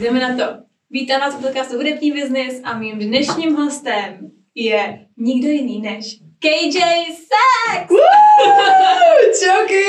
Jdeme 0.00 0.20
na 0.20 0.36
to. 0.36 0.62
Vítám 0.90 1.20
vás 1.20 1.34
u 1.34 1.42
podcastu 1.42 1.76
Hudební 1.76 2.12
biznis 2.12 2.60
a 2.64 2.78
mým 2.78 2.98
dnešním 2.98 3.54
hostem 3.56 4.30
je 4.54 5.06
nikdo 5.16 5.48
jiný 5.48 5.80
než 5.80 6.20
KJ 6.38 6.80
Sax! 7.12 7.92
Čauky! 9.40 9.84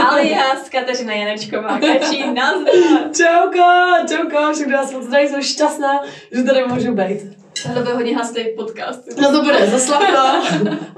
alias 0.00 0.68
Kateřina 0.68 1.12
Janečková. 1.12 1.78
Kačí, 1.78 2.24
nazdar! 2.34 2.74
Čauko, 3.16 3.68
čauko, 4.08 4.52
všechno 4.54 4.76
vás 4.76 4.92
moc 4.92 5.04
zdraví, 5.04 5.28
jsem 5.28 5.42
šťastná, 5.42 6.00
že 6.32 6.42
tady 6.42 6.66
můžu 6.66 6.94
být. 6.94 7.36
Tohle 7.62 7.82
bude 7.82 7.94
hodně 7.94 8.16
hlasný 8.16 8.44
podcast. 8.56 9.20
No 9.20 9.32
to 9.32 9.42
bude 9.42 9.66
zaslavno. 9.66 10.42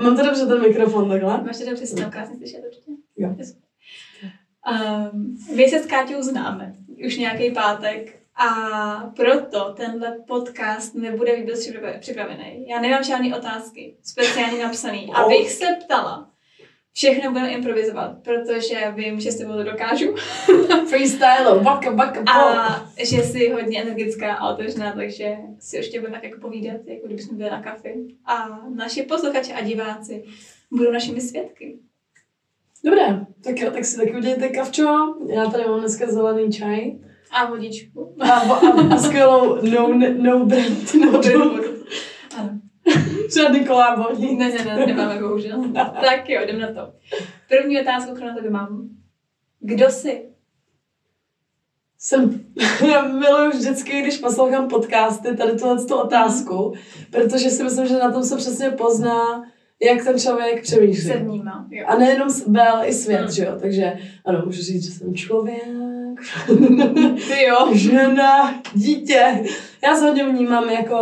Mám 0.03 0.17
to 0.17 0.25
dobře 0.25 0.47
ten 0.47 0.61
mikrofon 0.61 1.09
takhle? 1.09 1.43
Máš 1.43 1.59
to 1.59 1.65
dobře, 1.71 1.87
si 1.87 1.97
tam 1.97 2.11
krásně 2.11 2.37
slyšet 2.37 2.63
určitě. 2.67 2.91
Jo. 3.17 3.35
Um, 4.71 5.37
my 5.57 5.69
se 5.69 5.79
s 5.79 5.87
Káťou 5.87 6.23
známe 6.23 6.75
už 7.07 7.17
nějaký 7.17 7.51
pátek 7.51 8.23
a 8.37 8.49
proto 9.17 9.75
tenhle 9.77 10.17
podcast 10.27 10.95
nebude 10.95 11.37
vůbec 11.37 11.67
připrav- 11.67 11.99
připravený. 11.99 12.69
Já 12.69 12.81
nemám 12.81 13.05
žádné 13.05 13.37
otázky 13.37 13.97
speciálně 14.03 14.63
napsaný. 14.63 15.07
Oh. 15.09 15.19
Abych 15.19 15.51
se 15.51 15.65
ptala, 15.85 16.31
všechno 16.93 17.31
budeme 17.31 17.51
improvizovat, 17.51 18.17
protože 18.23 18.93
vím, 18.95 19.21
že 19.21 19.33
s 19.33 19.39
tebou 19.39 19.53
to 19.53 19.63
dokážu 19.65 20.15
Freestyle, 20.89 21.61
baka, 21.63 21.93
baka, 21.93 22.21
a 22.33 22.93
že 22.99 23.23
jsi 23.23 23.51
hodně 23.51 23.83
energická 23.83 24.35
a 24.35 24.53
otevřená, 24.53 24.93
takže 24.93 25.37
si 25.59 25.77
ještě 25.77 26.01
budeme 26.01 26.17
tak 26.17 26.25
jako 26.25 26.41
povídat, 26.41 26.81
jako 26.87 27.07
kdybychom 27.07 27.37
byli 27.37 27.51
na 27.51 27.63
kafi. 27.63 27.95
A 28.25 28.61
naši 28.75 29.03
posluchači 29.03 29.53
a 29.53 29.61
diváci 29.61 30.25
budou 30.71 30.93
našimi 30.93 31.21
svědky. 31.21 31.79
Dobré, 32.85 33.27
tak 33.45 33.59
jo, 33.61 33.71
tak 33.71 33.85
si 33.85 33.97
taky 33.97 34.17
udělejte 34.17 34.49
kavčo. 34.49 35.15
Já 35.29 35.47
tady 35.51 35.65
mám 35.65 35.81
dneska 35.81 36.07
zelený 36.07 36.53
čaj. 36.53 36.93
A 37.31 37.47
vodičku. 37.47 38.17
A, 38.21 38.33
a, 38.33 38.99
skvělou 38.99 39.59
no, 39.63 39.99
no 40.17 40.47
brand, 40.47 40.95
no 40.95 41.11
brand. 41.19 41.65
Ano. 42.39 42.61
Žádný 43.35 43.67
kolábo. 43.67 44.05
Ne, 44.19 44.49
ne, 44.49 44.65
ne, 44.65 44.87
nemáme 44.87 45.21
bohužel. 45.21 45.65
tak 45.75 46.29
jo, 46.29 46.41
jdem 46.43 46.61
na 46.61 46.67
to. 46.67 46.93
První 47.49 47.81
otázku, 47.81 48.15
kterou 48.15 48.29
na 48.29 48.35
tebe 48.35 48.51
mám. 48.51 48.89
Kdo 49.61 49.91
jsi? 49.91 50.29
Jsem, 51.99 52.45
já 52.93 53.03
miluju 53.03 53.51
vždycky, 53.51 54.03
když 54.03 54.19
poslouchám 54.19 54.69
podcasty, 54.69 55.37
tady 55.37 55.59
tuhle 55.59 55.85
tu 55.85 55.97
otázku, 55.97 56.73
protože 57.11 57.51
si 57.51 57.63
myslím, 57.63 57.87
že 57.87 57.99
na 57.99 58.13
tom 58.13 58.23
se 58.23 58.37
přesně 58.37 58.71
pozná, 58.71 59.43
jak 59.87 60.05
ten 60.05 60.19
člověk 60.19 60.63
přemýšlí. 60.63 61.11
Se 61.11 61.17
vnímá. 61.17 61.67
Jo. 61.71 61.85
A 61.89 61.97
nejenom 61.99 62.31
sebe, 62.31 62.69
ale 62.69 62.87
i 62.87 62.93
svět, 62.93 63.21
Hmm. 63.21 63.31
že 63.31 63.45
jo? 63.45 63.53
Takže 63.61 63.93
ano, 64.27 64.43
můžu 64.45 64.63
říct, 64.63 64.85
že 64.85 64.91
jsem 64.91 65.15
člověk, 65.15 65.63
Ty 67.29 67.43
jo. 67.45 67.69
žena, 67.75 68.63
dítě. 68.75 69.45
Já 69.85 69.95
se 69.97 70.07
hodně 70.07 70.29
vnímám 70.29 70.71
jako, 70.71 70.97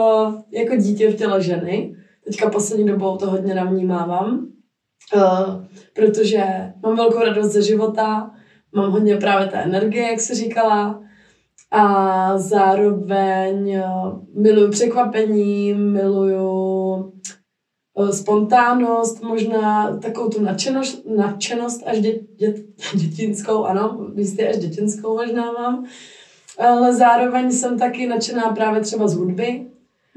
jako 0.53 0.77
dítě 0.77 1.11
v 1.11 1.17
těle 1.17 1.43
ženy. 1.43 1.95
Teďka 2.25 2.51
poslední 2.51 2.87
dobou 2.87 3.17
to 3.17 3.31
hodně 3.31 3.55
navnímávám, 3.55 4.47
uh, 5.15 5.65
protože 5.95 6.45
mám 6.83 6.97
velkou 6.97 7.19
radost 7.19 7.53
ze 7.53 7.63
života, 7.63 8.31
mám 8.75 8.91
hodně 8.91 9.17
právě 9.17 9.47
té 9.49 9.57
energie, 9.57 10.11
jak 10.11 10.21
jsi 10.21 10.35
říkala, 10.35 11.03
a 11.73 12.39
zároveň 12.39 13.71
eh, 13.71 13.85
miluju 14.35 14.71
překvapení, 14.71 15.75
miluju 15.75 17.13
spontánnost, 18.11 19.23
možná 19.23 19.97
takovou 19.97 20.29
tu 20.29 20.41
nadšenost, 20.41 21.07
nadšenost 21.07 21.83
až 21.87 22.01
dě, 22.01 22.21
dě, 22.37 22.55
dětinskou, 22.95 23.65
ano, 23.65 24.07
místy 24.15 24.49
až 24.49 24.57
dětinskou 24.57 25.15
možná 25.15 25.53
mám. 25.53 25.85
Ale 26.59 26.95
zároveň 26.95 27.53
jsem 27.53 27.79
taky 27.79 28.07
nadšená 28.07 28.49
právě 28.49 28.81
třeba 28.81 29.09
z 29.09 29.15
hudby 29.15 29.67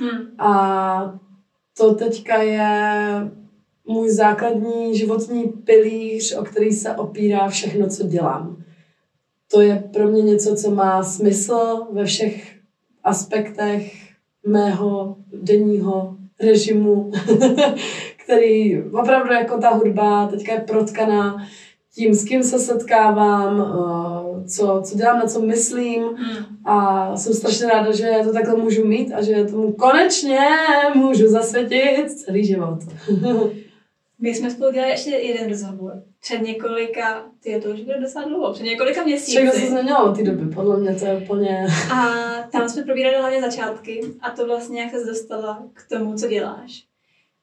Hm. 0.01 0.35
a 0.37 1.19
to 1.77 1.93
teďka 1.93 2.41
je 2.41 3.31
můj 3.85 4.09
základní 4.09 4.97
životní 4.97 5.45
pilíř, 5.47 6.35
o 6.35 6.43
který 6.43 6.71
se 6.71 6.95
opírá 6.95 7.47
všechno, 7.47 7.87
co 7.87 8.03
dělám. 8.03 8.63
To 9.51 9.61
je 9.61 9.89
pro 9.93 10.07
mě 10.07 10.21
něco, 10.21 10.55
co 10.55 10.71
má 10.71 11.03
smysl 11.03 11.87
ve 11.91 12.05
všech 12.05 12.55
aspektech 13.03 13.93
mého 14.47 15.17
denního 15.33 16.17
režimu, 16.43 17.11
který 18.23 18.83
opravdu 18.83 19.33
jako 19.33 19.57
ta 19.57 19.69
hudba 19.69 20.27
teďka 20.27 20.53
je 20.53 20.59
protkaná 20.59 21.47
tím, 21.95 22.13
s 22.13 22.25
kým 22.25 22.43
se 22.43 22.59
setkávám, 22.59 23.61
eh, 23.61 24.47
co, 24.47 24.81
co 24.85 24.95
dělám, 24.97 25.19
na 25.19 25.25
co 25.25 25.41
myslím 25.41 26.03
Hm. 26.03 26.45
a 26.65 27.17
jsem 27.17 27.33
strašně 27.33 27.67
ráda, 27.67 27.91
že 27.91 28.19
to 28.23 28.33
takhle 28.33 28.55
můžu 28.55 28.87
mít 28.87 29.13
a 29.13 29.21
že 29.21 29.45
tomu 29.45 29.73
konečně 29.73 30.39
můžu 30.95 31.27
zasvětit 31.27 32.11
celý 32.11 32.45
život. 32.45 32.79
My 34.19 34.35
jsme 34.35 34.51
spolu 34.51 34.71
dělali 34.71 34.91
ještě 34.91 35.09
jeden 35.09 35.49
rozhovor. 35.49 36.03
Před 36.23 36.41
několika, 36.41 37.25
ty 37.39 37.61
to 37.61 37.69
už 37.69 37.81
bude 37.81 37.99
docela 37.99 38.25
dlouho, 38.25 38.53
před 38.53 38.63
několika 38.63 39.03
měsíci. 39.03 39.31
Všechno 39.31 39.51
se 39.51 39.67
změnilo 39.67 40.11
od 40.11 40.15
té 40.15 40.23
doby, 40.23 40.55
podle 40.55 40.79
mě 40.79 40.95
to 40.95 41.05
je 41.05 41.17
úplně... 41.17 41.67
A 41.93 42.07
tam 42.51 42.69
jsme 42.69 42.83
probírali 42.83 43.17
hlavně 43.17 43.41
začátky 43.41 44.01
a 44.21 44.29
to 44.29 44.47
vlastně, 44.47 44.81
jak 44.81 44.91
se 44.91 45.05
dostala 45.05 45.63
k 45.73 45.89
tomu, 45.89 46.15
co 46.15 46.27
děláš. 46.27 46.83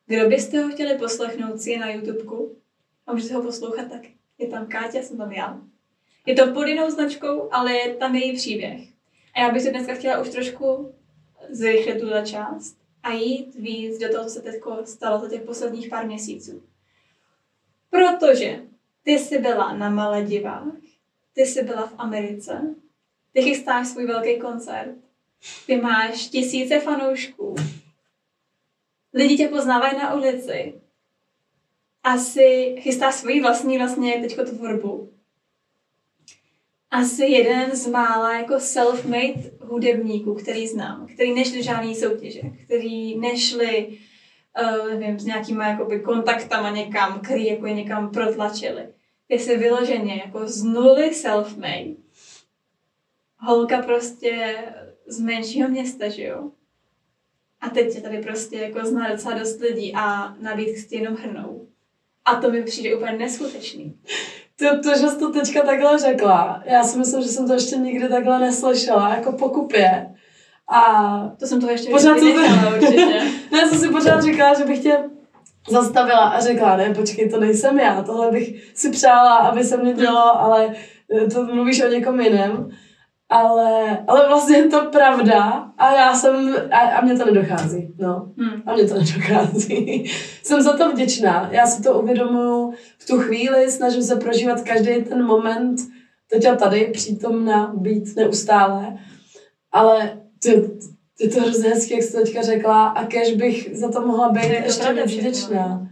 Kdo 0.07 0.29
byste 0.29 0.61
ho 0.61 0.71
chtěli 0.71 0.99
poslechnout 0.99 1.61
si 1.61 1.71
je 1.71 1.79
na 1.79 1.91
YouTubeku 1.91 2.57
a 3.07 3.13
můžete 3.13 3.35
ho 3.35 3.43
poslouchat 3.43 3.89
tak. 3.91 4.01
Je 4.39 4.49
tam 4.49 4.67
Káťa, 4.67 5.03
jsem 5.03 5.19
tam 5.19 5.33
já. 5.33 5.61
Je 6.27 6.35
to 6.35 6.53
pod 6.53 6.65
jinou 6.67 6.91
značkou, 6.91 7.49
ale 7.53 7.73
je 7.73 7.95
tam 7.95 8.15
její 8.15 8.37
příběh. 8.37 8.81
A 9.35 9.41
já 9.41 9.51
bych 9.51 9.63
se 9.63 9.71
dneska 9.71 9.95
chtěla 9.95 10.21
už 10.21 10.29
trošku 10.29 10.95
zrychlit 11.51 12.01
tuhle 12.01 12.23
část 12.27 12.77
a 13.03 13.13
jít 13.13 13.55
víc 13.55 13.99
do 13.99 14.09
toho, 14.09 14.25
co 14.25 14.31
se 14.31 14.43
teď 14.43 14.55
stalo 14.85 15.21
za 15.21 15.29
těch 15.29 15.43
posledních 15.43 15.89
pár 15.89 16.07
měsíců. 16.07 16.63
Protože 17.91 18.61
ty 19.03 19.19
jsi 19.19 19.39
byla 19.39 19.73
na 19.77 19.91
Maledivách, 19.91 20.77
ty 21.33 21.47
jsi 21.47 21.63
byla 21.63 21.87
v 21.87 21.95
Americe, 21.99 22.75
ty 23.33 23.43
chystáš 23.43 23.89
svůj 23.89 24.07
velký 24.07 24.41
koncert, 24.41 24.95
ty 25.67 25.77
máš 25.77 26.29
tisíce 26.29 26.81
fanoušků, 26.81 27.55
lidi 29.15 29.37
tě 29.37 29.49
poznávají 29.49 29.99
na 29.99 30.15
ulici, 30.15 30.75
asi 32.03 32.77
chystáš 32.81 33.15
svoji 33.15 33.41
vlastní 33.41 33.79
vlastně 33.79 34.21
teďko 34.21 34.45
tvorbu. 34.45 35.13
Asi 36.91 37.25
jeden 37.27 37.77
z 37.77 37.87
mála 37.87 38.39
jako 38.39 38.55
self-made 38.55 39.51
hudebníků, 39.61 40.35
který 40.35 40.69
znám, 40.69 41.07
který 41.15 41.35
nešli 41.35 41.63
žádný 41.63 41.95
soutěže, 41.95 42.41
který 42.65 43.19
nešli 43.19 43.99
uh, 44.63 44.99
nevím, 44.99 45.19
s 45.19 45.25
nějakýma 45.25 45.67
jakoby 45.67 46.01
kontaktama 46.01 46.71
někam, 46.71 47.21
který 47.21 47.47
jako 47.47 47.67
je 47.67 47.75
někam 47.75 48.11
protlačili. 48.11 48.89
Jsi 49.29 49.57
vyloženě 49.57 50.23
jako 50.25 50.47
z 50.47 50.63
nuly 50.63 51.11
self-made. 51.11 51.97
Holka 53.39 53.83
prostě 53.83 54.55
z 55.07 55.21
menšího 55.21 55.69
města, 55.69 56.09
že 56.09 56.25
jo? 56.25 56.51
A 57.61 57.69
teď 57.69 57.93
tě 57.93 58.01
tady 58.01 58.19
prostě 58.19 58.57
jako 58.57 58.87
zná 58.87 59.11
docela 59.13 59.39
dost 59.39 59.61
lidí 59.61 59.95
a 59.95 60.35
nabídky 60.41 60.83
ti 60.83 60.97
jenom 60.97 61.17
hrnou. 61.17 61.67
A 62.25 62.35
to 62.35 62.51
mi 62.51 62.63
přijde 62.63 62.97
úplně 62.97 63.13
neskutečný. 63.13 63.99
To, 64.57 64.83
to, 64.83 64.99
že 64.99 65.09
jsi 65.09 65.19
to 65.19 65.33
teďka 65.33 65.63
takhle 65.63 65.99
řekla, 65.99 66.63
já 66.67 66.85
si 66.85 66.99
myslím, 66.99 67.23
že 67.23 67.29
jsem 67.29 67.47
to 67.47 67.53
ještě 67.53 67.77
nikdy 67.77 68.09
takhle 68.09 68.41
neslyšela, 68.41 69.15
jako 69.15 69.33
pokupě. 69.33 70.15
A 70.71 70.83
To 71.41 71.47
jsem 71.47 71.61
toho 71.61 71.73
ještě 71.73 71.91
Pořád 71.91 72.19
jsem 72.19 72.33
to- 72.33 72.41
vynechala 72.41 72.77
určitě. 72.77 73.07
ne, 73.53 73.59
já 73.63 73.69
jsem 73.69 73.79
si 73.79 73.89
pořád 73.89 74.21
říkala, 74.23 74.55
že 74.59 74.65
bych 74.65 74.83
tě 74.83 74.99
zastavila 75.71 76.19
a 76.29 76.41
řekla, 76.41 76.77
ne, 76.77 76.95
počkej, 76.95 77.31
to 77.31 77.41
nejsem 77.41 77.79
já, 77.79 78.03
tohle 78.03 78.31
bych 78.31 78.71
si 78.75 78.91
přála, 78.91 79.37
aby 79.37 79.65
se 79.65 79.77
mě 79.77 79.93
dělo, 79.95 80.41
ale 80.41 80.75
eh, 81.17 81.27
to 81.31 81.45
mluvíš 81.45 81.83
o 81.83 81.89
někom 81.89 82.21
jiném. 82.21 82.69
Ale, 83.33 83.99
ale 84.09 84.29
vlastně 84.29 84.57
je 84.57 84.69
to 84.69 84.85
pravda 84.85 85.71
a 85.79 85.95
já 85.95 86.15
jsem, 86.15 86.55
a, 86.73 86.79
a 86.79 87.05
mě 87.05 87.17
to 87.19 87.25
nedochází, 87.25 87.95
no. 87.99 88.33
Hm. 88.37 88.63
A 88.67 88.75
mě 88.75 88.85
to 88.89 88.95
nedochází. 88.95 90.05
Jsem 90.43 90.63
za 90.63 90.77
to 90.77 90.91
vděčná. 90.93 91.49
Já 91.53 91.67
si 91.67 91.83
to 91.83 92.01
uvědomuju 92.01 92.73
v 92.99 93.07
tu 93.07 93.19
chvíli, 93.19 93.71
snažím 93.71 94.03
se 94.03 94.17
prožívat 94.17 94.61
každý 94.61 95.05
ten 95.05 95.25
moment, 95.27 95.77
teď 96.31 96.47
a 96.47 96.55
tady, 96.57 96.91
přítomna, 96.93 97.73
být 97.77 98.17
neustále. 98.17 98.99
Ale 99.73 100.21
ty, 100.43 100.71
ty 101.19 101.29
to 101.29 101.41
hrozně 101.41 101.69
hezky, 101.69 101.95
jak 101.95 102.03
jsi 102.03 102.13
to 102.13 102.23
teďka 102.23 102.43
řekla, 102.43 102.89
a 102.89 103.07
kež 103.07 103.35
bych 103.35 103.77
za 103.77 103.91
to 103.93 104.07
mohla 104.07 104.33
být 104.33 104.41
To 104.41 104.47
je 104.47 104.61
to 104.61 104.67
ještě 104.67 104.93
víc 104.93 105.19
vděčná. 105.19 105.89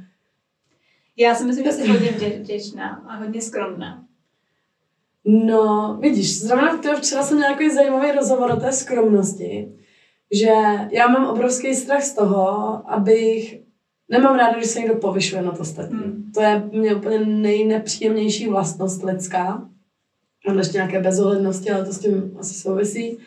Já 1.17 1.35
si 1.35 1.45
myslím, 1.45 1.65
že 1.65 1.73
jsi 1.73 1.89
hodně 1.89 2.09
vdě- 2.09 2.41
vděčná 2.41 3.05
a 3.09 3.17
hodně 3.17 3.43
skromná. 3.43 4.05
No, 5.25 5.97
vidíš, 6.01 6.41
zrovna 6.41 6.77
to 6.77 6.97
včera 6.97 7.23
jsem 7.23 7.37
měla 7.37 7.53
takový 7.53 7.71
zajímavý 7.71 8.13
rozhovor 8.13 8.51
o 8.51 8.57
té 8.57 8.73
skromnosti, 8.73 9.69
že 10.33 10.53
já 10.91 11.09
mám 11.09 11.27
obrovský 11.27 11.75
strach 11.75 12.03
z 12.03 12.15
toho, 12.15 12.83
abych 12.91 13.69
Nemám 14.11 14.37
ráda, 14.37 14.57
když 14.57 14.71
se 14.71 14.81
někdo 14.81 14.95
povyšuje 14.95 15.43
na 15.43 15.51
to 15.51 15.61
ostatní. 15.61 15.99
Hmm. 15.99 16.33
To 16.35 16.41
je 16.41 16.63
mě 16.73 16.95
úplně 16.95 17.19
nejnepříjemnější 17.19 18.49
vlastnost 18.49 19.03
lidská. 19.03 19.69
mám 20.47 20.59
ještě 20.59 20.79
nějaké 20.79 21.01
bezohlednosti, 21.01 21.71
ale 21.71 21.85
to 21.85 21.93
s 21.93 21.99
tím 21.99 22.37
asi 22.39 22.55
souvisí. 22.55 23.19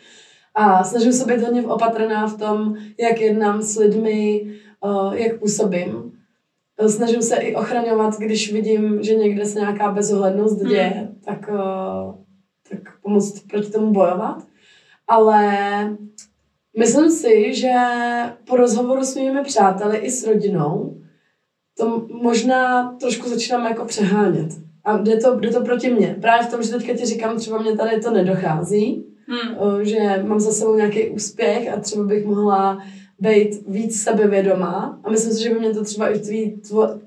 A 0.54 0.84
snažím 0.84 1.12
se 1.12 1.24
být 1.24 1.42
hodně 1.42 1.62
opatrná 1.62 2.26
v 2.26 2.38
tom, 2.38 2.76
jak 2.98 3.20
jednám 3.20 3.62
s 3.62 3.78
lidmi, 3.78 4.46
uh, 4.84 5.14
jak 5.14 5.38
působím. 5.38 6.12
Snažím 6.86 7.22
se 7.22 7.36
i 7.36 7.54
ochraňovat, 7.54 8.18
když 8.18 8.52
vidím, 8.52 9.02
že 9.02 9.14
někde 9.14 9.44
se 9.44 9.60
nějaká 9.60 9.92
bezohlednost 9.92 10.62
děje, 10.62 10.82
hmm. 10.82 11.20
tak, 11.24 11.50
uh, 11.52 12.14
tak 12.70 13.00
pomoct 13.02 13.40
proti 13.40 13.70
tomu 13.70 13.92
bojovat. 13.92 14.42
Ale 15.08 15.56
myslím 16.78 17.10
si, 17.10 17.54
že 17.54 17.72
po 18.44 18.56
rozhovoru 18.56 19.04
s 19.04 19.16
mými 19.16 19.42
přáteli 19.42 19.96
i 19.96 20.10
s 20.10 20.26
rodinou 20.26 21.02
to 21.78 22.06
možná 22.22 22.92
trošku 22.92 23.28
začínám 23.28 23.64
jako 23.66 23.84
přehánět. 23.84 24.48
A 24.84 24.96
jde 24.96 25.16
to, 25.16 25.40
jde 25.40 25.50
to 25.50 25.64
proti 25.64 25.90
mně. 25.90 26.16
Právě 26.20 26.46
v 26.46 26.50
tom, 26.50 26.62
že 26.62 26.70
teďka 26.70 26.94
ti 26.94 27.06
říkám, 27.06 27.36
třeba 27.36 27.62
mě 27.62 27.76
tady 27.76 28.00
to 28.00 28.10
nedochází, 28.10 29.11
hmm. 29.32 29.84
že 29.84 30.22
mám 30.26 30.40
za 30.40 30.52
sebou 30.52 30.76
nějaký 30.76 31.10
úspěch 31.10 31.72
a 31.72 31.80
třeba 31.80 32.04
bych 32.04 32.26
mohla 32.26 32.78
být 33.18 33.68
víc 33.68 34.02
sebevědomá 34.02 35.00
a 35.04 35.10
myslím 35.10 35.32
si, 35.32 35.42
že 35.42 35.54
by 35.54 35.58
mě 35.58 35.74
to 35.74 35.84
třeba 35.84 36.08
i 36.08 36.18
v 36.18 36.54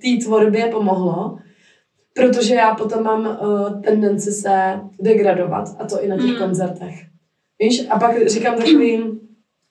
té 0.02 0.26
tvorbě 0.26 0.68
pomohlo, 0.68 1.38
protože 2.14 2.56
já 2.56 2.76
potom 2.76 3.04
mám 3.04 3.40
uh, 3.42 3.82
tendenci 3.82 4.32
se 4.32 4.80
degradovat 5.02 5.76
a 5.80 5.86
to 5.86 6.04
i 6.04 6.08
na 6.08 6.16
těch 6.16 6.26
hmm. 6.26 6.38
koncertech. 6.38 6.96
Víš? 7.60 7.88
A 7.90 8.00
pak 8.00 8.28
říkám 8.28 8.56
takový 8.56 9.20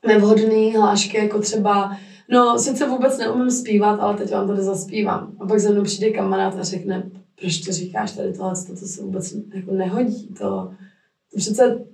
nevhodný 0.06 0.74
hlášky, 0.76 1.18
jako 1.18 1.38
třeba 1.38 1.96
no, 2.30 2.58
sice 2.58 2.88
vůbec 2.88 3.18
neumím 3.18 3.50
zpívat, 3.50 4.00
ale 4.00 4.16
teď 4.16 4.32
vám 4.32 4.48
tady 4.48 4.62
zaspívám. 4.62 5.32
A 5.40 5.46
pak 5.46 5.60
za 5.60 5.70
mnou 5.70 5.82
přijde 5.82 6.10
kamarád 6.10 6.58
a 6.58 6.62
řekne, 6.62 7.10
proč 7.40 7.58
to 7.58 7.72
říkáš 7.72 8.12
tady 8.12 8.32
tohle, 8.32 8.52
to, 8.66 8.72
to 8.80 8.86
se 8.86 9.02
vůbec 9.02 9.34
jako 9.54 9.74
nehodí, 9.74 10.28
to, 10.38 10.70
to 11.32 11.36
přece 11.36 11.84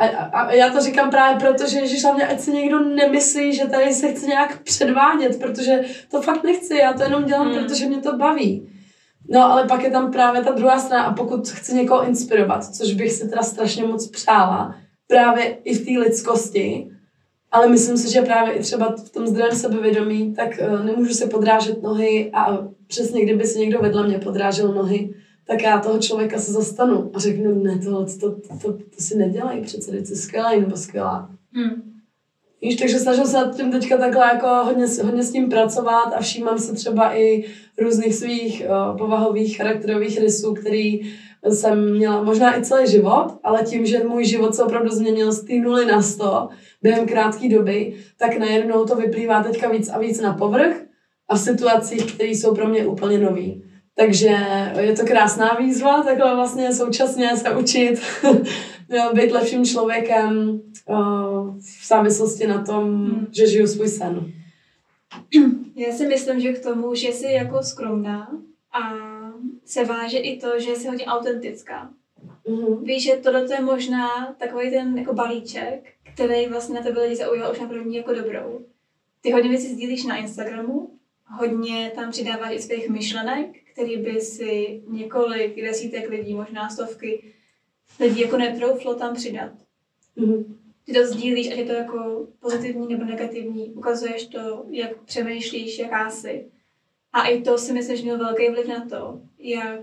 a, 0.00 0.06
a, 0.06 0.40
a 0.40 0.52
já 0.52 0.70
to 0.70 0.80
říkám 0.80 1.10
právě 1.10 1.40
proto, 1.40 1.70
že 1.70 1.78
Ježíš 1.78 2.04
mě, 2.14 2.26
ať 2.26 2.40
si 2.40 2.52
někdo 2.52 2.80
nemyslí, 2.80 3.54
že 3.54 3.66
tady 3.66 3.94
se 3.94 4.12
chce 4.12 4.26
nějak 4.26 4.62
předvádět, 4.62 5.40
protože 5.40 5.80
to 6.10 6.22
fakt 6.22 6.44
nechci, 6.44 6.76
já 6.76 6.92
to 6.92 7.02
jenom 7.02 7.24
dělám, 7.24 7.46
hmm. 7.46 7.64
protože 7.64 7.86
mě 7.86 7.98
to 7.98 8.16
baví. 8.16 8.70
No 9.28 9.52
ale 9.52 9.64
pak 9.66 9.82
je 9.82 9.90
tam 9.90 10.12
právě 10.12 10.44
ta 10.44 10.52
druhá 10.52 10.78
strana 10.78 11.04
a 11.04 11.14
pokud 11.14 11.48
chci 11.48 11.74
někoho 11.74 12.04
inspirovat, 12.04 12.64
což 12.64 12.94
bych 12.94 13.12
si 13.12 13.28
teda 13.28 13.42
strašně 13.42 13.84
moc 13.84 14.10
přála, 14.10 14.74
právě 15.06 15.44
i 15.64 15.74
v 15.74 15.84
té 15.84 16.00
lidskosti, 16.00 16.90
ale 17.50 17.68
myslím 17.68 17.96
si, 17.96 18.12
že 18.12 18.22
právě 18.22 18.54
i 18.54 18.60
třeba 18.60 18.94
v 18.96 19.10
tom 19.10 19.26
zdravém 19.26 19.58
sebevědomí, 19.58 20.34
tak 20.34 20.48
uh, 20.62 20.84
nemůžu 20.84 21.14
se 21.14 21.26
podrážet 21.26 21.82
nohy 21.82 22.30
a 22.34 22.58
přesně 22.86 23.24
kdyby 23.24 23.46
si 23.46 23.58
někdo 23.58 23.78
vedle 23.78 24.06
mě 24.06 24.18
podrážel 24.18 24.74
nohy, 24.74 25.14
tak 25.46 25.62
já 25.62 25.80
toho 25.80 25.98
člověka 25.98 26.38
se 26.38 26.52
zastanu 26.52 27.10
a 27.14 27.18
řeknu, 27.18 27.62
ne, 27.62 27.78
tohle, 27.84 28.06
to, 28.20 28.30
to, 28.30 28.58
to, 28.62 28.72
to 28.72 28.98
si 28.98 29.18
nedělají 29.18 29.62
přece, 29.62 29.90
ty 29.90 30.06
jsi 30.06 30.16
skvělá 30.16 30.50
nebo 30.50 30.76
skvělá. 30.76 31.30
Hmm. 31.52 31.82
Víš, 32.62 32.76
takže 32.76 32.98
snažím 32.98 33.24
se 33.24 33.36
nad 33.36 33.56
tím 33.56 33.72
teďka 33.72 33.96
takhle 33.96 34.26
jako 34.26 34.46
hodně, 34.46 34.86
hodně 35.04 35.22
s 35.22 35.32
tím 35.32 35.48
pracovat 35.48 36.12
a 36.16 36.20
všímám 36.20 36.58
se 36.58 36.74
třeba 36.74 37.16
i 37.16 37.44
různých 37.78 38.14
svých 38.14 38.62
uh, 38.68 38.98
povahových, 38.98 39.56
charakterových 39.56 40.20
rysů, 40.20 40.54
který 40.54 41.00
jsem 41.48 41.96
měla 41.96 42.22
možná 42.22 42.58
i 42.58 42.64
celý 42.64 42.90
život, 42.90 43.26
ale 43.42 43.62
tím, 43.64 43.86
že 43.86 44.04
můj 44.04 44.24
život 44.24 44.54
se 44.54 44.64
opravdu 44.64 44.90
změnil 44.90 45.32
z 45.32 45.44
té 45.44 45.54
nuly 45.54 45.86
na 45.86 46.02
sto 46.02 46.48
během 46.82 47.06
krátké 47.06 47.48
doby, 47.48 47.94
tak 48.18 48.38
najednou 48.38 48.84
to 48.84 48.96
vyplývá 48.96 49.42
teďka 49.42 49.68
víc 49.68 49.88
a 49.88 49.98
víc 49.98 50.20
na 50.20 50.34
povrch 50.34 50.76
a 51.28 51.34
v 51.34 51.40
situacích, 51.40 52.14
které 52.14 52.30
jsou 52.30 52.54
pro 52.54 52.68
mě 52.68 52.86
úplně 52.86 53.18
nové. 53.18 53.69
Takže 54.00 54.36
je 54.80 54.96
to 54.96 55.06
krásná 55.06 55.54
výzva, 55.54 56.02
takhle 56.02 56.34
vlastně 56.34 56.72
současně 56.72 57.36
se 57.36 57.56
učit 57.56 58.00
být 59.14 59.32
lepším 59.32 59.64
člověkem 59.64 60.60
v 61.58 61.86
závislosti 61.86 62.46
na 62.46 62.64
tom, 62.64 62.84
hmm. 62.84 63.26
že 63.32 63.46
žiju 63.46 63.66
svůj 63.66 63.88
sen. 63.88 64.32
Já 65.76 65.92
si 65.92 66.06
myslím, 66.06 66.40
že 66.40 66.52
k 66.52 66.62
tomu, 66.62 66.94
že 66.94 67.08
jsi 67.08 67.26
jako 67.26 67.62
skromná 67.62 68.30
a 68.72 68.80
se 69.64 69.84
váže 69.84 70.18
i 70.18 70.40
to, 70.40 70.60
že 70.60 70.70
jsi 70.70 70.88
hodně 70.88 71.04
autentická. 71.04 71.90
Mm-hmm. 72.46 72.82
Víš, 72.82 73.02
že 73.02 73.16
tohle 73.16 73.46
je 73.54 73.60
možná 73.60 74.34
takový 74.38 74.70
ten 74.70 74.98
jako 74.98 75.14
balíček, 75.14 75.92
který 76.14 76.46
vlastně 76.46 76.74
na 76.74 76.82
tebe 76.82 77.02
lidi 77.02 77.16
zaujal 77.16 77.52
už 77.52 77.60
na 77.60 77.66
první 77.66 77.96
jako 77.96 78.14
dobrou. 78.14 78.60
Ty 79.20 79.30
hodně 79.30 79.50
věci 79.50 79.74
sdílíš 79.74 80.04
na 80.04 80.16
Instagramu, 80.16 80.90
hodně 81.38 81.92
tam 81.94 82.10
přidáváš 82.10 82.54
i 82.54 82.62
svých 82.62 82.88
myšlenek, 82.88 83.56
který 83.80 83.96
by 83.96 84.20
si 84.20 84.82
několik 84.88 85.62
desítek 85.62 86.08
lidí, 86.08 86.34
možná 86.34 86.70
stovky 86.70 87.22
lidí 88.00 88.20
jako 88.20 88.36
netrouflo 88.36 88.94
tam 88.94 89.14
přidat. 89.14 89.52
Mm-hmm. 90.18 90.44
Ty 90.84 90.92
to 90.92 91.06
sdílíš, 91.06 91.52
ať 91.52 91.58
je 91.58 91.64
to 91.64 91.72
jako 91.72 92.26
pozitivní 92.40 92.88
nebo 92.88 93.04
negativní, 93.04 93.70
ukazuješ 93.70 94.26
to, 94.26 94.64
jak 94.70 94.96
přemýšlíš, 94.96 95.78
jaká 95.78 96.10
jsi. 96.10 96.44
A 97.12 97.26
i 97.26 97.42
to 97.42 97.58
si 97.58 97.72
myslím, 97.72 97.96
že 97.96 98.02
měl 98.02 98.18
velký 98.18 98.48
vliv 98.48 98.68
na 98.68 98.86
to, 98.88 99.20
jak, 99.38 99.80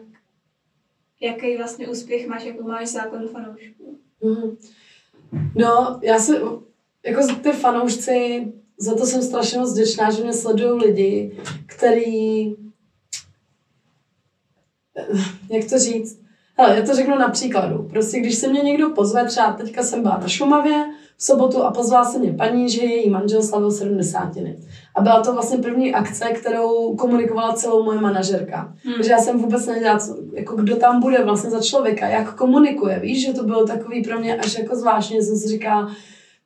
jaký 1.22 1.58
vlastně 1.58 1.88
úspěch 1.88 2.28
máš, 2.28 2.44
jakou 2.44 2.68
máš 2.68 2.88
zákon 2.88 3.28
fanoušků. 3.28 4.00
Mm-hmm. 4.22 4.58
No, 5.56 6.00
já 6.04 6.20
si, 6.20 6.32
jako 7.06 7.28
ty 7.44 7.52
fanoušci, 7.52 8.48
za 8.78 8.96
to 8.96 9.06
jsem 9.06 9.22
strašně 9.22 9.60
moc 9.60 9.74
vděčná, 9.74 10.12
že 10.12 10.24
mě 10.24 10.34
sledují 10.34 10.86
lidi, 10.86 11.38
který 11.66 12.56
jak 15.50 15.70
to 15.70 15.80
říct, 15.80 16.20
Hele, 16.60 16.76
já 16.76 16.86
to 16.86 16.96
řeknu 16.96 17.18
na 17.18 17.30
příkladu. 17.30 17.88
Prostě 17.90 18.20
když 18.20 18.36
se 18.36 18.48
mě 18.48 18.62
někdo 18.62 18.90
pozve, 18.90 19.26
třeba 19.26 19.52
teďka 19.52 19.84
jsem 19.84 20.02
byla 20.02 20.18
na 20.22 20.28
Šumavě 20.28 20.86
v 21.18 21.24
sobotu 21.24 21.64
a 21.64 21.72
pozvala 21.72 22.06
se 22.06 22.20
mě 22.20 22.34
paní, 22.34 22.70
že 22.70 22.82
její 22.82 23.10
manžel 23.10 23.42
slavil 23.44 23.72
70. 23.72 24.34
A 24.96 25.02
byla 25.02 25.22
to 25.24 25.34
vlastně 25.34 25.58
první 25.58 25.94
akce, 25.94 26.26
kterou 26.26 26.96
komunikovala 26.96 27.54
celou 27.54 27.84
moje 27.84 28.02
manažerka. 28.02 28.74
Hmm. 28.84 28.94
Takže 28.96 29.12
já 29.12 29.18
jsem 29.18 29.40
vůbec 29.40 29.66
nevěděla, 29.66 30.00
co, 30.00 30.18
jako 30.34 30.56
kdo 30.56 30.76
tam 30.76 31.02
bude 31.02 31.24
vlastně 31.24 31.50
za 31.50 31.62
člověka, 31.62 32.08
jak 32.08 32.36
komunikuje. 32.36 33.00
Víš, 33.00 33.26
že 33.26 33.34
to 33.34 33.44
bylo 33.44 33.68
takový 33.68 34.04
pro 34.04 34.20
mě 34.20 34.38
až 34.38 34.58
jako 34.58 34.76
zvláštně, 34.76 35.24
jsem 35.24 35.36
si 35.36 35.48
říkala, 35.48 35.92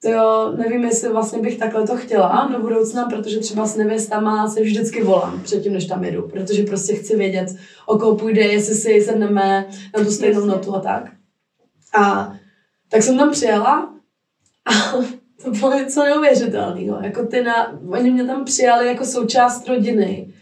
to 0.01 0.10
jo, 0.10 0.53
nevím, 0.58 0.84
jestli 0.84 1.10
vlastně 1.10 1.39
bych 1.39 1.58
takhle 1.58 1.88
to 1.88 1.98
chtěla 1.98 2.50
do 2.51 2.60
budoucna, 2.60 3.05
protože 3.05 3.39
třeba 3.39 3.65
s 3.65 3.77
nevěstama 3.77 4.48
se 4.48 4.62
vždycky 4.62 5.03
volám 5.03 5.41
předtím, 5.43 5.74
než 5.74 5.86
tam 5.86 6.03
jedu, 6.03 6.27
protože 6.27 6.63
prostě 6.63 6.96
chci 6.96 7.15
vědět, 7.15 7.55
o 7.86 7.98
koho 7.98 8.15
půjde, 8.15 8.41
jestli 8.41 8.75
si 8.75 9.01
sedneme 9.01 9.67
na 9.98 10.03
tu 10.03 10.12
stejnou 10.12 10.46
notu 10.46 10.75
a 10.75 10.79
tak. 10.79 11.12
A 11.98 12.34
tak 12.89 13.03
jsem 13.03 13.17
tam 13.17 13.31
přijela 13.31 13.93
a 14.65 14.91
to 15.43 15.51
bylo 15.51 15.74
něco 15.74 16.03
neuvěřitelného. 16.03 17.00
Jako 17.03 17.25
ty 17.25 17.43
na, 17.43 17.79
oni 17.89 18.12
mě 18.12 18.25
tam 18.25 18.46
přijali 18.46 18.88
jako 18.88 19.05
součást 19.05 19.67
rodiny 19.67 20.34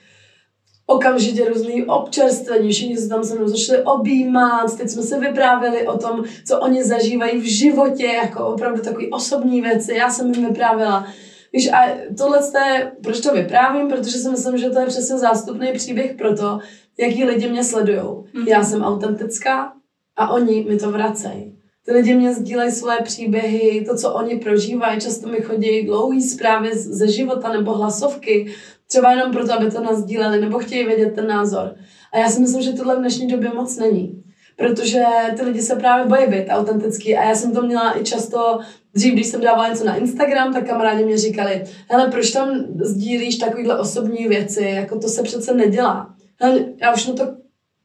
okamžitě 0.90 1.50
různý 1.50 1.86
občerstvení, 1.86 2.72
všichni 2.72 2.98
se 2.98 3.10
tam 3.10 3.24
se 3.24 3.36
mnou 3.36 3.48
začali 3.48 3.84
objímat, 3.84 4.78
teď 4.78 4.90
jsme 4.90 5.02
se 5.02 5.20
vyprávěli 5.20 5.88
o 5.88 5.98
tom, 5.98 6.24
co 6.48 6.60
oni 6.60 6.84
zažívají 6.84 7.40
v 7.40 7.44
životě, 7.44 8.06
jako 8.06 8.46
opravdu 8.46 8.82
takové 8.82 9.08
osobní 9.12 9.62
věci, 9.62 9.94
já 9.94 10.10
jsem 10.10 10.34
jim 10.34 10.46
vyprávěla. 10.46 11.08
Víš, 11.54 11.70
a 11.72 11.98
tohle 12.18 12.40
je, 12.68 12.92
proč 13.04 13.20
to 13.20 13.34
vyprávím, 13.34 13.88
protože 13.88 14.18
si 14.18 14.30
myslím, 14.30 14.58
že 14.58 14.70
to 14.70 14.80
je 14.80 14.86
přesně 14.86 15.18
zástupný 15.18 15.72
příběh 15.74 16.16
pro 16.16 16.36
to, 16.36 16.60
jaký 17.00 17.24
lidi 17.24 17.50
mě 17.50 17.64
sledují. 17.64 18.00
Mm-hmm. 18.00 18.48
Já 18.48 18.64
jsem 18.64 18.84
autentická 18.84 19.74
a 20.16 20.32
oni 20.32 20.66
mi 20.70 20.78
to 20.78 20.92
vracejí. 20.92 21.56
Ty 21.86 21.92
lidi 21.92 22.14
mě 22.14 22.34
sdílejí 22.34 22.72
svoje 22.72 22.98
příběhy, 23.04 23.86
to, 23.90 23.96
co 23.96 24.14
oni 24.14 24.36
prožívají, 24.36 25.02
často 25.02 25.28
mi 25.28 25.38
chodí 25.42 25.86
dlouhé 25.86 26.22
zprávy 26.22 26.70
ze 26.74 27.08
života 27.08 27.54
nebo 27.54 27.74
hlasovky, 27.74 28.54
Třeba 28.92 29.12
jenom 29.12 29.32
proto, 29.32 29.54
aby 29.54 29.72
to 29.72 29.82
nazdíleli, 29.84 30.42
nebo 30.42 30.60
chtějí 30.60 30.86
vědět 30.86 31.16
ten 31.16 31.28
názor. 31.28 31.76
A 32.14 32.18
já 32.18 32.30
si 32.30 32.42
myslím, 32.42 32.62
že 32.62 32.74
tohle 32.74 32.96
v 32.96 33.00
dnešní 33.00 33.28
době 33.28 33.50
moc 33.54 33.78
není. 33.78 34.24
Protože 34.58 35.04
ty 35.38 35.44
lidi 35.46 35.62
se 35.62 35.76
právě 35.76 36.06
bojí 36.06 36.28
být 36.28 36.50
autentický. 36.50 37.18
A 37.18 37.24
já 37.24 37.36
jsem 37.36 37.54
to 37.54 37.62
měla 37.62 38.00
i 38.00 38.04
často, 38.04 38.60
dřív, 38.94 39.14
když 39.14 39.28
jsem 39.28 39.42
dávala 39.42 39.70
něco 39.70 39.86
na 39.86 39.96
Instagram, 39.96 40.54
tak 40.54 40.68
kamarádi 40.68 41.06
mě 41.06 41.18
říkali, 41.18 41.64
hele, 41.90 42.12
proč 42.12 42.32
tam 42.32 42.50
sdílíš 42.82 43.38
takovýhle 43.38 43.80
osobní 43.80 44.28
věci, 44.28 44.64
jako 44.64 45.00
to 45.00 45.08
se 45.08 45.24
přece 45.24 45.54
nedělá. 45.54 46.16
Hele, 46.42 46.66
já 46.82 46.94
už 46.94 47.08
na 47.08 47.14
to 47.14 47.24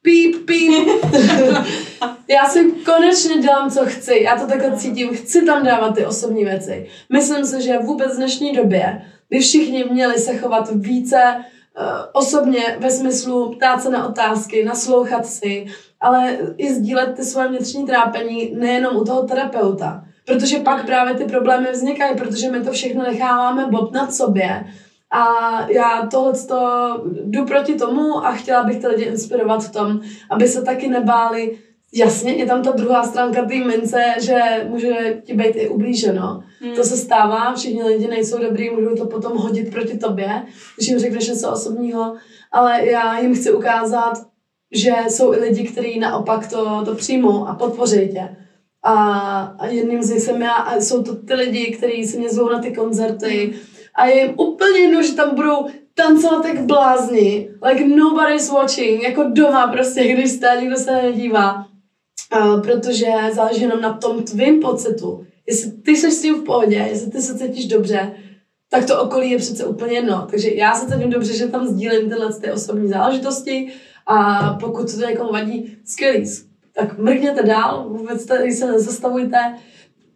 píp, 0.03 0.47
píp. 0.47 0.89
já 2.29 2.49
si 2.49 2.73
konečně 2.85 3.39
dělám, 3.39 3.71
co 3.71 3.85
chci. 3.85 4.23
Já 4.23 4.37
to 4.37 4.47
takhle 4.47 4.77
cítím. 4.77 5.09
Chci 5.09 5.45
tam 5.45 5.65
dávat 5.65 5.95
ty 5.95 6.07
osobní 6.07 6.45
věci. 6.45 6.87
Myslím 7.13 7.45
si, 7.45 7.63
že 7.63 7.79
vůbec 7.79 8.13
v 8.13 8.17
dnešní 8.17 8.53
době 8.53 9.03
by 9.35 9.41
všichni 9.41 9.85
měli 9.85 10.19
se 10.19 10.37
chovat 10.37 10.71
více 10.75 11.17
uh, 11.37 11.85
osobně 12.13 12.77
ve 12.79 12.91
smyslu 12.91 13.55
ptát 13.57 13.83
se 13.83 13.91
na 13.91 14.07
otázky, 14.09 14.65
naslouchat 14.65 15.27
si, 15.27 15.67
ale 16.01 16.39
i 16.57 16.75
sdílet 16.75 17.15
ty 17.17 17.25
svoje 17.25 17.49
vnitřní 17.49 17.87
trápení 17.87 18.55
nejenom 18.59 18.97
u 18.97 19.05
toho 19.05 19.23
terapeuta. 19.23 20.05
Protože 20.27 20.59
pak 20.59 20.87
právě 20.87 21.15
ty 21.15 21.25
problémy 21.25 21.73
vznikají, 21.73 22.17
protože 22.17 22.51
my 22.51 22.61
to 22.61 22.73
všechno 22.73 23.03
necháváme 23.03 23.67
bobnat 23.67 24.15
sobě. 24.15 24.65
A 25.11 25.27
já 25.69 26.09
tohle 26.11 26.33
jdu 27.25 27.45
proti 27.45 27.75
tomu 27.75 28.27
a 28.27 28.33
chtěla 28.33 28.65
bych 28.65 28.79
ty 28.81 28.87
lidi 28.87 29.05
inspirovat 29.05 29.65
v 29.65 29.73
tom, 29.73 30.01
aby 30.31 30.49
se 30.49 30.63
taky 30.63 30.89
nebáli 30.89 31.59
jasně, 31.95 32.33
je 32.33 32.47
tam 32.47 32.63
ta 32.63 32.71
druhá 32.71 33.03
stránka 33.03 33.45
té 33.45 33.55
mince, 33.55 34.05
že 34.21 34.41
může 34.69 35.21
ti 35.25 35.35
být 35.35 35.57
i 35.57 35.69
ublíženo. 35.69 36.43
Hmm. 36.61 36.75
To 36.75 36.85
se 36.85 36.97
stává, 36.97 37.55
všichni 37.55 37.83
lidi 37.85 38.09
nejsou 38.09 38.39
dobrý, 38.39 38.71
můžou 38.71 38.97
to 38.97 39.07
potom 39.07 39.37
hodit 39.37 39.71
proti 39.71 39.99
tobě, 39.99 40.43
když 40.77 40.89
jim 40.89 40.99
řekneš 40.99 41.29
něco 41.29 41.53
osobního, 41.53 42.15
ale 42.53 42.87
já 42.87 43.19
jim 43.19 43.35
chci 43.35 43.53
ukázat, 43.53 44.27
že 44.73 44.93
jsou 45.09 45.35
i 45.35 45.37
lidi, 45.37 45.65
kteří 45.65 45.99
naopak 45.99 46.51
to, 46.51 46.83
to 46.85 46.95
přijmou 46.95 47.47
a 47.47 47.55
podpoří 47.55 48.09
tě. 48.09 48.37
A, 48.83 48.95
a 49.59 49.67
jedním 49.67 50.03
z 50.03 50.11
nich 50.11 50.23
jsem 50.23 50.43
já 50.43 50.53
a 50.53 50.81
jsou 50.81 51.03
to 51.03 51.17
ty 51.17 51.35
lidi, 51.35 51.67
kteří 51.67 52.05
se 52.05 52.19
mě 52.19 52.29
zvou 52.29 52.49
na 52.49 52.59
ty 52.59 52.73
koncerty 52.73 53.55
a 53.95 54.07
je 54.07 54.21
jim 54.21 54.35
úplně 54.37 54.79
jedno, 54.79 55.03
že 55.03 55.15
tam 55.15 55.35
budou 55.35 55.67
tancovat 55.95 56.45
jak 56.45 56.59
blázni, 56.61 57.49
like 57.63 57.89
nobody's 57.89 58.51
watching, 58.51 59.03
jako 59.03 59.25
doma 59.29 59.67
prostě, 59.67 60.09
když 60.09 60.31
jste, 60.31 60.57
nikdo 60.61 60.77
se 60.77 60.93
nedívá. 61.03 61.67
Uh, 62.37 62.63
protože 62.63 63.07
záleží 63.33 63.63
jenom 63.63 63.81
na 63.81 63.93
tom 63.93 64.23
tvým 64.23 64.61
pocitu. 64.61 65.27
Jestli 65.47 65.71
ty 65.71 65.97
jsi 65.97 66.13
s 66.13 66.23
tím 66.23 66.35
v 66.35 66.45
pohodě, 66.45 66.87
jestli 66.91 67.11
ty 67.11 67.23
se 67.23 67.39
cítíš 67.39 67.67
dobře, 67.67 68.13
tak 68.71 68.87
to 68.87 69.03
okolí 69.03 69.31
je 69.31 69.39
přece 69.39 69.65
úplně 69.65 69.93
jedno. 69.93 70.27
Takže 70.31 70.51
já 70.55 70.75
se 70.75 70.93
cítím 70.93 71.11
dobře, 71.11 71.37
že 71.37 71.49
tam 71.49 71.67
sdílím 71.67 72.09
tyhle 72.09 72.33
ty 72.33 72.53
osobní 72.53 72.89
záležitosti 72.89 73.73
a 74.07 74.51
pokud 74.61 74.95
to 74.95 75.07
někomu 75.07 75.33
vadí, 75.33 75.77
skvělý, 75.85 76.31
tak 76.73 76.99
mrkněte 76.99 77.43
dál, 77.43 77.89
vůbec 77.89 78.27
tady 78.27 78.53
se 78.53 78.73
nezastavujte. 78.73 79.55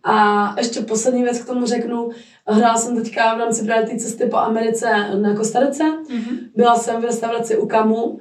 A 0.04 0.54
ještě 0.58 0.80
poslední 0.80 1.22
věc 1.22 1.38
k 1.38 1.46
tomu 1.46 1.66
řeknu. 1.66 2.10
Hrál 2.46 2.78
jsem 2.78 3.02
teďka 3.02 3.34
v 3.34 3.38
rámci 3.38 3.64
právě 3.64 3.86
té 3.86 3.96
cesty 3.96 4.26
po 4.26 4.36
Americe 4.36 4.86
na 5.14 5.36
Kostarice. 5.36 5.84
Mhm. 6.10 6.38
Byla 6.56 6.74
jsem 6.74 7.00
v 7.00 7.04
restauraci 7.04 7.58
u 7.58 7.66
Kamu 7.66 8.18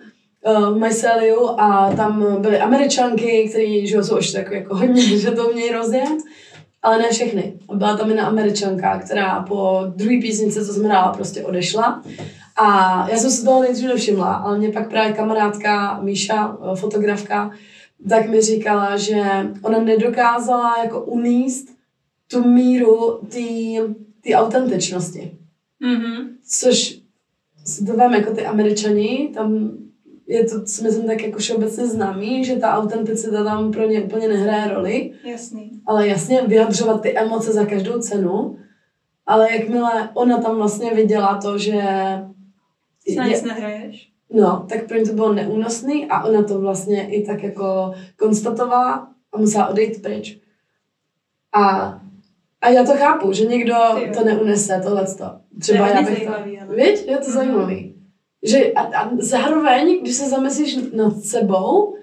eh, 0.47 0.71
v 0.71 0.77
Myceliu 0.77 1.49
a 1.57 1.93
tam 1.95 2.41
byly 2.41 2.59
američanky, 2.59 3.47
které 3.49 3.63
jsou 3.63 4.15
ještě 4.17 4.37
tak 4.37 4.51
jako 4.51 4.75
hodně, 4.75 5.01
že 5.01 5.31
to 5.31 5.49
umějí 5.49 5.71
rozjet, 5.71 6.17
ale 6.81 6.97
ne 6.97 7.09
všechny. 7.09 7.59
Byla 7.73 7.97
tam 7.97 8.09
jedna 8.09 8.25
američanka, 8.25 8.99
která 8.99 9.41
po 9.41 9.83
druhé 9.95 10.21
písnice, 10.21 10.65
co 10.65 10.73
jsem 10.73 10.83
hrála, 10.83 11.13
prostě 11.13 11.43
odešla. 11.43 12.03
A 12.55 13.07
já 13.09 13.17
jsem 13.17 13.31
se 13.31 13.45
toho 13.45 13.61
nejdřív 13.61 13.87
nevšimla, 13.87 14.33
ale 14.33 14.57
mě 14.57 14.69
pak 14.69 14.89
právě 14.89 15.13
kamarádka 15.13 15.99
Míša, 16.01 16.57
eh, 16.61 16.75
fotografka, 16.75 17.51
tak 18.09 18.29
mi 18.29 18.41
říkala, 18.41 18.97
že 18.97 19.23
ona 19.61 19.79
nedokázala 19.79 20.83
jako 20.83 21.01
uníst 21.01 21.77
tu 22.27 22.47
míru 22.47 23.19
té 24.21 24.33
autentičnosti. 24.33 25.31
Mhm. 25.79 26.29
Což 26.49 26.99
si 27.65 27.85
to 27.85 27.93
vem 27.93 28.13
jako 28.13 28.35
ty 28.35 28.45
američani, 28.45 29.31
tam 29.33 29.71
je 30.27 30.43
to, 30.45 30.65
si 30.65 30.83
myslím, 30.83 31.07
tak 31.07 31.23
jako 31.23 31.39
všeobecně 31.39 31.87
známý, 31.87 32.45
že 32.45 32.55
ta 32.55 32.73
autenticita 32.73 33.43
tam 33.43 33.71
pro 33.71 33.87
ně 33.87 34.01
úplně 34.01 34.27
nehraje 34.27 34.73
roli, 34.73 35.11
Jasný. 35.23 35.71
ale 35.85 36.07
jasně 36.07 36.41
vyjadřovat 36.47 37.01
ty 37.01 37.17
emoce 37.17 37.53
za 37.53 37.65
každou 37.65 37.99
cenu, 37.99 38.57
ale 39.25 39.51
jakmile 39.55 40.09
ona 40.13 40.37
tam 40.37 40.55
vlastně 40.55 40.93
viděla 40.93 41.39
to, 41.41 41.57
že 41.57 41.81
Si 43.09 43.15
na 43.15 43.27
nic 43.27 43.43
nehraješ? 43.43 44.11
No, 44.29 44.65
tak 44.69 44.87
pro 44.87 44.97
ně 44.97 45.05
to 45.05 45.13
bylo 45.13 45.33
neúnosný 45.33 46.05
a 46.09 46.23
ona 46.23 46.43
to 46.43 46.59
vlastně 46.59 47.07
i 47.07 47.25
tak 47.25 47.43
jako 47.43 47.93
konstatovala 48.15 49.09
a 49.31 49.37
musela 49.37 49.67
odejít 49.67 50.01
pryč. 50.01 50.37
A, 51.53 51.61
a 52.61 52.69
já 52.69 52.83
to 52.83 52.91
chápu, 52.91 53.33
že 53.33 53.45
někdo 53.45 53.75
Ty 54.03 54.09
to 54.17 54.23
neunese, 54.25 54.81
tohleto. 54.83 55.17
To 55.17 55.39
Třeba 55.59 55.87
je 55.87 55.93
já 55.93 56.01
bych 56.01 56.09
to... 56.09 56.15
zajímavý, 56.31 56.59
ale. 56.59 56.75
Víš, 56.75 56.99
je 57.07 57.17
to 57.17 57.23
Mhm. 57.23 57.31
zajímavý. 57.33 57.95
Že 58.43 58.73
a, 58.73 58.81
a 58.81 59.09
zároveň, 59.19 60.01
když 60.01 60.15
se 60.15 60.29
zamyslíš 60.29 60.77
nad 60.93 61.21
sebou, 61.21 61.95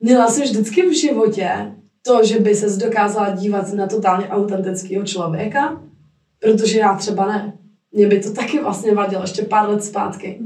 měla 0.00 0.28
jsi 0.28 0.42
vždycky 0.42 0.88
v 0.88 1.00
životě 1.00 1.74
to, 2.02 2.24
že 2.24 2.38
by 2.38 2.54
se 2.54 2.86
dokázala 2.86 3.30
dívat 3.30 3.72
na 3.72 3.86
totálně 3.86 4.28
autentického 4.28 5.04
člověka, 5.04 5.82
protože 6.40 6.78
já 6.78 6.94
třeba 6.94 7.26
ne. 7.26 7.58
Mě 7.92 8.06
by 8.06 8.20
to 8.20 8.32
taky 8.32 8.58
vlastně 8.58 8.94
vadilo 8.94 9.22
ještě 9.22 9.42
pár 9.42 9.68
let 9.68 9.84
zpátky. 9.84 10.40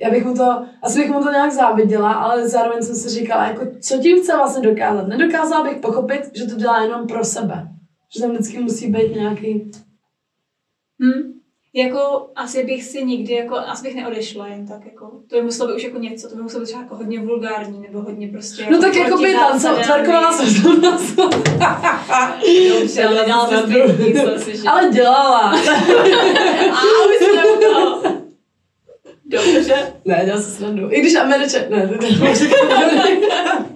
Já 0.00 0.10
bych 0.10 0.24
mu 0.24 0.34
to, 0.34 0.66
asi 0.82 0.98
bych 0.98 1.10
mu 1.10 1.22
to 1.22 1.30
nějak 1.30 1.52
záviděla, 1.52 2.12
ale 2.12 2.48
zároveň 2.48 2.82
jsem 2.82 2.94
si 2.94 3.08
říkala, 3.08 3.46
jako, 3.46 3.66
co 3.80 3.98
tím 3.98 4.22
chce 4.22 4.36
vlastně 4.36 4.70
dokázat. 4.70 5.08
Nedokázala 5.08 5.64
bych 5.64 5.76
pochopit, 5.76 6.30
že 6.34 6.46
to 6.46 6.54
dělá 6.54 6.82
jenom 6.82 7.06
pro 7.06 7.24
sebe. 7.24 7.68
Že 8.14 8.20
tam 8.20 8.30
vždycky 8.30 8.58
musí 8.58 8.90
být 8.90 9.14
nějaký... 9.14 9.70
Hm. 11.02 11.31
Jako 11.74 12.30
asi 12.36 12.64
bych 12.64 12.84
si 12.84 13.04
nikdy, 13.04 13.34
jako, 13.34 13.56
asi 13.56 13.82
bych 13.82 13.94
neodešla 13.94 14.46
jen 14.46 14.66
tak, 14.66 14.84
jako, 14.84 15.10
to 15.26 15.36
by 15.36 15.42
muselo 15.42 15.68
být 15.68 15.74
už 15.74 15.82
jako 15.82 15.98
něco, 15.98 16.28
to 16.28 16.36
by 16.36 16.42
muselo 16.42 16.60
být 16.60 16.66
třeba 16.66 16.82
jako 16.82 16.96
hodně 16.96 17.20
vulgární, 17.20 17.80
nebo 17.80 18.02
hodně 18.02 18.28
prostě 18.28 18.66
No 18.70 18.80
tak 18.80 18.94
jako 18.94 19.18
by 19.18 19.32
tam, 19.32 19.60
tvarkovala 19.60 20.32
jsem 20.32 20.62
to 20.62 20.80
na. 20.80 20.98
Dobře, 22.80 23.04
ale 23.04 23.24
dělala 23.26 23.46
to 23.46 24.38
si, 24.38 24.56
že... 24.56 24.62
Ale 24.68 24.90
dělala. 24.90 25.40
A 26.70 26.82
už 27.08 27.18
toho. 27.60 28.02
Dobře. 29.24 29.92
Ne, 30.04 30.22
dělala 30.24 30.42
se 30.42 30.50
srandu. 30.50 30.92
I 30.92 31.00
když 31.00 31.14
Američe... 31.14 31.68
Ne, 31.70 31.88
to. 31.88 32.06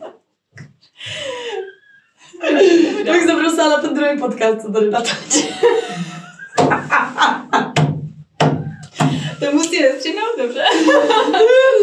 Tak 3.07 3.21
jsem 3.21 3.43
dostala 3.43 3.69
na 3.69 3.83
ten 3.83 3.95
druhý 3.95 4.19
podcast, 4.19 4.61
co 4.63 4.73
tady 4.73 4.91
natáčí. 4.91 5.49
To 9.41 9.53
musí 9.53 9.83
nestřihnout, 9.83 10.39
dobře? 10.39 10.63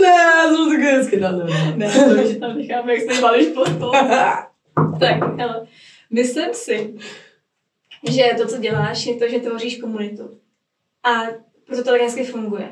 ne, 0.01 0.07
já 0.07 0.47
jsem 0.47 0.69
takový 0.69 0.87
hezky 0.87 1.19
na 1.19 1.31
ne. 1.31 1.45
Ne, 1.75 1.91
to 1.91 2.29
už 2.29 2.37
tam 2.37 2.57
necháme, 2.57 2.95
jak 2.95 3.11
se 3.11 3.21
balíš 3.21 3.47
pod 3.47 3.67
stůl. 3.67 3.91
Tak, 4.99 5.37
hele, 5.37 5.67
myslím 6.09 6.53
si, 6.53 6.95
že 8.11 8.23
to, 8.37 8.47
co 8.47 8.57
děláš, 8.57 9.05
je 9.05 9.15
to, 9.15 9.27
že 9.27 9.39
tvoříš 9.39 9.77
komunitu. 9.77 10.39
A 11.03 11.23
proto 11.65 11.83
to 11.83 11.89
tak 11.91 12.01
hezky 12.01 12.23
funguje. 12.23 12.69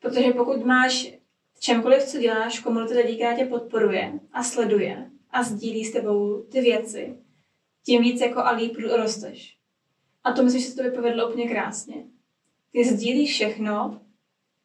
Protože 0.00 0.32
pokud 0.32 0.64
máš 0.64 1.12
čemkoliv, 1.60 2.02
co 2.04 2.18
děláš, 2.18 2.58
komunitu 2.58 2.94
lidí, 2.94 3.16
která 3.16 3.36
tě 3.36 3.44
podporuje 3.44 4.12
a 4.32 4.42
sleduje 4.42 5.06
a 5.30 5.42
sdílí 5.42 5.84
s 5.84 5.92
tebou 5.92 6.42
ty 6.42 6.60
věci, 6.60 7.16
tím 7.84 8.02
víc 8.02 8.20
jako 8.20 8.40
a 8.40 8.50
líp 8.50 8.76
rosteš. 8.96 9.56
A 10.24 10.32
to 10.32 10.42
myslím, 10.42 10.62
že 10.62 10.68
se 10.68 10.82
to 10.82 10.96
povedlo 10.96 11.28
úplně 11.28 11.48
krásně. 11.48 12.04
Ty 12.72 12.84
sdílíš 12.84 13.30
všechno, 13.30 14.00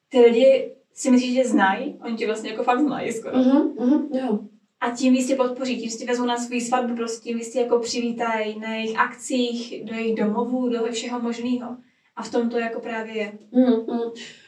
ty 0.09 0.19
lidi 0.19 0.75
si 0.93 1.11
myslíš, 1.11 1.35
že 1.35 1.45
znají, 1.45 1.99
oni 2.05 2.15
tě 2.15 2.25
vlastně 2.25 2.49
jako 2.49 2.63
fakt 2.63 2.79
znají 2.79 3.11
skoro. 3.11 3.37
Mhm, 3.37 3.73
mhm, 3.79 4.07
jo. 4.13 4.39
A 4.79 4.91
tím 4.91 5.13
víc 5.13 5.27
tě 5.27 5.35
podpoří, 5.35 5.81
tím 5.81 5.89
si 5.89 6.05
vezmou 6.05 6.25
na 6.25 6.37
svůj 6.37 6.61
svatbu, 6.61 6.95
prostě 6.95 7.23
tím 7.23 7.37
víc 7.37 7.53
tě 7.53 7.59
jako 7.59 7.79
přivítají 7.79 8.59
na 8.59 8.75
jejich 8.75 8.99
akcích, 8.99 9.85
do 9.85 9.95
jejich 9.95 10.15
domovů, 10.15 10.69
do 10.69 10.91
všeho 10.91 11.19
možného. 11.19 11.77
A 12.15 12.23
v 12.23 12.31
tom 12.31 12.49
to 12.49 12.59
jako 12.59 12.79
právě 12.79 13.17
je. 13.17 13.31
Mm. 13.51 14.01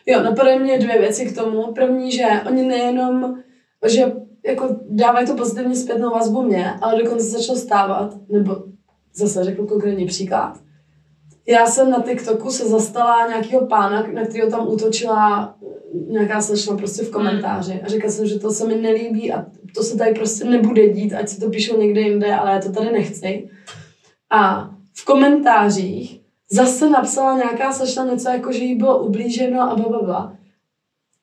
Jo, 0.06 0.24
napadají 0.24 0.60
mě 0.60 0.80
dvě 0.80 1.00
věci 1.00 1.26
k 1.26 1.36
tomu. 1.36 1.74
První, 1.74 2.12
že 2.12 2.26
oni 2.48 2.64
nejenom, 2.64 3.36
že 3.88 4.14
jako 4.46 4.80
dávají 4.90 5.28
tu 5.28 5.36
pozitivní 5.36 5.76
zpětnou 5.76 6.10
vazbu 6.10 6.42
mě, 6.42 6.72
ale 6.82 7.04
dokonce 7.04 7.26
začalo 7.26 7.58
stávat, 7.58 8.14
nebo 8.30 8.64
zase 9.14 9.44
řeknu 9.44 9.68
konkrétní 9.68 10.06
příklad. 10.06 10.60
Já 11.50 11.66
jsem 11.66 11.90
na 11.90 12.02
TikToku 12.02 12.50
se 12.52 12.68
zastala 12.70 13.28
nějakého 13.28 13.68
pána, 13.68 14.08
na 14.14 14.26
kterého 14.26 14.50
tam 14.52 14.68
útočila 14.68 15.56
nějaká 16.08 16.42
slečna 16.42 16.78
prostě 16.78 17.04
v 17.04 17.12
komentáři 17.12 17.82
a 17.82 17.88
říkala 17.88 18.12
jsem, 18.12 18.26
že 18.26 18.40
to 18.40 18.52
se 18.52 18.68
mi 18.68 18.76
nelíbí 18.76 19.32
a 19.34 19.46
to 19.76 19.84
se 19.84 19.98
tady 19.98 20.14
prostě 20.14 20.44
nebude 20.46 20.90
dít, 20.90 21.14
ať 21.14 21.30
si 21.30 21.40
to 21.40 21.50
píšou 21.50 21.80
někde 21.80 22.02
jinde, 22.02 22.36
ale 22.36 22.52
já 22.52 22.62
to 22.62 22.72
tady 22.72 22.92
nechci. 22.92 23.50
A 24.32 24.70
v 24.98 25.06
komentářích 25.06 26.22
zase 26.52 26.90
napsala 26.90 27.38
nějaká 27.38 27.74
slečna 27.74 28.06
něco 28.06 28.30
jako, 28.30 28.52
že 28.52 28.64
jí 28.64 28.76
bylo 28.76 29.04
ublíženo 29.04 29.62
a 29.62 29.76
blablabla 29.76 30.38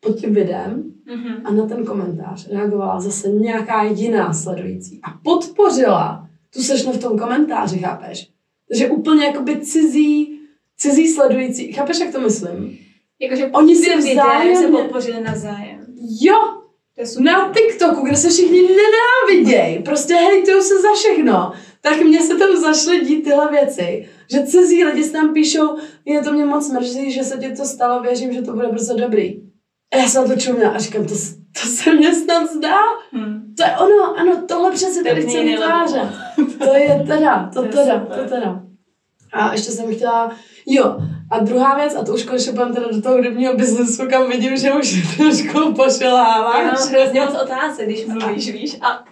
pod 0.00 0.16
tím 0.16 0.34
videem 0.34 0.92
Mhm. 1.08 1.46
a 1.46 1.50
na 1.52 1.66
ten 1.66 1.84
komentář 1.84 2.48
reagovala 2.48 3.00
zase 3.00 3.28
nějaká 3.28 3.82
jiná 3.82 4.32
sledující 4.32 5.00
a 5.02 5.10
podpořila 5.24 6.28
tu 6.54 6.62
slečnu 6.62 6.92
v 6.92 7.00
tom 7.00 7.18
komentáři, 7.18 7.78
chápeš? 7.78 8.35
Takže 8.68 8.88
úplně 8.90 9.24
jakoby 9.26 9.60
cizí, 9.60 10.38
cizí 10.78 11.08
sledující, 11.08 11.72
chápeš, 11.72 11.98
jak 12.00 12.12
to 12.12 12.20
myslím? 12.20 12.78
Jakože 13.20 13.46
Oni 13.46 13.76
si 13.76 13.90
ty 13.90 13.96
videa 13.96 14.24
vzájemně- 14.24 14.56
se 14.58 14.68
podpořili 14.68 15.20
navzájem. 15.20 15.86
Jo, 16.20 16.36
To 16.94 17.00
je 17.00 17.06
super. 17.06 17.24
na 17.24 17.52
TikToku, 17.52 18.06
kde 18.06 18.16
se 18.16 18.30
všichni 18.30 18.62
nenávidějí, 18.62 19.82
prostě 19.82 20.14
hejtujou 20.14 20.60
se 20.60 20.80
za 20.80 20.92
všechno, 20.94 21.52
tak 21.80 22.00
mně 22.02 22.20
se 22.20 22.36
tam 22.36 22.56
zašly 22.56 23.00
dít 23.04 23.22
tyhle 23.24 23.50
věci. 23.50 24.08
Že 24.30 24.46
cizí 24.46 24.84
lidi 24.84 25.04
si 25.04 25.12
tam 25.12 25.34
píšou, 25.34 25.76
je 26.04 26.22
to 26.22 26.32
mě 26.32 26.44
moc 26.44 26.70
mrzí, 26.72 27.10
že 27.10 27.24
se 27.24 27.38
ti 27.38 27.56
to 27.56 27.64
stalo, 27.64 28.02
věřím, 28.02 28.32
že 28.32 28.42
to 28.42 28.52
bude 28.52 28.68
brzo 28.68 28.94
dobrý. 28.96 29.40
A 29.92 29.96
já 29.96 30.08
jsem 30.08 30.28
na 30.28 30.34
to 30.34 30.40
čuměla 30.40 30.70
a 30.70 30.78
říkám, 30.78 31.06
to, 31.06 31.14
to 31.62 31.68
se 31.68 31.94
mně 31.94 32.14
snad 32.14 32.50
zdá. 32.50 32.78
Hm. 33.12 33.54
To 33.56 33.62
je 33.62 33.76
ono, 33.76 34.18
ano, 34.18 34.42
tohle 34.48 34.70
přece 34.72 35.02
To 35.02 35.08
tady 35.08 35.22
chci 35.22 35.44
vytvářet. 35.44 36.08
To 36.58 36.74
je 36.74 37.04
teda, 37.06 37.50
to 37.54 37.62
To 37.62 37.68
teda, 37.68 38.00
super. 38.00 38.18
to 38.18 38.34
teda. 38.34 38.62
A 39.32 39.52
ještě 39.52 39.70
jsem 39.70 39.94
chtěla, 39.94 40.36
jo, 40.66 40.96
a 41.30 41.38
druhá 41.38 41.76
věc, 41.76 41.96
a 41.96 42.04
to 42.04 42.12
už 42.14 42.22
konečně 42.22 42.52
půjdem 42.52 42.74
teda 42.74 42.86
do 42.92 43.02
toho 43.02 43.14
hudebního 43.14 43.54
biznesu, 43.54 44.08
kam 44.10 44.28
vidím, 44.28 44.56
že 44.56 44.72
už 44.72 45.16
trošku 45.16 45.74
Já 46.58 46.62
mám 46.62 46.88
hrozně 46.90 47.20
moc 47.20 47.34
otázek, 47.42 47.86
když 47.86 48.06
mluvíš, 48.06 48.52
víš? 48.52 48.76
A 48.80 49.04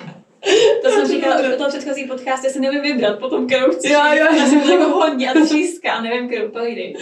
To 0.82 0.90
jsem 0.90 1.06
říkala 1.06 1.40
už 1.40 1.54
o 1.54 1.56
tom 1.56 1.66
předchozí 1.68 2.04
podcast, 2.04 2.44
já 2.44 2.50
se 2.50 2.60
nevím 2.60 2.82
vybrat 2.82 3.18
potom, 3.18 3.46
kterou 3.46 3.72
chci. 3.72 3.92
Jo, 3.92 4.00
jo. 4.12 4.26
Já 4.38 4.46
jsem 4.46 4.60
to 4.60 4.70
jako 4.70 4.90
hodně 4.90 5.30
a 5.30 5.44
tříska 5.44 5.92
a 5.92 6.02
nevím, 6.02 6.28
kterou 6.28 6.48
povídej. 6.48 6.96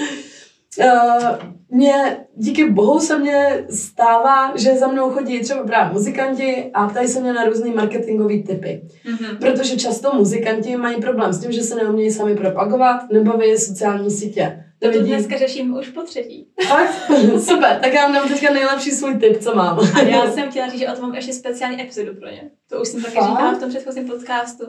Uh, 0.78 1.36
mě, 1.68 2.26
díky 2.36 2.70
bohu 2.70 3.00
se 3.00 3.18
mě 3.18 3.64
stává, 3.70 4.56
že 4.56 4.74
za 4.76 4.86
mnou 4.88 5.10
chodí 5.10 5.40
třeba 5.40 5.62
právě 5.64 5.92
muzikanti 5.92 6.70
a 6.74 6.88
ptají 6.88 7.08
se 7.08 7.20
mě 7.20 7.32
na 7.32 7.44
různé 7.44 7.70
marketingové 7.70 8.38
typy. 8.38 8.82
Mhm. 9.06 9.36
Protože 9.36 9.76
často 9.76 10.14
muzikanti 10.14 10.76
mají 10.76 11.00
problém 11.00 11.32
s 11.32 11.40
tím, 11.40 11.52
že 11.52 11.62
se 11.62 11.74
neumějí 11.74 12.10
sami 12.10 12.36
propagovat, 12.36 13.10
nebaví 13.12 13.48
je 13.48 13.58
sociální 13.58 14.10
sítě. 14.10 14.64
To 14.78 14.88
Nevidí- 14.88 15.08
dneska 15.08 15.38
řeším 15.38 15.76
už 15.76 15.88
po 15.88 16.02
třetí. 16.02 16.48
Fakt? 16.68 17.10
Super, 17.40 17.78
tak 17.82 17.92
já 17.94 18.02
vám 18.02 18.12
dám 18.14 18.28
teďka 18.28 18.52
nejlepší 18.52 18.90
svůj 18.90 19.14
tip, 19.18 19.40
co 19.42 19.54
mám. 19.54 19.78
A 19.94 20.00
já 20.02 20.30
jsem 20.30 20.50
chtěla 20.50 20.68
říct, 20.68 20.80
že 20.80 20.88
o 20.88 20.92
tom 20.92 21.02
mám 21.02 21.14
ještě 21.14 21.32
speciální 21.32 21.82
epizodu 21.82 22.14
pro 22.14 22.28
ně. 22.30 22.50
To 22.70 22.80
už 22.80 22.88
jsem 22.88 23.02
taky 23.02 23.14
Fakt? 23.14 23.30
říkala 23.30 23.54
v 23.54 23.58
tom 23.60 23.68
předchozím 23.68 24.08
podcastu. 24.08 24.64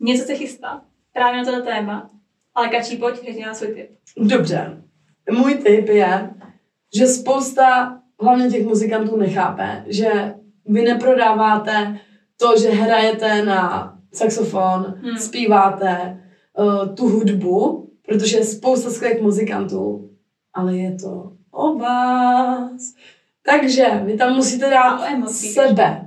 Něco 0.00 0.24
se 0.24 0.34
chystá. 0.34 0.82
Právě 1.14 1.38
na 1.38 1.44
tohle 1.44 1.62
téma. 1.62 2.10
Ale 2.54 2.68
Kačí, 2.68 2.96
pojď, 2.96 3.24
řekni 3.24 3.44
nám 3.44 3.54
svůj 3.54 3.68
tip. 3.74 3.90
Dobře. 4.16 4.82
Můj 5.30 5.54
tip 5.54 5.88
je, 5.88 6.30
že 6.96 7.06
spousta 7.06 7.98
hlavně 8.20 8.50
těch 8.50 8.66
muzikantů 8.66 9.16
nechápe, 9.16 9.84
že 9.86 10.34
vy 10.66 10.82
neprodáváte 10.82 11.98
to, 12.36 12.56
že 12.60 12.70
hrajete 12.70 13.44
na 13.44 13.94
saxofon, 14.12 14.94
Hmm. 15.02 15.18
zpíváte 15.18 16.22
uh, 16.58 16.94
tu 16.94 17.08
hudbu, 17.08 17.90
protože 18.06 18.36
je 18.36 18.44
spousta 18.44 18.90
skvělých 18.90 19.22
muzikantů, 19.22 20.10
ale 20.54 20.76
je 20.76 20.96
to 20.96 21.32
o 21.50 21.74
vás. 21.78 22.94
Takže 23.46 23.86
vy 24.04 24.16
tam 24.16 24.36
musíte 24.36 24.70
dát 24.70 25.00
o 25.00 25.04
emocích 25.04 25.52
sebe. 25.52 26.06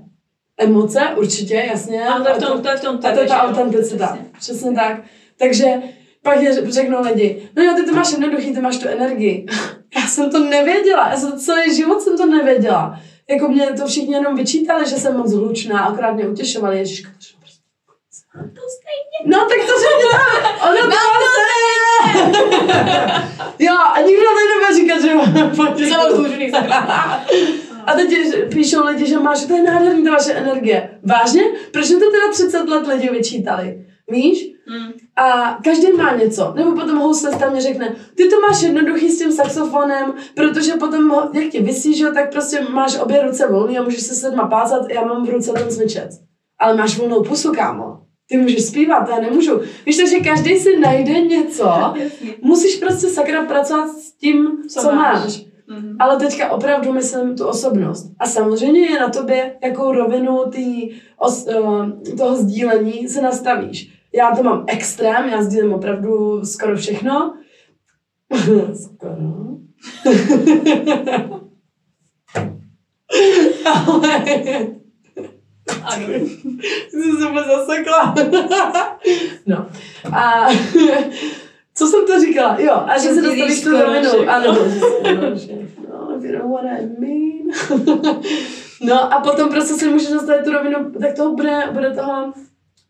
Emoce, 0.58 1.00
určitě, 1.18 1.56
jasně. 1.56 2.08
A 2.08 2.20
to 2.20 2.30
je 2.30 2.36
v 2.36 2.44
tom, 2.44 2.62
to 2.62 2.70
je 2.70 2.78
v 2.78 2.82
tom 2.82 3.00
a 3.04 3.12
to 3.12 3.20
je 3.20 3.28
ta 3.28 3.42
autenticita. 3.42 4.18
Přesně 4.40 4.72
tak. 4.72 5.02
Takže 5.40 5.74
pak 6.24 6.42
je, 6.42 6.72
řeknou 6.72 7.02
lidi, 7.02 7.50
no 7.56 7.64
jo, 7.64 7.74
ty 7.76 7.86
to 7.86 7.96
máš 7.96 8.12
jednoduchý, 8.12 8.54
ty 8.54 8.62
máš 8.62 8.78
tu 8.78 8.88
energii. 8.88 9.46
Já 9.96 10.08
jsem 10.08 10.32
to 10.32 10.40
nevěděla, 10.40 11.10
já 11.10 11.18
jsem 11.18 11.40
celý 11.40 11.76
život 11.76 12.02
jsem 12.02 12.18
to 12.18 12.26
nevěděla. 12.26 13.00
Jako 13.30 13.48
mě 13.48 13.66
to 13.66 13.88
všichni 13.88 14.14
jenom 14.14 14.36
vyčítali, 14.36 14.90
že 14.90 14.96
jsem 14.96 15.18
moc 15.18 15.34
hlučná, 15.34 15.80
akorát 15.80 16.12
mě 16.12 16.28
utěšovali, 16.28 16.78
ježiška, 16.78 17.10
to 17.10 17.16
je 17.16 17.40
prostě- 17.40 17.64
To 18.34 18.62
stejně. 18.78 19.38
No, 19.38 19.38
tak 19.40 19.58
to 19.58 19.74
řekněme, 19.86 20.24
ono 20.64 20.78
to 20.92 20.98
stejně. 21.34 22.84
Jo, 23.60 23.74
a 23.96 24.02
nikdo 24.02 24.24
tady 24.24 24.48
nebude 24.50 24.76
říkat, 24.76 25.02
že 25.02 25.16
mám 25.16 25.78
Že 25.78 25.86
jsem 25.86 26.00
odslužený, 26.00 26.52
A 27.86 27.94
teď 27.94 28.10
píšou 28.54 28.86
lidi, 28.86 29.06
že 29.08 29.20
máš, 29.20 29.46
to 29.46 29.56
je 29.56 29.64
nádherný, 29.64 30.04
ta 30.04 30.12
vaše 30.12 30.34
energie. 30.34 30.90
Vážně? 31.04 31.44
Proč 31.72 31.90
mi 31.90 32.00
to 32.00 32.12
teda 32.12 32.32
30 32.32 32.70
let 32.70 32.88
lidi 32.88 33.10
vyčítali? 33.10 33.86
Víš? 34.14 34.54
Hmm. 34.68 34.92
A 35.16 35.58
každý 35.64 35.92
má 35.98 36.16
něco. 36.16 36.54
Nebo 36.56 36.72
potom 36.72 36.98
houslista 36.98 37.50
mě 37.50 37.62
řekne, 37.62 37.96
ty 38.16 38.30
to 38.30 38.40
máš 38.42 38.62
jednoduchý 38.62 39.10
s 39.12 39.20
tím 39.20 39.32
saxofonem, 39.32 40.14
protože 40.36 40.74
potom, 40.74 41.12
jak 41.34 41.52
ti 41.52 41.62
vysí, 41.62 41.96
že 41.98 42.04
jo, 42.04 42.12
tak 42.14 42.32
prostě 42.32 42.62
máš 42.74 43.00
obě 43.00 43.24
ruce 43.24 43.48
volný 43.48 43.78
a 43.78 43.84
můžeš 43.84 44.02
se 44.02 44.16
sedma 44.16 44.48
plácat, 44.48 44.90
já 44.90 45.06
mám 45.06 45.26
v 45.26 45.30
ruce 45.30 45.52
ten 45.52 45.72
smyčec. 45.72 46.20
Ale 46.60 46.78
máš 46.78 46.98
volnou 46.98 47.24
pusu, 47.24 47.52
kámo. 47.52 47.98
Ty 48.30 48.38
můžeš 48.38 48.66
zpívat, 48.66 49.10
já 49.10 49.20
nemůžu. 49.20 49.62
Víš, 49.86 49.98
takže 49.98 50.20
každý 50.20 50.60
si 50.60 50.80
najde 50.80 51.22
něco. 51.22 51.94
Musíš 52.42 52.76
prostě 52.76 53.08
sakra 53.08 53.46
pracovat 53.46 53.90
s 53.90 54.18
tím, 54.18 54.48
co, 54.70 54.82
Co 54.82 54.92
máš. 54.92 55.24
máš. 55.24 55.44
Mhm. 55.68 55.96
Ale 56.00 56.18
teďka 56.18 56.52
opravdu 56.52 56.94
myslím 56.94 57.38
tu 57.38 57.48
osobnost. 57.48 58.12
A 58.20 58.28
samozřejmě 58.28 58.80
je 58.80 59.00
na 59.00 59.10
tobě, 59.10 59.56
jakou 59.64 59.92
rovinu 59.92 60.40
tý 60.52 60.90
os, 61.18 61.48
uh, 61.60 61.90
toho 62.18 62.36
sdílení 62.36 63.10
se 63.10 63.22
nastavíš. 63.22 63.93
Já 64.16 64.36
to 64.36 64.44
mám 64.44 64.64
extrém, 64.68 65.30
já 65.30 65.42
sdílím 65.42 65.74
opravdu 65.74 66.46
skoro 66.46 66.76
všechno. 66.78 67.38
skoro. 68.84 69.44
Ale 73.74 74.24
Ano. 75.84 76.08
jsem 76.90 77.18
se 77.18 77.44
zasekla. 77.48 78.16
no. 79.46 79.68
A 80.14 80.48
co 81.76 81.88
jsem 81.88 82.06
to 82.08 82.20
říkala? 82.20 82.60
Jo, 82.60 82.74
a 82.74 82.98
že 82.98 83.10
se 83.10 83.22
dostavíš 83.22 83.64
tu 83.64 83.72
rovinu. 83.72 84.10
Ano, 84.30 84.58
if 86.18 86.24
you 86.24 86.40
know 86.40 86.52
what 86.52 86.66
I 86.66 86.86
mean. 87.00 87.52
no 88.82 89.14
a 89.14 89.20
potom 89.20 89.50
prostě 89.50 89.74
si 89.74 89.90
můžeš 89.90 90.10
nastavit 90.10 90.44
tu 90.46 90.52
rovinu, 90.52 90.92
tak 91.02 91.16
toho 91.16 91.36
bude, 91.36 91.60
bude 91.72 91.92
toho, 91.92 92.34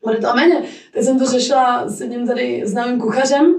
bude 0.03 0.17
toho 0.17 0.35
méně. 0.35 0.61
Teď 0.93 1.03
jsem 1.03 1.19
to 1.19 1.25
řešila 1.25 1.87
s 1.87 2.01
jedním 2.01 2.27
tady 2.27 2.61
známým 2.65 3.01
kuchařem 3.01 3.55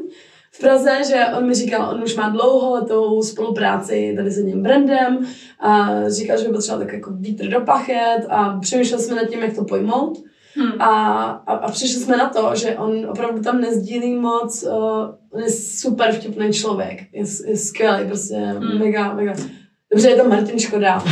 v 0.50 0.60
Praze, 0.60 0.90
že 1.08 1.24
on 1.38 1.46
mi 1.46 1.54
říkal, 1.54 1.90
on 1.94 2.02
už 2.02 2.16
má 2.16 2.28
dlouholetou 2.28 3.22
spolupráci 3.22 4.12
tady 4.16 4.30
s 4.30 4.36
jedním 4.36 4.62
brandem 4.62 5.26
a 5.60 5.88
říkal, 6.08 6.38
že 6.38 6.48
by 6.48 6.52
potřeboval 6.52 6.86
tak 6.86 6.94
jako 6.94 7.10
vítr 7.12 7.48
do 7.48 7.60
plachet 7.60 8.26
a 8.28 8.58
přemýšleli 8.60 9.02
jsme 9.02 9.16
nad 9.16 9.28
tím, 9.28 9.42
jak 9.42 9.54
to 9.54 9.64
pojmout. 9.64 10.22
Hmm. 10.56 10.82
A, 10.82 11.22
a, 11.46 11.54
a 11.54 11.70
přišli 11.70 12.00
jsme 12.00 12.16
na 12.16 12.28
to, 12.28 12.50
že 12.54 12.76
on 12.76 13.06
opravdu 13.10 13.42
tam 13.42 13.60
nezdílí 13.60 14.14
moc, 14.14 14.62
uh, 14.62 14.72
on 15.30 15.42
je 15.42 15.50
super 15.50 16.12
vtipný 16.12 16.52
člověk, 16.52 17.00
je, 17.12 17.24
je 17.46 17.56
skvělý, 17.56 18.06
prostě 18.06 18.34
Hmm. 18.34 18.78
mega, 18.78 19.14
mega. 19.14 19.34
Dobře, 19.92 20.08
je 20.08 20.16
to 20.16 20.28
Martin 20.28 20.58
Škoda. 20.58 21.02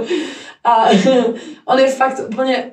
a 0.64 0.88
on 1.66 1.78
je 1.78 1.88
fakt 1.88 2.20
úplně, 2.28 2.72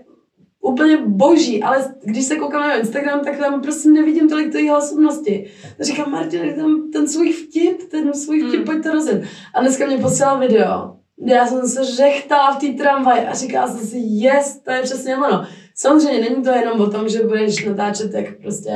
úplně 0.64 0.98
boží, 0.98 1.64
ale 1.64 1.96
když 2.04 2.26
se 2.26 2.36
koukám 2.36 2.62
na 2.62 2.76
Instagram, 2.76 3.20
tak 3.20 3.38
tam 3.38 3.62
prostě 3.62 3.90
nevidím 3.90 4.30
tolik 4.30 4.52
té 4.52 4.62
jeho 4.62 4.78
osobnosti. 4.78 5.52
Tak 5.78 5.86
říkám, 5.86 6.12
Martin, 6.12 6.54
tam 6.54 6.92
ten 6.92 7.08
svůj 7.08 7.34
vtip, 7.34 7.90
ten 7.92 8.14
svůj 8.14 8.40
vtip, 8.40 8.56
Hmm. 8.56 8.66
pojď 8.66 8.84
to 8.84 8.92
rozjet. 8.92 9.24
A 9.54 9.62
dneska 9.62 9.86
mě 9.86 9.98
posílal 9.98 10.40
video, 10.40 10.96
kde 11.16 11.34
já 11.34 11.48
jsem 11.48 11.68
se 11.68 11.84
řechtala 11.84 12.52
v 12.56 12.60
té 12.60 12.84
tramvaji 12.84 13.26
a 13.26 13.34
říkala 13.34 13.68
jsem 13.68 13.88
si, 13.88 13.98
yes, 13.98 14.60
to 14.60 14.72
je 14.72 14.82
přesně 14.82 15.18
ono. 15.18 15.46
Samozřejmě 15.76 16.30
není 16.30 16.44
to 16.44 16.50
jenom 16.50 16.82
o 16.82 16.90
tom, 16.90 17.10
že 17.10 17.24
budeš 17.24 17.66
natáčet 17.66 18.14
jak 18.14 18.42
prostě 18.42 18.72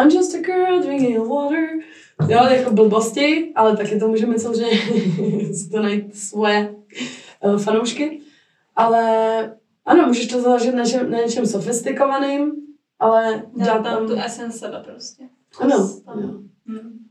I'm 0.00 0.10
just 0.10 0.34
a 0.34 0.38
girl 0.38 0.80
drinking 0.80 1.18
water. 1.18 1.68
Jo, 2.28 2.44
jako 2.50 2.70
blbosti, 2.70 3.52
ale 3.54 3.76
taky 3.76 3.98
to 4.00 4.08
může 4.08 4.26
mít 4.26 4.40
samozřejmě 4.40 4.78
si 5.54 5.70
to 5.70 5.82
najít 5.82 6.16
svoje 6.16 6.74
uh, 7.44 7.58
fanoušky. 7.58 8.20
Ale 8.76 9.02
ano, 9.88 10.06
můžeš 10.06 10.26
to 10.26 10.40
založit 10.40 10.74
na, 10.74 10.82
něčem, 10.82 11.10
na 11.10 11.18
něčem 11.18 11.46
sofistikovaným, 11.46 12.52
ale 12.98 13.46
Dá 13.56 13.66
tam 13.66 13.84
tam... 13.84 14.06
tu 14.06 14.14
esen 14.14 14.52
sebe 14.52 14.82
prostě. 14.84 15.28
Ano, 15.60 16.00
Tam. 16.04 16.48
Hmm. 16.66 17.08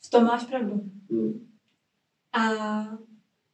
V 0.00 0.10
tom 0.10 0.24
máš 0.24 0.44
pravdu. 0.44 0.80
Mm. 1.08 1.48
A 2.32 2.42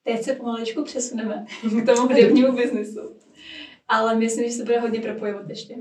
teď 0.02 0.22
se 0.22 0.34
pomaličku 0.34 0.82
přesuneme 0.82 1.46
k 1.82 1.86
tomu 1.86 2.08
hudebnímu 2.08 2.52
biznisu. 2.52 3.16
Ale 3.88 4.14
myslím, 4.14 4.44
že 4.44 4.56
se 4.56 4.64
bude 4.64 4.80
hodně 4.80 5.00
propojovat 5.00 5.48
ještě. 5.48 5.76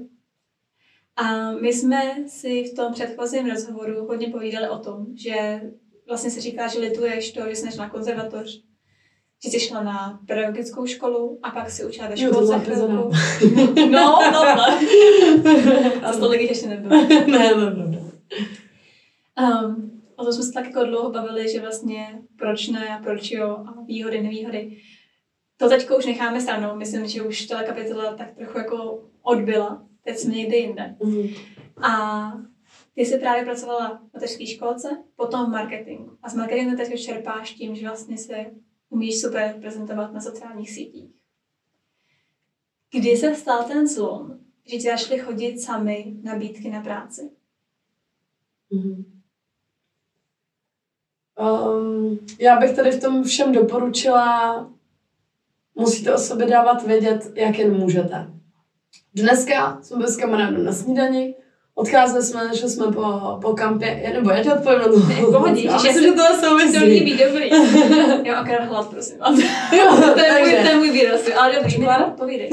A 1.15 1.51
my 1.51 1.73
jsme 1.73 2.27
si 2.27 2.63
v 2.63 2.75
tom 2.75 2.93
předchozím 2.93 3.49
rozhovoru 3.49 4.07
hodně 4.07 4.27
povídali 4.27 4.69
o 4.69 4.79
tom, 4.79 5.05
že 5.15 5.61
vlastně 6.07 6.31
se 6.31 6.41
říká, 6.41 6.67
že 6.67 6.79
lituješ 6.79 7.31
to, 7.31 7.49
že 7.49 7.55
jsi 7.55 7.77
na 7.77 7.89
konzervatoř, 7.89 8.63
že 9.43 9.49
jsi 9.49 9.59
šla 9.59 9.83
na 9.83 10.19
pedagogickou 10.27 10.85
školu 10.85 11.39
a 11.43 11.51
pak 11.51 11.71
si 11.71 11.85
učila 11.85 12.07
ve 12.07 12.17
školce 12.17 12.59
chvilku. 12.59 13.11
No, 13.91 14.19
no, 14.33 14.55
no. 14.55 14.65
A 16.03 16.13
to 16.19 16.29
lidi 16.29 16.43
ještě 16.45 16.67
nebylo. 16.67 17.07
ne, 17.27 17.27
ne, 17.27 17.73
ne. 17.75 18.01
Um, 19.41 20.01
o 20.15 20.23
tom 20.23 20.33
jsme 20.33 20.43
se 20.43 20.51
tak 20.51 20.65
jako 20.65 20.85
dlouho 20.85 21.11
bavili, 21.11 21.51
že 21.51 21.61
vlastně 21.61 22.21
proč 22.37 22.67
ne 22.67 22.89
a 22.89 23.03
proč 23.03 23.31
jo 23.31 23.49
a 23.49 23.81
výhody, 23.85 24.21
nevýhody. 24.21 24.77
To 25.57 25.69
teďko 25.69 25.97
už 25.97 26.05
necháme 26.05 26.41
stranou, 26.41 26.75
myslím, 26.75 27.07
že 27.07 27.21
už 27.21 27.45
ta 27.45 27.63
kapitola 27.63 28.13
tak 28.13 28.35
trochu 28.35 28.57
jako 28.57 29.03
odbyla. 29.21 29.83
Teď 30.03 30.17
jsme 30.17 30.33
někde 30.33 30.57
jinde. 30.57 30.95
Mhm. 31.03 31.27
A 31.81 32.31
ty 32.95 33.05
jsi 33.05 33.17
právě 33.17 33.45
pracovala 33.45 34.01
v 34.09 34.13
mateřské 34.13 34.47
školce, 34.47 34.89
potom 35.15 35.45
v 35.45 35.49
marketingu. 35.49 36.17
A 36.23 36.29
z 36.29 36.35
marketingu 36.35 36.77
teď 36.77 37.01
čerpáš 37.01 37.53
tím, 37.53 37.75
že 37.75 37.87
vlastně 37.87 38.17
se 38.17 38.45
umíš 38.93 39.21
super 39.21 39.55
prezentovat 39.59 40.13
na 40.13 40.21
sociálních 40.21 40.71
sítích. 40.71 41.11
Kdy 42.91 43.17
se 43.17 43.35
stal 43.35 43.63
ten 43.63 43.87
zlom, 43.87 44.39
že 44.65 44.77
ti 44.77 44.89
začaly 44.91 45.19
chodit 45.19 45.59
sami 45.59 46.13
nabídky 46.23 46.69
na 46.69 46.81
práci? 46.81 47.29
Mhm. 48.71 49.21
Um, 51.39 52.19
já 52.39 52.59
bych 52.59 52.75
tady 52.75 52.91
v 52.91 53.01
tom 53.01 53.23
všem 53.23 53.51
doporučila, 53.51 54.71
musíte 55.75 56.13
o 56.13 56.17
sobě 56.17 56.47
dávat 56.47 56.87
vědět, 56.87 57.31
jak 57.35 57.59
jen 57.59 57.77
můžete. 57.77 58.33
Dneska 59.13 59.81
jsme 59.81 59.97
byli 59.97 60.11
s 60.11 60.17
kamarádem 60.17 60.65
na 60.65 60.73
snídani, 60.73 61.32
Odcházeli 61.75 62.23
jsme, 62.23 62.41
šli 62.55 62.69
jsme 62.69 62.85
po, 62.91 63.39
po 63.41 63.53
kampě, 63.53 64.11
nebo 64.13 64.29
já 64.31 64.43
ti 64.43 64.51
odpovím 64.51 64.79
na 64.79 64.85
to. 64.85 64.91
V 64.99 65.31
pohodě, 65.31 65.61
Já 65.65 65.77
že 65.77 65.87
myslím, 65.87 66.03
že 66.03 66.11
to 66.11 66.23
To 66.27 66.47
souvisí. 66.47 66.77
líbí, 66.83 67.17
dobrý. 67.17 67.49
Jo, 68.29 68.35
akorát 68.35 68.63
hlad, 68.63 68.87
prosím. 68.89 69.15
Jo, 69.71 69.97
To 70.13 70.19
je 70.19 70.39
můj, 70.41 70.51
to 70.51 70.67
je 70.69 70.75
můj 70.77 70.89
výraz, 70.91 71.21
ale 71.37 71.55
dobrý. 71.55 71.73
Čokoláda? 71.73 72.05
Povídej. 72.17 72.49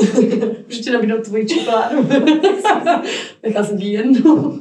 Můžu 0.68 0.82
ti 0.82 0.90
nabídnout 0.90 1.24
tvoji 1.24 1.46
čokoládu. 1.46 2.08
Nechal 3.42 3.64
jsem 3.64 3.78
ti 3.78 3.86
jednu. 3.92 4.60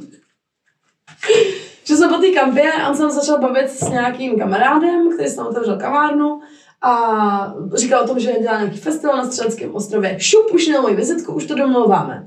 Že 1.84 1.96
jsme 1.96 2.08
po 2.08 2.14
té 2.14 2.30
kampě 2.30 2.72
a 2.72 2.88
on 2.88 2.96
se 2.96 3.10
začal 3.10 3.38
bavit 3.38 3.70
s 3.70 3.88
nějakým 3.88 4.38
kamarádem, 4.38 5.12
který 5.14 5.28
se 5.28 5.36
tam 5.36 5.46
otevřel 5.46 5.76
kavárnu 5.78 6.40
a 6.82 7.54
říkal 7.74 8.02
o 8.04 8.06
tom, 8.06 8.18
že 8.20 8.32
dělá 8.40 8.58
nějaký 8.58 8.78
festival 8.78 9.16
na 9.16 9.24
Střeleckém 9.26 9.74
ostrově. 9.74 10.16
Šup, 10.18 10.54
už 10.54 10.66
měl 10.66 10.82
moji 10.82 10.94
vizitku, 10.94 11.32
už 11.32 11.46
to 11.46 11.54
domlouváme. 11.54 12.26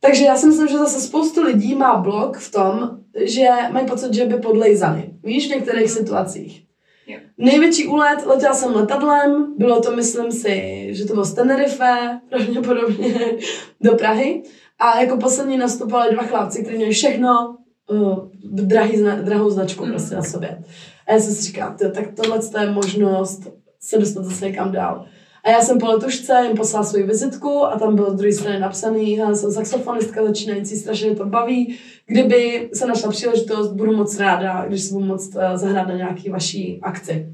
Takže 0.00 0.24
já 0.24 0.36
si 0.36 0.46
myslím, 0.46 0.68
že 0.68 0.78
zase 0.78 1.00
spoustu 1.00 1.42
lidí 1.42 1.74
má 1.74 1.96
blok 1.96 2.36
v 2.38 2.50
tom, 2.52 2.90
že 3.24 3.46
mají 3.70 3.86
pocit, 3.86 4.14
že 4.14 4.26
by 4.26 4.34
podlejzali. 4.34 5.10
Víš, 5.24 5.46
v 5.46 5.50
některých 5.50 5.90
situacích. 5.90 6.64
Jo. 7.06 7.18
Největší 7.38 7.86
úlet, 7.86 8.26
letěla 8.26 8.54
jsem 8.54 8.74
letadlem, 8.74 9.54
bylo 9.58 9.80
to, 9.80 9.96
myslím 9.96 10.32
si, 10.32 10.86
že 10.90 11.04
to 11.04 11.12
bylo 11.12 11.24
z 11.24 11.34
Tenerife, 11.34 12.20
pravděpodobně, 12.30 13.14
do 13.80 13.92
Prahy. 13.92 14.42
A 14.78 15.00
jako 15.00 15.16
poslední 15.16 15.56
nastupovali 15.56 16.14
dva 16.14 16.22
chlapci, 16.22 16.62
kteří 16.62 16.76
měli 16.76 16.92
všechno 16.92 17.56
uh, 17.90 18.18
drahý, 18.44 18.96
zna, 18.98 19.14
drahou 19.14 19.50
značku 19.50 19.82
Mhm. 19.82 19.92
prostě 19.92 20.14
na 20.14 20.22
sobě. 20.22 20.62
A 21.06 21.12
já 21.12 21.20
jsem 21.20 21.34
si 21.34 21.42
říkala, 21.42 21.74
"Tyjo, 21.74 21.90
tak 21.90 22.04
tohle 22.16 22.40
je 22.60 22.70
možnost 22.70 23.40
se 23.80 23.98
dostat 23.98 24.24
zase 24.24 24.46
někam 24.48 24.72
dál. 24.72 25.06
A 25.44 25.50
já 25.50 25.62
jsem 25.62 25.78
po 25.78 25.86
letušce 25.86 26.44
jim 26.46 26.56
poslala 26.56 26.84
svou 26.84 27.06
vizitku 27.06 27.64
a 27.64 27.78
tam 27.78 27.94
bylo 27.94 28.10
z 28.10 28.14
druhé 28.14 28.32
strany 28.32 28.58
napsaný, 28.58 29.16
hele, 29.16 29.36
jsem 29.36 29.52
saxofonistka 29.52 30.24
začínající, 30.24 30.76
strašně 30.76 31.14
to 31.14 31.26
baví. 31.26 31.78
Kdyby 32.06 32.70
se 32.74 32.86
našla 32.86 33.10
příležitost, 33.10 33.72
budu 33.72 33.96
moc 33.96 34.18
ráda, 34.18 34.64
když 34.68 34.82
se 34.82 34.94
budu 34.94 35.06
moc 35.06 35.26
uh, 35.26 35.42
zahrát 35.54 35.88
na 35.88 35.94
nějaký 35.94 36.30
vaší 36.30 36.80
akci. 36.82 37.32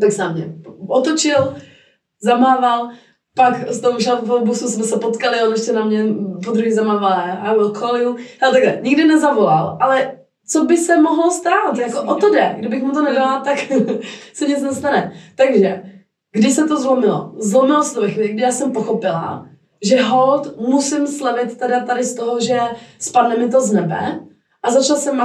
Tak 0.00 0.12
se 0.12 0.32
mě 0.32 0.54
otočil, 0.88 1.56
zamával, 2.20 2.90
pak 3.34 3.68
s 3.68 3.82
po 4.26 4.40
busu, 4.40 4.68
jsme 4.68 4.84
se 4.84 4.98
potkali, 4.98 5.42
on 5.42 5.52
ještě 5.52 5.72
na 5.72 5.84
mě 5.84 6.04
po 6.44 6.50
druhý 6.50 6.72
zamával, 6.72 7.12
I 7.42 7.54
will 7.54 7.70
call 7.70 7.96
you. 7.96 8.16
Hele, 8.40 8.52
takhle, 8.52 8.78
nikdy 8.82 9.04
nezavolal, 9.04 9.78
ale 9.80 10.12
co 10.48 10.64
by 10.64 10.76
se 10.76 11.02
mohlo 11.02 11.30
stát? 11.30 11.78
Jasný, 11.78 11.82
jako 11.82 12.12
o 12.12 12.14
to 12.14 12.30
jde. 12.30 12.54
Kdybych 12.58 12.82
mu 12.82 12.92
to 12.92 13.02
nedala, 13.02 13.40
tak 13.40 13.58
se 14.32 14.48
nic 14.48 14.62
nestane. 14.62 15.12
Takže, 15.34 15.82
kdy 16.36 16.52
se 16.52 16.64
to 16.64 16.80
zlomilo? 16.80 17.32
Zlomilo 17.38 17.82
se 17.82 17.94
to 17.94 18.00
ve 18.00 18.10
chvíli, 18.10 18.28
kdy 18.28 18.42
já 18.42 18.52
jsem 18.52 18.72
pochopila, 18.72 19.46
že 19.82 20.02
hold 20.02 20.60
musím 20.60 21.06
slevit 21.06 21.58
teda 21.58 21.80
tady 21.80 22.04
z 22.04 22.14
toho, 22.14 22.40
že 22.40 22.60
spadne 22.98 23.36
mi 23.36 23.48
to 23.48 23.60
z 23.60 23.72
nebe 23.72 24.20
a 24.62 24.70
začala 24.70 24.98
jsem 24.98 25.16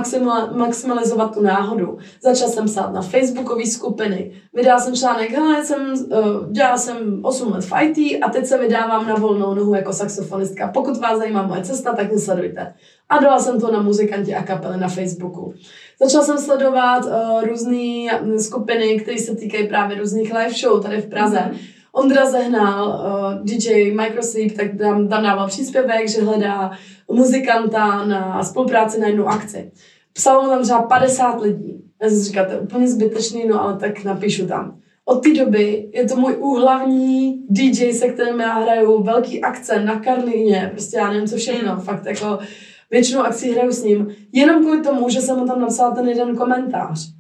maximalizovat 0.56 1.34
tu 1.34 1.41
náhodu. 1.41 1.97
Začala 2.24 2.52
jsem 2.52 2.65
psát 2.65 2.93
na 2.93 3.02
facebookové 3.02 3.65
skupiny, 3.65 4.32
vydala 4.54 4.80
jsem 4.80 4.95
článek, 4.95 5.32
hele, 5.32 5.65
jsem, 5.65 5.93
uh, 5.93 6.52
dělala 6.52 6.78
jsem 6.78 7.19
8 7.24 7.52
let 7.52 7.65
IT 7.82 8.24
a 8.24 8.30
teď 8.30 8.45
se 8.45 8.58
vydávám 8.58 9.08
na 9.08 9.15
volnou 9.15 9.54
nohu 9.54 9.76
jako 9.76 9.93
saxofonistka. 9.93 10.67
Pokud 10.67 10.97
vás 10.97 11.19
zajímá 11.19 11.47
moje 11.47 11.63
cesta, 11.63 11.93
tak 11.93 12.12
mě 12.12 12.19
sledujte. 12.19 12.74
A 13.10 13.19
dala 13.19 13.39
jsem 13.39 13.60
to 13.60 13.71
na 13.71 13.82
muzikanti 13.82 14.36
a 14.36 14.43
kapely 14.43 14.78
na 14.78 14.88
Facebooku. 14.88 15.54
Začala 16.04 16.24
jsem 16.24 16.38
sledovat 16.38 17.06
uh, 17.06 17.44
různé 17.44 18.10
skupiny, 18.38 19.00
které 19.00 19.18
se 19.18 19.36
týkají 19.36 19.68
právě 19.68 19.98
různých 19.98 20.34
live 20.34 20.54
show 20.54 20.84
tady 20.84 21.02
v 21.02 21.10
Praze. 21.10 21.40
Mhm. 21.46 21.58
Ondra 21.92 22.32
Zehnal, 22.32 22.88
uh, 22.88 23.46
DJ 23.46 23.92
Microsleep, 23.92 24.52
tak 24.58 24.68
tam, 24.78 25.08
tam 25.08 25.24
dával 25.24 25.48
příspěvek, 25.48 26.10
že 26.10 26.22
hledá 26.22 26.72
muzikanta 27.12 28.06
na 28.06 28.44
spolupráci 28.44 29.00
na 29.00 29.08
jednu 29.08 29.28
akci. 29.28 29.72
Psalo 30.14 30.44
mu 30.44 30.50
tam 30.50 30.64
třeba 30.64 30.82
50 30.82 31.42
lidí. 31.42 31.84
Já 32.02 32.10
jsem 32.10 32.18
si 32.18 32.24
říkala, 32.24 32.48
to 32.48 32.54
je 32.54 32.60
úplně 32.60 32.88
zbytečný, 32.88 33.48
no 33.48 33.62
ale 33.62 33.78
tak 33.78 34.04
napíšu 34.04 34.48
tam. 34.48 34.78
Od 35.06 35.24
té 35.24 35.34
doby 35.34 35.90
je 35.94 36.06
to 36.06 36.16
můj 36.16 36.36
úhlavní 36.40 37.46
DJ, 37.50 37.94
se 37.94 38.08
kterým 38.08 38.40
já 38.40 38.54
hraju 38.54 39.04
velký 39.04 39.42
akce 39.42 39.86
na 39.86 40.00
Karlíně, 40.00 40.70
prostě 40.72 40.98
já 40.98 41.12
nevím 41.12 41.28
co 41.28 41.38
všechno, 41.38 41.78
fakt 41.80 42.06
jako 42.06 42.40
většinou 42.91 43.21
akcí 43.21 43.51
hraju 43.51 43.71
s 43.71 43.84
ním, 43.84 44.15
jenom 44.32 44.62
kvůli 44.63 44.82
tomu, 44.82 45.10
že 45.10 45.21
jsem 45.21 45.38
mu 45.38 45.47
tam 45.47 45.62
napsala 45.62 45.95
ten 45.95 46.10
jeden 46.10 46.38
komentář. 46.38 47.13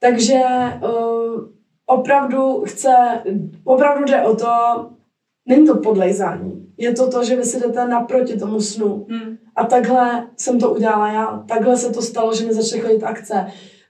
Takže 0.00 0.40
uh, 0.82 1.48
opravdu 1.86 2.62
chce, 2.66 3.22
opravdu 3.64 4.04
jde 4.04 4.22
o 4.22 4.36
to, 4.36 4.46
není 5.48 5.66
to 5.66 5.76
podlejzání, 5.76 6.66
je 6.78 6.92
to 6.92 7.10
to, 7.10 7.24
že 7.24 7.36
vy 7.36 7.44
si 7.44 7.60
jdete 7.60 7.88
naproti 7.88 8.38
tomu 8.38 8.60
snu. 8.60 9.06
Hmm. 9.10 9.36
A 9.56 9.64
takhle 9.64 10.26
jsem 10.36 10.58
to 10.58 10.70
udělala 10.70 11.08
já, 11.08 11.44
takhle 11.48 11.76
se 11.76 11.90
to 11.92 12.02
stalo, 12.02 12.34
že 12.34 12.46
mi 12.46 12.52
začaly 12.52 12.82
chodit 12.82 13.02
akce. 13.02 13.46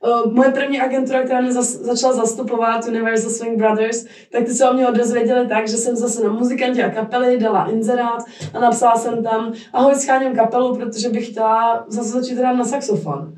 Uh, 0.06 0.32
moje 0.32 0.50
první 0.50 0.80
agentura, 0.80 1.22
která 1.22 1.40
mě 1.40 1.52
zas, 1.52 1.72
začala 1.72 2.12
zastupovat, 2.12 2.88
Universal 2.88 3.30
Swing 3.30 3.58
Brothers, 3.58 4.04
tak 4.32 4.44
ty 4.44 4.54
se 4.54 4.70
o 4.70 4.72
mě 4.72 4.88
odezvěděli 4.88 5.48
tak, 5.48 5.68
že 5.68 5.76
jsem 5.76 5.96
zase 5.96 6.24
na 6.24 6.32
muzikanti 6.32 6.82
a 6.82 6.90
kapely 6.90 7.38
dala 7.38 7.70
inzerát 7.70 8.24
a 8.54 8.60
napsala 8.60 8.96
jsem 8.96 9.22
tam, 9.22 9.52
ahoj, 9.72 9.94
scháním 9.94 10.34
kapelu, 10.36 10.76
protože 10.76 11.08
bych 11.08 11.28
chtěla 11.28 11.84
zase 11.88 12.08
začít 12.08 12.38
hrát 12.38 12.52
na 12.52 12.64
saxofon. 12.64 13.34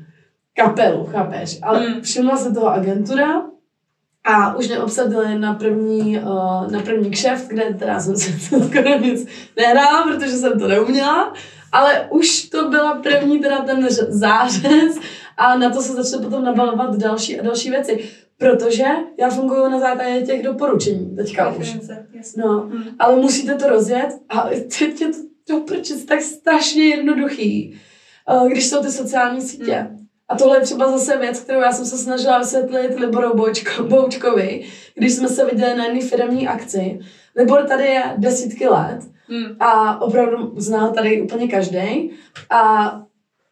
Kapelu, 0.55 1.05
chápeš? 1.05 1.59
Ale 1.61 1.79
Hmm. 1.79 2.01
všimla 2.01 2.37
se 2.37 2.53
toho 2.53 2.67
agentura 2.67 3.41
a 4.23 4.55
už 4.55 4.67
mě 4.67 4.79
obsadili 4.79 5.39
na 5.39 5.53
první, 5.53 6.19
uh, 6.19 6.71
na 6.71 6.79
první 6.85 7.11
kšeft, 7.11 7.47
kde 7.47 7.73
teda 7.79 7.99
jsem 7.99 8.15
se 8.15 8.39
skoro 8.65 8.99
nic 8.99 9.27
nehrála, 9.57 10.03
protože 10.03 10.31
jsem 10.37 10.59
to 10.59 10.67
neuměla, 10.67 11.33
ale 11.71 12.07
už 12.09 12.49
to 12.49 12.69
byla 12.69 12.95
první 12.95 13.39
teda 13.39 13.57
ten 13.61 13.87
zářez 14.09 14.99
a 15.37 15.57
na 15.57 15.69
to 15.69 15.81
se 15.81 15.93
začaly 15.93 16.23
potom 16.23 16.43
nabalovat 16.43 16.95
další 16.97 17.39
a 17.39 17.43
další 17.43 17.69
věci. 17.69 18.09
Protože 18.37 18.83
já 19.19 19.29
funguji 19.29 19.69
na 19.71 19.79
základě 19.79 20.21
těch 20.21 20.43
doporučení 20.43 21.15
teďka 21.15 21.49
už. 21.49 21.73
No, 22.37 22.59
Hmm. 22.59 22.83
ale 22.99 23.15
musíte 23.15 23.55
to 23.55 23.67
rozjet 23.67 24.09
a 24.29 24.49
teď 24.79 25.01
je 25.01 25.07
to, 25.07 25.17
to 25.47 25.59
proč 25.59 25.89
je 25.89 25.95
to 25.95 26.05
tak 26.05 26.21
strašně 26.21 26.83
jednoduchý, 26.83 27.79
eh, 28.45 28.49
když 28.49 28.67
jsou 28.69 28.81
ty 28.83 28.91
sociální 28.91 29.41
sítě. 29.41 29.87
A 30.29 30.37
tohle 30.37 30.57
je 30.57 30.61
třeba 30.61 30.91
zase 30.91 31.17
věc, 31.17 31.39
kterou 31.39 31.59
já 31.61 31.71
jsem 31.71 31.85
se 31.85 31.97
snažila 31.97 32.39
vysvětlit 32.39 32.99
Liboru 32.99 33.35
Boučko, 33.37 33.83
Boučkovi, 33.83 34.65
když 34.95 35.13
jsme 35.13 35.27
se 35.27 35.45
viděli 35.45 35.77
na 35.77 35.85
jedné 35.85 36.01
firmní 36.01 36.47
akci. 36.47 36.99
Libor 37.35 37.63
tady 37.63 37.83
je 37.85 38.03
desítky 38.17 38.67
let 38.67 38.99
Hmm. 39.29 39.45
a 39.59 40.01
opravdu 40.01 40.53
zná 40.57 40.79
ho 40.79 40.93
tady 40.93 41.21
úplně 41.21 41.47
každý. 41.47 42.11
A 42.49 42.91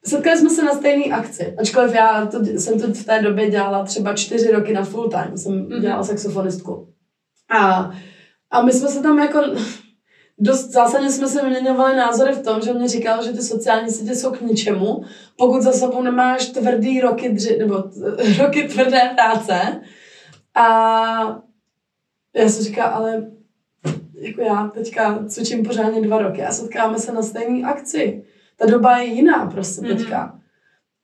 setkali 0.05 0.37
jsme 0.37 0.49
se 0.49 0.63
na 0.63 0.73
stejné 0.73 1.15
akci, 1.15 1.55
ačkoliv 1.57 1.93
já 1.93 2.25
to, 2.25 2.45
jsem 2.45 2.79
to 2.79 2.87
v 2.93 3.03
té 3.05 3.21
době 3.21 3.49
dělala 3.49 3.83
třeba 3.83 4.13
čtyři 4.13 4.51
roky 4.51 4.73
na 4.73 4.83
full 4.83 5.09
time, 5.09 5.37
jsem 5.37 5.53
Mhm. 5.67 5.81
dělala 5.81 6.03
saxofonistku. 6.03 6.87
A, 7.59 7.91
a 8.51 8.61
my 8.61 8.73
jsme 8.73 8.87
se 8.87 9.01
tam 9.01 9.19
jako 9.19 9.41
dost 10.39 10.69
zásadně 10.71 11.11
jsme 11.11 11.27
se 11.27 11.41
vyměňovali 11.43 11.95
názory 11.97 12.33
v 12.33 12.41
tom, 12.43 12.61
že 12.61 12.73
mě 12.73 12.87
říkal, 12.87 13.23
že 13.23 13.31
ty 13.31 13.41
sociální 13.41 13.89
sítě 13.91 14.15
jsou 14.15 14.31
k 14.31 14.41
ničemu, 14.41 15.03
pokud 15.37 15.61
za 15.61 15.71
sebou 15.71 16.01
nemáš 16.01 16.45
tvrdý 16.45 17.01
roky, 17.01 17.29
dři, 17.29 17.57
nebo 17.57 17.81
t- 17.81 17.99
roky 18.43 18.63
tvrdé 18.63 19.01
práce. 19.15 19.81
A 20.55 20.65
já 22.35 22.49
jsem 22.49 22.63
říkala, 22.63 22.89
ale 22.89 23.31
jako 24.13 24.41
já 24.41 24.67
teďka 24.67 25.23
cvičím 25.27 25.63
pořádně 25.63 26.01
dva 26.01 26.17
roky 26.17 26.43
a 26.43 26.51
setkáme 26.51 26.99
se 26.99 27.13
na 27.13 27.21
stejné 27.21 27.67
akci. 27.67 28.23
Ta 28.55 28.65
doba 28.65 28.97
je 28.97 29.05
jiná 29.05 29.45
prostě 29.45 29.81
Mhm. 29.81 29.97
teďka. 29.97 30.39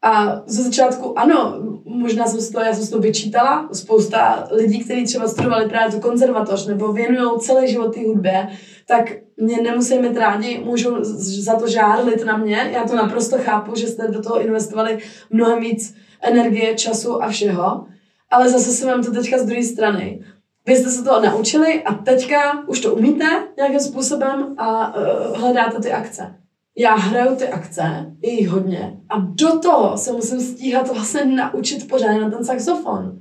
A 0.04 0.42
ze 0.46 0.64
začátku, 0.64 1.20
ano, 1.20 1.56
možná 1.86 2.26
jsem 2.26 2.42
si 2.42 2.52
to, 2.52 2.60
já 2.60 2.74
jsem 2.74 2.86
si 2.86 2.92
to 2.92 3.00
vyčítala, 3.00 3.70
spousta 3.74 4.48
lidí, 4.52 4.80
kteří 4.80 5.06
třeba 5.06 5.28
studovali 5.28 5.70
právě 5.70 5.92
tu 5.96 6.00
konzervatoř 6.00 6.68
nebo 6.68 6.94
věnují 6.94 7.40
celý 7.40 7.68
život 7.72 7.94
té 7.94 8.06
hudbě, 8.06 8.48
tak 8.88 9.12
mě 9.38 9.62
nemusí 9.62 10.00
mít 10.00 10.18
rádi, 10.18 10.62
můžou 10.66 10.96
za 11.44 11.56
to 11.56 11.68
žárlit 11.68 12.26
na 12.26 12.38
mě, 12.38 12.70
já 12.74 12.84
to 12.84 12.96
naprosto 12.96 13.38
chápu, 13.38 13.76
že 13.76 13.88
jste 13.88 14.08
do 14.08 14.22
toho 14.22 14.42
investovali 14.42 14.98
mnohem 15.30 15.60
víc 15.60 15.96
energie, 16.22 16.76
času 16.76 17.24
a 17.24 17.30
všeho, 17.30 17.86
ale 18.32 18.50
zase 18.50 18.72
si 18.72 18.86
mám 18.86 19.04
to 19.04 19.12
teďka 19.12 19.38
z 19.38 19.46
druhé 19.46 19.64
strany. 19.64 20.24
Vy 20.66 20.76
jste 20.76 20.90
se 20.90 21.04
to 21.04 21.22
naučili 21.22 21.84
a 21.84 21.94
teďka 21.94 22.64
už 22.68 22.80
to 22.80 22.96
umíte 22.96 23.26
nějakým 23.58 23.80
způsobem 23.80 24.56
a 24.58 24.96
uh, 24.98 25.38
hledáte 25.38 25.82
ty 25.82 25.92
akce. 25.92 26.36
Já 26.78 26.96
hraju 26.96 27.36
ty 27.36 27.48
akce, 27.48 28.14
je 28.22 28.32
jich 28.32 28.50
hodně, 28.50 28.98
a 29.10 29.20
do 29.20 29.60
toho 29.60 29.98
se 29.98 30.12
musím 30.12 30.40
stíhat 30.40 30.94
vlastně 30.94 31.26
naučit 31.26 31.88
pořádně 31.88 32.22
na 32.22 32.30
ten 32.30 32.46
saxofon. 32.46 33.20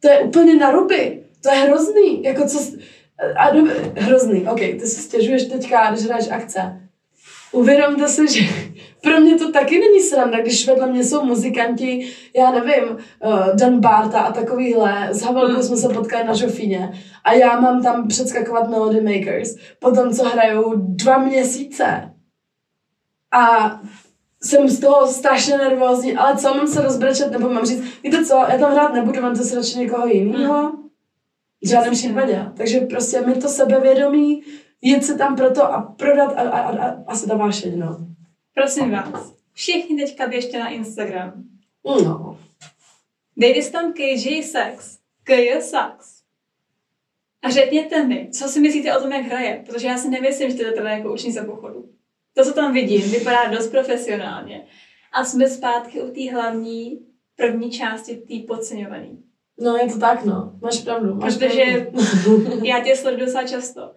To 0.00 0.08
je 0.08 0.20
úplně 0.20 0.56
na 0.56 0.70
ruby. 0.70 1.24
To 1.42 1.50
je 1.50 1.56
hrozný. 1.56 2.22
Jako 2.22 2.48
co... 2.48 2.58
A 3.36 3.50
dob... 3.50 3.68
Hrozný. 3.96 4.46
OK, 4.48 4.60
ty 4.60 4.80
si 4.80 5.02
stěžuješ 5.02 5.44
teďka, 5.44 5.90
když 5.90 6.04
hraješ 6.04 6.30
akce. 6.30 6.80
Uvědomte 7.52 8.08
si, 8.08 8.32
že 8.32 8.54
pro 9.02 9.20
mě 9.20 9.38
to 9.38 9.52
taky 9.52 9.80
není 9.80 10.00
sranda, 10.00 10.40
když 10.40 10.66
vedle 10.66 10.86
mě 10.86 11.04
jsou 11.04 11.24
muzikanti, 11.24 12.08
já 12.36 12.50
nevím, 12.50 12.84
uh, 13.24 13.56
Dan 13.56 13.80
Barta 13.80 14.20
a 14.20 14.32
takovýhle, 14.32 15.08
s 15.12 15.22
Havelkou 15.22 15.52
Hmm. 15.52 15.62
jsme 15.62 15.76
se 15.76 15.88
potkali 15.88 16.24
na 16.24 16.34
Žofíně 16.34 16.92
a 17.24 17.32
já 17.32 17.60
mám 17.60 17.82
tam 17.82 18.08
předskakovat 18.08 18.68
Melody 18.68 19.00
Makers, 19.00 19.54
potom 19.78 20.10
co 20.10 20.24
hrajou 20.24 20.74
dva 20.76 21.18
měsíce. 21.18 22.13
A 23.34 23.80
jsem 24.42 24.68
z 24.68 24.80
toho 24.80 25.06
strašně 25.06 25.58
nervózní, 25.58 26.16
ale 26.16 26.36
co, 26.36 26.54
mám 26.54 26.66
se 26.66 26.82
rozbrečet, 26.82 27.30
nebo 27.30 27.48
mám 27.48 27.66
říct, 27.66 27.84
víte 28.02 28.24
co, 28.24 28.34
já 28.34 28.58
tam 28.58 28.72
hrát 28.72 28.92
nebudu, 28.92 29.22
mám 29.22 29.36
to 29.36 29.42
si 29.42 29.54
radši 29.54 29.78
někoho 29.78 30.06
jiného. 30.06 30.72
V 31.62 31.68
žádném 31.68 31.94
případě. 31.94 32.46
Takže 32.56 32.80
prostě 32.80 33.20
mi 33.20 33.34
to 33.34 33.48
sebevědomí, 33.48 34.42
jít 34.82 35.04
se 35.04 35.18
tam 35.18 35.36
proto 35.36 35.64
a 35.64 35.82
prodat 35.82 36.32
a, 36.36 36.40
a, 36.40 36.60
a, 36.60 36.88
a 36.88 37.04
asi 37.06 37.26
ta 37.26 37.36
vášeň, 37.36 37.78
no. 37.78 38.06
Prosím 38.54 38.90
vás, 38.90 39.32
všichni 39.52 39.96
teďka 39.96 40.26
běžte 40.26 40.58
na 40.58 40.68
Instagram. 40.68 41.44
No. 41.84 42.38
Dejte 43.36 43.62
si 43.62 43.72
tam 43.72 43.92
KJ 43.92 44.42
Sex, 44.42 44.98
KJ 45.24 45.60
Sex. 45.60 46.22
A 47.42 47.50
řekněte 47.50 48.04
mi, 48.04 48.28
co 48.32 48.48
si 48.48 48.60
myslíte 48.60 48.96
o 48.96 49.00
tom, 49.00 49.12
jak 49.12 49.26
hraje, 49.26 49.64
protože 49.66 49.86
já 49.86 49.98
si 49.98 50.08
nemyslím, 50.08 50.50
že 50.50 50.56
to 50.56 50.62
je 50.62 50.72
teda 50.72 50.90
jako 50.90 51.12
učnice 51.12 51.42
pochodu. 51.42 51.93
To, 52.36 52.44
co 52.44 52.52
tam 52.52 52.72
vidím, 52.72 53.10
vypadá 53.10 53.48
dost 53.48 53.68
profesionálně. 53.68 54.66
A 55.12 55.24
jsme 55.24 55.48
zpátky 55.48 56.02
u 56.02 56.10
té 56.10 56.32
hlavní 56.32 56.98
první 57.36 57.70
části, 57.70 58.16
té 58.16 58.34
podceňované. 58.48 59.08
No, 59.60 59.76
je 59.76 59.92
to 59.92 59.98
tak, 59.98 60.24
no. 60.24 60.52
Máš 60.62 60.78
pravdu. 60.78 61.14
Máš 61.14 61.36
Protože 61.36 61.64
pravdu. 61.64 62.64
já 62.64 62.80
tě 62.80 62.96
sleduju 62.96 63.26
docela 63.26 63.44
často. 63.46 63.92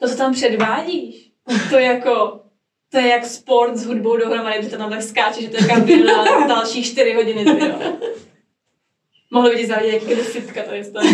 To, 0.00 0.08
co 0.08 0.16
tam 0.16 0.32
předvádíš, 0.32 1.32
to 1.70 1.78
je 1.78 1.84
jako, 1.84 2.40
to 2.90 2.98
je 2.98 3.06
jak 3.06 3.26
sport 3.26 3.76
s 3.76 3.86
hudbou 3.86 4.16
dohromady, 4.16 4.62
že 4.62 4.70
to 4.70 4.76
tam 4.76 4.90
tak 4.90 5.02
skáče, 5.02 5.42
že 5.42 5.48
to 5.48 5.56
je 5.56 5.68
kabina 5.68 6.24
na 6.24 6.46
další 6.46 6.82
čtyři 6.82 7.14
hodiny. 7.14 7.44
Jo. 7.66 7.78
Mohlo 9.30 9.50
by 9.50 9.56
ti 9.56 9.66
závidět, 9.66 9.92
jaký 9.92 10.10
je 10.10 10.84
z 10.84 10.90
toho. 10.90 11.06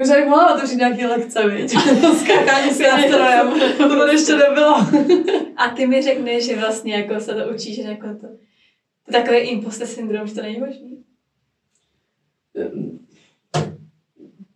Už 0.00 0.08
bych 0.10 0.26
mohla 0.26 0.54
otevřít 0.54 0.76
nějaký 0.76 1.06
lekce, 1.06 1.48
viď? 1.48 1.70
Skákání 2.22 2.70
si 2.70 2.82
na 2.82 2.98
strojem. 2.98 3.60
To 3.78 3.98
tady 3.98 4.12
ještě 4.12 4.36
nebylo. 4.36 4.76
A 5.56 5.68
ty 5.76 5.86
mi 5.86 6.02
řekneš, 6.02 6.44
že 6.44 6.56
vlastně 6.56 6.94
jako 6.94 7.20
se 7.20 7.34
to 7.34 7.54
učíš, 7.54 7.76
že 7.76 7.82
jako 7.82 8.06
to, 8.06 8.26
to 9.06 9.16
je 9.16 9.22
takový 9.22 9.36
imposter 9.36 9.86
syndrom, 9.86 10.26
že 10.26 10.34
to 10.34 10.42
není 10.42 10.58
možný. 10.58 11.04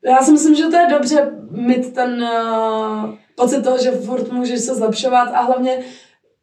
Já 0.05 0.23
si 0.23 0.33
myslím, 0.33 0.55
že 0.55 0.67
to 0.67 0.77
je 0.77 0.87
dobře 0.91 1.31
mít 1.51 1.95
ten 1.95 2.23
uh, 2.23 3.15
pocit 3.35 3.65
toho, 3.65 3.79
že 3.79 3.91
furt 3.91 4.33
můžeš 4.33 4.61
se 4.61 4.75
zlepšovat 4.75 5.29
a 5.35 5.41
hlavně 5.41 5.85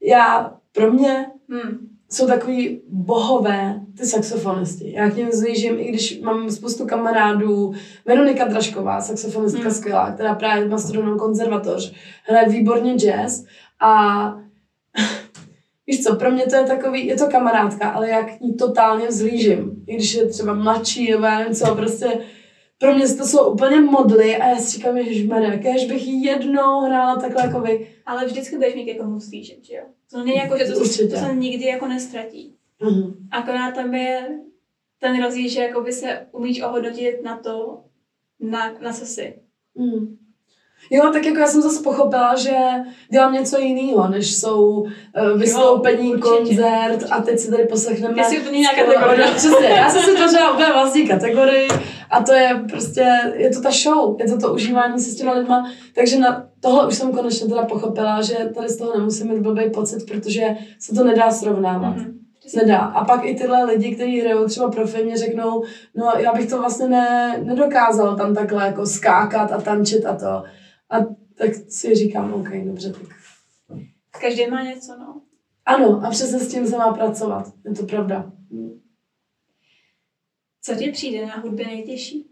já, 0.02 0.58
pro 0.72 0.92
mě 0.92 1.26
Hmm. 1.50 1.95
Jsou 2.12 2.28
takový 2.28 2.82
bohové 2.90 3.82
ty 3.98 4.06
saxofonisti. 4.06 4.94
Já 4.96 5.10
k 5.10 5.16
něm 5.16 5.32
zlížím, 5.32 5.80
i 5.80 5.84
když 5.84 6.22
mám 6.22 6.50
spoustu 6.50 6.86
kamarádů. 6.86 7.74
Veronika 8.06 8.46
Dražková, 8.48 9.02
saxofonistka 9.02 9.62
Hmm. 9.62 9.72
skvělá, 9.72 10.12
která 10.12 10.36
právě 10.36 10.70
má 10.70 10.78
studovanou 10.78 11.18
konzervatoř, 11.18 11.94
hraje 12.24 12.50
výborně 12.50 12.96
jazz 12.96 13.44
a 13.80 14.36
víš 15.88 16.04
co, 16.04 16.16
pro 16.16 16.32
mě 16.32 16.46
to 16.46 16.56
je 16.56 16.64
takový, 16.64 17.08
je 17.08 17.16
to 17.16 17.28
kamarádka, 17.28 17.90
ale 17.90 18.10
já 18.10 18.24
k 18.24 18.42
ní 18.42 18.54
totálně 18.54 19.08
vzlížím. 19.08 19.84
I 19.88 19.96
když 19.96 20.14
je 20.14 20.26
třeba 20.26 20.54
mladší, 20.54 21.12
nebo 21.12 21.26
já 21.26 21.40
nevím 21.40 21.56
co, 21.56 21.76
prostě 21.76 22.18
pro 22.78 22.96
mě 22.96 23.08
to 23.08 23.26
jsou 23.26 23.54
úplně 23.54 23.82
modly 23.82 24.38
a 24.38 24.48
já 24.48 24.56
si 24.56 24.78
říkám, 24.78 24.98
ježišmarja, 24.98 25.60
kež 25.60 25.86
bych 25.86 26.08
jednou 26.08 26.82
hrála 26.82 27.16
takhle 27.16 27.46
jako 27.46 27.62
vy. 27.62 27.88
Ale 28.06 28.26
vždycky 28.26 28.56
budeš 28.56 28.76
mít 28.76 28.88
jako 28.88 29.04
musížet, 29.04 29.66
že 29.66 29.76
jo? 29.76 29.84
To 30.12 30.24
není 30.24 30.38
jako, 30.38 30.58
že 30.58 30.66
to, 30.66 30.80
Určitě. 30.80 31.08
to 31.08 31.16
se 31.18 31.36
nikdy 31.36 31.66
jako 31.66 31.88
nestratí. 31.88 32.56
Mhm. 32.82 33.28
Akorát 33.32 33.72
tam 33.76 33.94
je 33.94 34.40
ten 35.00 35.24
rozdíl, 35.24 35.50
že 35.50 35.62
jakoby 35.62 35.94
se 35.94 36.28
umíš 36.32 36.62
ohodnotit 36.62 37.24
na 37.24 37.38
to, 37.38 37.84
na, 38.40 38.74
na 38.82 38.94
co 38.94 39.06
jsi. 39.06 39.40
Mm. 39.76 40.18
Jo, 40.90 41.10
tak 41.14 41.26
jako 41.26 41.38
já 41.40 41.48
jsem 41.48 41.62
zase 41.62 41.84
pochopila, 41.84 42.36
že 42.36 42.56
dělám 43.12 43.34
něco 43.34 43.60
jiného, 43.60 44.08
než 44.08 44.36
jsou 44.36 44.66
uh, 44.72 44.88
vystoupení, 45.40 46.10
Jo, 46.10 46.16
určitě. 46.18 46.30
koncert 46.30 47.12
a 47.12 47.22
teď 47.22 47.40
si 47.40 47.52
tady 47.52 47.64
poslechneme... 47.64 48.14
Ty 48.14 48.24
jsi 48.24 48.40
úplně 48.40 48.68
skoro- 48.68 48.94
kategorie. 48.94 49.28
Přesně, 49.36 49.68
já 49.68 49.90
jsem 49.90 50.02
si 50.02 50.16
tvořila 50.16 50.52
úplně 50.52 50.68
vlastní 50.74 51.08
kategorii 51.08 51.68
a 52.12 52.24
to 52.24 52.34
je 52.34 52.64
prostě, 52.70 53.08
je 53.36 53.50
to 53.50 53.62
ta 53.62 53.70
show, 53.72 54.16
je 54.20 54.32
to 54.32 54.38
to 54.38 54.54
užívání 54.54 55.00
se 55.00 55.10
s 55.12 55.16
těma 55.16 55.34
lidma, 55.34 55.72
takže 55.96 56.20
na 56.20 56.48
tohle 56.60 56.88
už 56.88 56.96
jsem 56.96 57.12
konečně 57.12 57.48
teda 57.48 57.66
pochopila, 57.66 58.22
že 58.22 58.36
tady 58.56 58.70
z 58.70 58.78
toho 58.78 58.98
nemusím 58.98 59.30
mít 59.32 59.40
blbý 59.42 59.70
pocit, 59.70 60.06
protože 60.12 60.48
se 60.80 60.96
to 60.96 61.04
nedá 61.04 61.32
srovnávat. 61.32 61.96
Mhm. 61.96 62.20
Nedá. 62.56 62.78
A 62.78 63.06
pak 63.06 63.26
i 63.26 63.36
tyhle 63.36 63.64
lidi, 63.64 63.96
kteří 63.96 64.22
hrajou 64.22 64.48
třeba 64.48 64.72
profi, 64.72 65.04
mě 65.04 65.18
řeknou, 65.18 65.64
no 65.96 66.12
já 66.18 66.34
bych 66.34 66.50
to 66.50 66.60
vlastně 66.60 66.88
ne, 66.88 67.40
nedokázal 67.44 68.16
tam 68.16 68.36
takhle 68.36 68.66
jako 68.66 68.86
skákat 68.86 69.52
a 69.52 69.62
tančit 69.62 70.06
a 70.06 70.16
to. 70.16 70.44
A 70.90 70.96
tak 71.38 71.56
si 71.70 71.96
říkám, 71.96 72.34
OK, 72.34 72.50
dobře, 72.66 72.94
tak. 72.94 73.18
Každý 74.22 74.48
má 74.48 74.64
něco, 74.64 74.98
no. 74.98 75.22
Ano, 75.66 76.02
a 76.06 76.10
přesně 76.10 76.40
s 76.40 76.52
tím 76.52 76.68
se 76.68 76.78
má 76.78 76.94
pracovat. 76.94 77.54
Je 77.66 77.76
to 77.76 77.86
pravda. 77.86 78.32
Co 80.62 80.76
ti 80.76 80.92
přijde 80.92 81.26
na 81.26 81.36
hudbě 81.36 81.66
nejtěžší? 81.66 82.30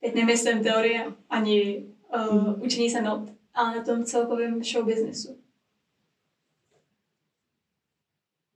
Teď 0.00 0.14
nemyslím 0.14 0.62
teorie, 0.62 1.12
ani 1.28 1.86
uh, 2.14 2.62
učení 2.62 2.90
se 2.90 3.02
not, 3.02 3.30
ale 3.54 3.76
na 3.76 3.84
tom 3.84 4.04
celkovém 4.04 4.64
show 4.64 4.84
businessu. 4.84 5.42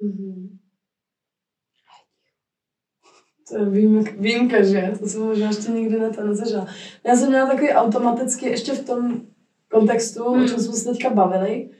Mhm. 0.00 0.51
To 3.52 3.58
je 3.58 3.64
výjimka, 3.64 4.10
výjimka, 4.18 4.62
že? 4.62 4.92
To 5.00 5.06
jsem 5.08 5.22
možná 5.22 5.46
ještě 5.46 5.72
nikdy 5.72 5.98
na 5.98 6.10
to 6.10 6.26
nezažila. 6.26 6.66
Já 7.06 7.16
jsem 7.16 7.28
měla 7.28 7.46
takový 7.46 7.70
automaticky, 7.70 8.48
ještě 8.48 8.72
v 8.72 8.84
tom 8.86 9.20
kontextu, 9.70 10.24
Hmm. 10.32 10.44
o 10.44 10.48
čem 10.48 10.58
jsme 10.58 10.72
se 10.72 10.90
teďka 10.90 11.10
bavili, 11.10 11.70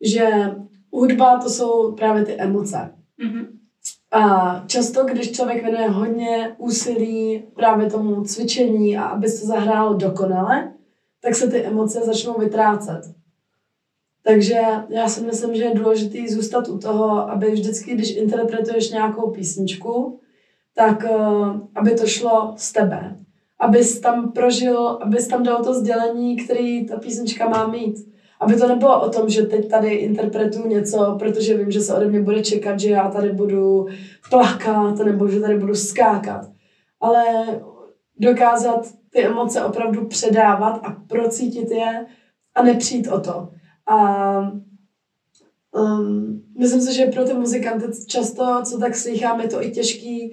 že 0.00 0.30
hudba 0.92 1.38
to 1.38 1.50
jsou 1.50 1.92
právě 1.92 2.24
ty 2.24 2.32
emoce. 2.32 2.90
Mhm. 3.18 3.46
A 4.10 4.64
často, 4.66 5.04
když 5.04 5.32
člověk 5.32 5.62
věnuje 5.64 5.88
hodně 5.88 6.54
úsilí 6.58 7.44
právě 7.56 7.90
tomu 7.90 8.24
cvičení 8.24 8.98
a 8.98 9.02
aby 9.04 9.28
se 9.28 9.40
to 9.40 9.46
zahrálo 9.46 9.94
dokonale, 9.94 10.72
tak 11.22 11.34
se 11.34 11.50
ty 11.50 11.62
emoce 11.62 12.00
začnou 12.00 12.34
vytrácet. 12.38 13.00
Takže 14.24 14.60
já 14.88 15.08
si 15.08 15.20
myslím, 15.20 15.54
že 15.54 15.64
je 15.64 15.74
důležité 15.74 16.18
zůstat 16.28 16.68
u 16.68 16.78
toho, 16.78 17.30
aby 17.30 17.50
vždycky, 17.50 17.94
když 17.94 18.16
interpretuješ 18.16 18.90
nějakou 18.90 19.30
písničku, 19.30 20.20
tak 20.74 21.04
uh, 21.10 21.60
aby 21.74 21.90
to 21.90 22.06
šlo 22.06 22.54
z 22.56 22.72
tebe. 22.72 23.16
Abys 23.58 24.00
tam 24.00 24.32
prožil, 24.32 24.98
abys 25.02 25.28
tam 25.28 25.42
dal 25.42 25.64
to 25.64 25.74
sdělení, 25.74 26.36
který 26.36 26.86
ta 26.86 26.96
písnička 26.96 27.48
má 27.48 27.66
mít. 27.66 28.12
Aby 28.40 28.56
to 28.56 28.68
nebylo 28.68 29.02
o 29.02 29.08
tom, 29.08 29.28
že 29.28 29.42
teď 29.42 29.70
tady 29.70 29.90
interpretuju 29.90 30.68
něco, 30.68 31.16
protože 31.18 31.56
vím, 31.56 31.70
že 31.70 31.80
se 31.80 31.94
ode 31.94 32.06
mě 32.06 32.20
bude 32.20 32.42
čekat, 32.42 32.80
že 32.80 32.90
já 32.90 33.10
tady 33.10 33.32
budu 33.32 33.86
plakat, 34.30 34.98
nebo 34.98 35.28
že 35.28 35.40
tady 35.40 35.58
budu 35.58 35.74
skákat. 35.74 36.50
Ale 37.00 37.24
dokázat 38.18 38.86
ty 39.10 39.24
emoce 39.24 39.64
opravdu 39.64 40.06
předávat 40.06 40.80
a 40.84 40.96
procítit 41.08 41.70
je 41.70 42.06
a 42.54 42.62
nepřijít 42.62 43.08
o 43.08 43.20
to. 43.20 43.48
A 43.86 44.52
um, 45.72 46.42
myslím 46.58 46.80
si, 46.80 46.94
že 46.94 47.06
pro 47.06 47.24
ty 47.24 47.34
muzikanty 47.34 47.86
často, 48.06 48.60
co 48.64 48.78
tak 48.78 48.96
slychám, 48.96 49.40
je 49.40 49.48
to 49.48 49.64
i 49.64 49.70
těžký 49.70 50.32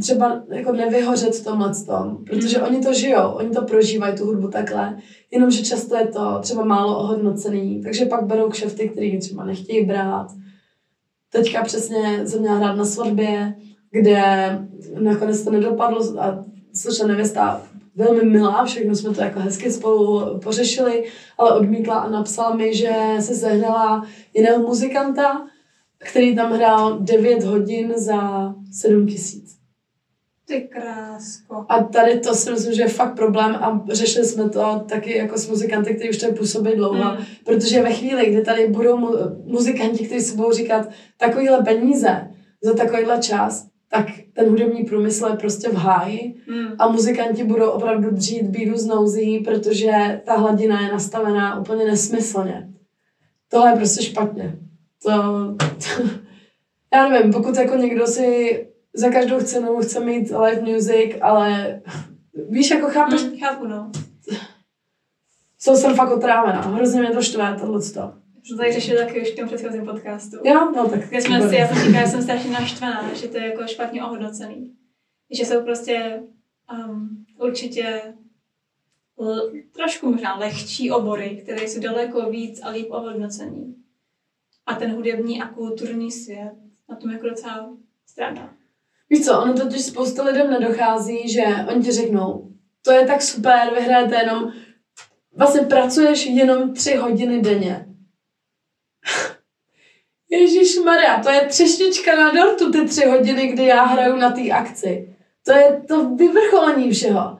třeba 0.00 0.42
jako 0.48 0.72
nevyhořet 0.72 1.34
v 1.34 1.44
tomhle 1.44 1.72
tom, 1.86 2.24
protože 2.24 2.62
oni 2.62 2.80
to 2.80 2.92
žijou, 2.92 3.28
oni 3.28 3.50
to 3.50 3.62
prožívají, 3.62 4.16
tu 4.16 4.24
hudbu 4.24 4.48
takhle, 4.48 4.96
jenomže 5.30 5.64
často 5.64 5.96
je 5.96 6.06
to 6.06 6.38
třeba 6.40 6.64
málo 6.64 6.98
ohodnocený, 6.98 7.82
takže 7.82 8.04
pak 8.04 8.26
berou 8.26 8.50
kšefty, 8.50 8.88
který 8.88 9.18
třeba 9.18 9.44
nechtějí 9.44 9.84
brát. 9.84 10.26
Teďka 11.30 11.62
přesně 11.62 12.26
jsem 12.26 12.40
měla 12.40 12.56
hrát 12.56 12.74
na 12.74 12.84
svatbě, 12.84 13.54
kde 13.90 14.22
nakonec 14.98 15.44
to 15.44 15.50
nedopadlo 15.50 16.20
a 16.20 16.44
slečna 16.74 17.06
nevěsta 17.06 17.62
velmi 17.96 18.24
milá, 18.24 18.64
všechno 18.64 18.94
jsme 18.94 19.14
to 19.14 19.20
jako 19.20 19.40
hezky 19.40 19.70
spolu 19.70 20.38
pořešili, 20.38 21.04
ale 21.38 21.52
odmítla 21.52 21.94
a 21.94 22.10
napsala 22.10 22.54
mi, 22.54 22.74
že 22.74 22.94
se 23.20 23.34
sehnala 23.34 24.06
jiného 24.34 24.62
muzikanta, 24.62 25.46
který 25.98 26.36
tam 26.36 26.52
hrál 26.52 26.98
9 26.98 27.44
hodin 27.44 27.92
za 27.96 28.54
7 28.72 29.06
tisíc. 29.06 29.63
Ty 30.46 30.60
krásko. 30.60 31.66
A 31.68 31.82
tady 31.82 32.20
to 32.20 32.34
si 32.34 32.50
myslím, 32.50 32.74
že 32.74 32.82
je 32.82 32.88
fakt 32.88 33.16
problém 33.16 33.54
a 33.54 33.84
řešili 33.92 34.24
jsme 34.26 34.48
to 34.48 34.84
taky 34.88 35.16
jako 35.16 35.38
s 35.38 35.48
muzikanty, 35.48 35.94
kteří 35.94 36.10
už 36.10 36.16
tady 36.18 36.32
působí 36.32 36.70
dlouho, 36.76 36.94
Mm. 37.14 37.24
protože 37.44 37.82
ve 37.82 37.92
chvíli, 37.92 38.26
kdy 38.30 38.42
tady 38.42 38.66
budou 38.68 38.96
mu, 38.96 39.08
muzikanti, 39.44 40.06
kteří 40.06 40.20
si 40.20 40.36
budou 40.36 40.52
říkat 40.52 40.88
takovýhle 41.16 41.62
peníze 41.62 42.28
za 42.62 42.74
takovýhle 42.74 43.18
čas, 43.18 43.66
tak 43.88 44.06
ten 44.32 44.48
hudební 44.48 44.84
průmysl 44.84 45.26
je 45.26 45.36
prostě 45.36 45.68
v 45.68 45.74
háji 45.74 46.34
Mm. 46.48 46.66
a 46.78 46.88
muzikanti 46.88 47.44
budou 47.44 47.70
opravdu 47.70 48.10
dřít 48.10 48.42
bídu 48.46 48.76
z 48.76 48.86
nouzí, 48.86 49.38
protože 49.38 50.20
ta 50.24 50.36
hladina 50.36 50.80
je 50.80 50.92
nastavená 50.92 51.60
úplně 51.60 51.84
nesmyslně. 51.84 52.68
Tohle 53.48 53.70
je 53.70 53.76
prostě 53.76 54.02
špatně. 54.04 54.56
To, 55.02 55.10
já 56.94 57.08
nevím, 57.08 57.32
pokud 57.32 57.56
jako 57.56 57.76
někdo 57.76 58.06
si 58.06 58.58
za 58.94 59.08
každou 59.10 59.40
cenu 59.40 59.76
chce 59.80 60.00
mít 60.00 60.30
live 60.30 60.60
music, 60.72 61.16
ale 61.20 61.80
víš, 62.48 62.70
jako 62.70 62.86
chápeš, 62.88 63.22
Mm, 63.24 63.38
chápu, 63.38 63.66
no. 63.66 63.92
co 65.58 65.74
jsem 65.76 65.94
fakt 65.94 66.10
otrávená. 66.10 66.60
Hrozně 66.60 67.00
mě 67.00 67.10
to 67.10 67.22
štve, 67.22 67.56
tohleto. 67.60 68.12
To 68.50 68.56
tady 68.56 68.72
řešili 68.72 68.98
taky 68.98 69.22
už 69.22 69.28
v 69.32 69.36
tom 69.36 69.46
předchozím 69.46 69.84
podcastu. 69.84 70.36
Jo, 70.44 70.72
no 70.76 70.88
tak. 70.90 71.08
Kde 71.08 71.20
jsme 71.20 71.48
si, 71.48 71.54
já 71.56 71.66
jsem 71.68 71.76
říkala, 71.76 72.04
že 72.04 72.10
jsem 72.10 72.22
strašně 72.22 72.50
naštvaná, 72.50 73.14
že 73.14 73.28
to 73.28 73.36
je 73.38 73.46
jako 73.50 73.66
špatně 73.66 74.04
ohodnocený. 74.04 74.74
Že 75.30 75.44
jsou 75.44 75.62
prostě 75.62 76.22
um, 76.88 77.24
určitě 77.38 78.02
l- 79.20 79.52
trošku 79.72 80.10
možná 80.12 80.36
lehčí 80.36 80.90
obory, 80.90 81.40
které 81.42 81.68
jsou 81.68 81.80
daleko 81.80 82.30
víc 82.30 82.60
a 82.62 82.70
líp 82.70 82.86
ohodnocený. 82.90 83.74
A 84.66 84.74
ten 84.74 84.90
hudební 84.94 85.42
a 85.42 85.48
kulturní 85.48 86.10
svět 86.12 86.52
na 86.88 86.96
tom 86.96 87.10
jako 87.10 87.28
docela 87.28 87.76
strádá. 88.06 88.52
Víš 89.14 89.24
co, 89.24 89.40
ono 89.40 89.54
totiž 89.54 89.84
spousta 89.84 90.24
lidem 90.24 90.50
nedochází, 90.50 91.28
že 91.28 91.44
oni 91.72 91.84
ti 91.84 91.92
řeknou, 91.92 92.48
to 92.82 92.92
je 92.92 93.06
tak 93.06 93.22
super, 93.22 93.74
vyhrajete 93.74 94.16
jenom, 94.16 94.52
vlastně 95.36 95.60
pracuješ 95.60 96.26
jenom 96.26 96.72
tři 96.72 96.94
hodiny 96.94 97.40
denně. 97.40 97.86
Ježíš 100.30 100.78
Maria, 100.84 101.22
to 101.22 101.30
je 101.30 101.46
třešnička 101.46 102.16
na 102.16 102.30
dortu, 102.32 102.72
ty 102.72 102.84
tři 102.84 103.06
hodiny, 103.06 103.46
kdy 103.46 103.64
já 103.64 103.84
hraju 103.84 104.16
na 104.16 104.30
té 104.30 104.50
akci. 104.50 105.16
To 105.44 105.52
je 105.52 105.82
to 105.88 106.08
vyvrcholení 106.08 106.90
všeho. 106.90 107.38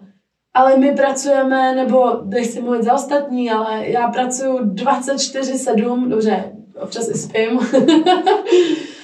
Ale 0.54 0.76
my 0.76 0.94
pracujeme, 0.94 1.74
nebo 1.74 2.22
nechci 2.24 2.60
mluvit 2.60 2.82
za 2.82 2.94
ostatní, 2.94 3.50
ale 3.50 3.88
já 3.88 4.08
pracuju 4.08 4.58
24-7, 4.58 6.08
dobře, 6.08 6.53
občas 6.80 7.08
i 7.08 7.14
spím. 7.14 7.58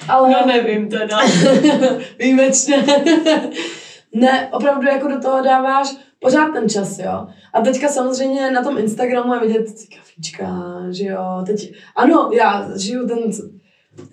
ale... 0.07 0.29
No 0.29 0.45
nevím 0.45 0.89
teda. 0.89 1.19
Výjimečně. 2.19 2.85
ne, 4.13 4.49
opravdu 4.51 4.87
jako 4.87 5.07
do 5.07 5.19
toho 5.19 5.43
dáváš 5.43 5.95
pořád 6.19 6.53
ten 6.53 6.69
čas, 6.69 6.99
jo. 6.99 7.27
A 7.53 7.61
teďka 7.61 7.87
samozřejmě 7.87 8.51
na 8.51 8.63
tom 8.63 8.77
Instagramu 8.77 9.33
je 9.33 9.39
vidět 9.39 9.65
kafička, 9.97 10.77
že 10.91 11.05
jo. 11.05 11.43
Teď, 11.45 11.73
ano, 11.95 12.29
já 12.33 12.69
žiju 12.77 13.07
ten, 13.07 13.17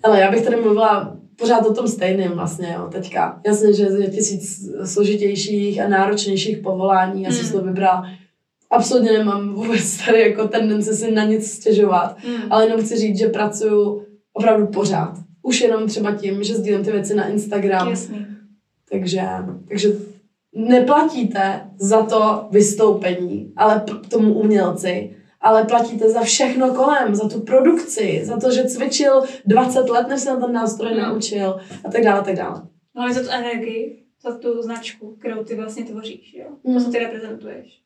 ale 0.03 0.19
já 0.19 0.31
bych 0.31 0.41
tady 0.43 0.55
mluvila 0.55 1.15
pořád 1.35 1.65
o 1.65 1.73
tom 1.73 1.87
stejným 1.87 2.31
vlastně, 2.31 2.75
jo, 2.77 2.87
teďka. 2.91 3.41
Jasně, 3.45 3.73
že 3.73 3.83
je 3.83 4.09
tisíc 4.09 4.69
složitějších 4.85 5.81
a 5.81 5.87
náročnějších 5.87 6.57
povolání, 6.57 7.23
já 7.23 7.31
jsem 7.31 7.45
si 7.45 7.51
to 7.53 7.61
vybrala. 7.61 8.09
Absolutně 8.71 9.11
nemám 9.11 9.53
vůbec 9.53 10.05
tady 10.05 10.21
jako 10.21 10.47
tendenci 10.47 10.93
si 10.95 11.11
na 11.11 11.23
nic 11.23 11.51
stěžovat, 11.51 12.17
Mm. 12.27 12.51
ale 12.51 12.65
jenom 12.65 12.81
chci 12.81 12.95
říct, 12.97 13.17
že 13.19 13.27
pracuju 13.27 14.05
opravdu 14.33 14.67
pořád. 14.67 15.13
Už 15.41 15.61
jenom 15.61 15.87
třeba 15.87 16.11
tím, 16.15 16.43
že 16.43 16.55
sdílím 16.55 16.83
ty 16.83 16.91
věci 16.91 17.15
na 17.15 17.27
Instagram. 17.27 17.89
Jasný. 17.89 18.25
Takže, 18.91 19.21
takže 19.67 19.89
neplatíte 20.55 21.61
za 21.79 22.03
to 22.05 22.47
vystoupení, 22.51 23.53
ale 23.57 23.79
p- 23.79 24.07
tomu 24.09 24.33
umělci, 24.33 25.15
ale 25.41 25.65
platíte 25.65 26.09
za 26.09 26.21
všechno 26.21 26.73
kolem, 26.73 27.15
za 27.15 27.29
tu 27.29 27.39
produkci, 27.41 28.21
za 28.23 28.37
to, 28.39 28.51
že 28.51 28.63
cvičil 28.65 29.23
20 29.45 29.89
let, 29.89 30.07
než 30.07 30.21
se 30.21 30.29
na 30.29 30.35
ten 30.39 30.51
nástroj 30.53 30.91
Hmm. 30.91 31.01
naučil 31.01 31.59
a 31.85 31.91
tak 31.91 32.03
dále, 32.03 32.19
a 32.19 32.23
tak 32.23 32.35
dále. 32.35 32.61
Hlavně 32.95 33.13
za 33.15 33.21
tu 33.21 33.29
energii, 33.29 34.03
za 34.23 34.37
tu 34.37 34.61
značku, 34.61 35.15
kterou 35.19 35.43
ty 35.43 35.55
vlastně 35.55 35.83
tvoříš, 35.85 36.33
jo? 36.37 36.45
Mm. 36.63 36.73
To, 36.77 36.83
co 36.83 36.91
ty 36.91 36.99
reprezentuješ. 36.99 37.79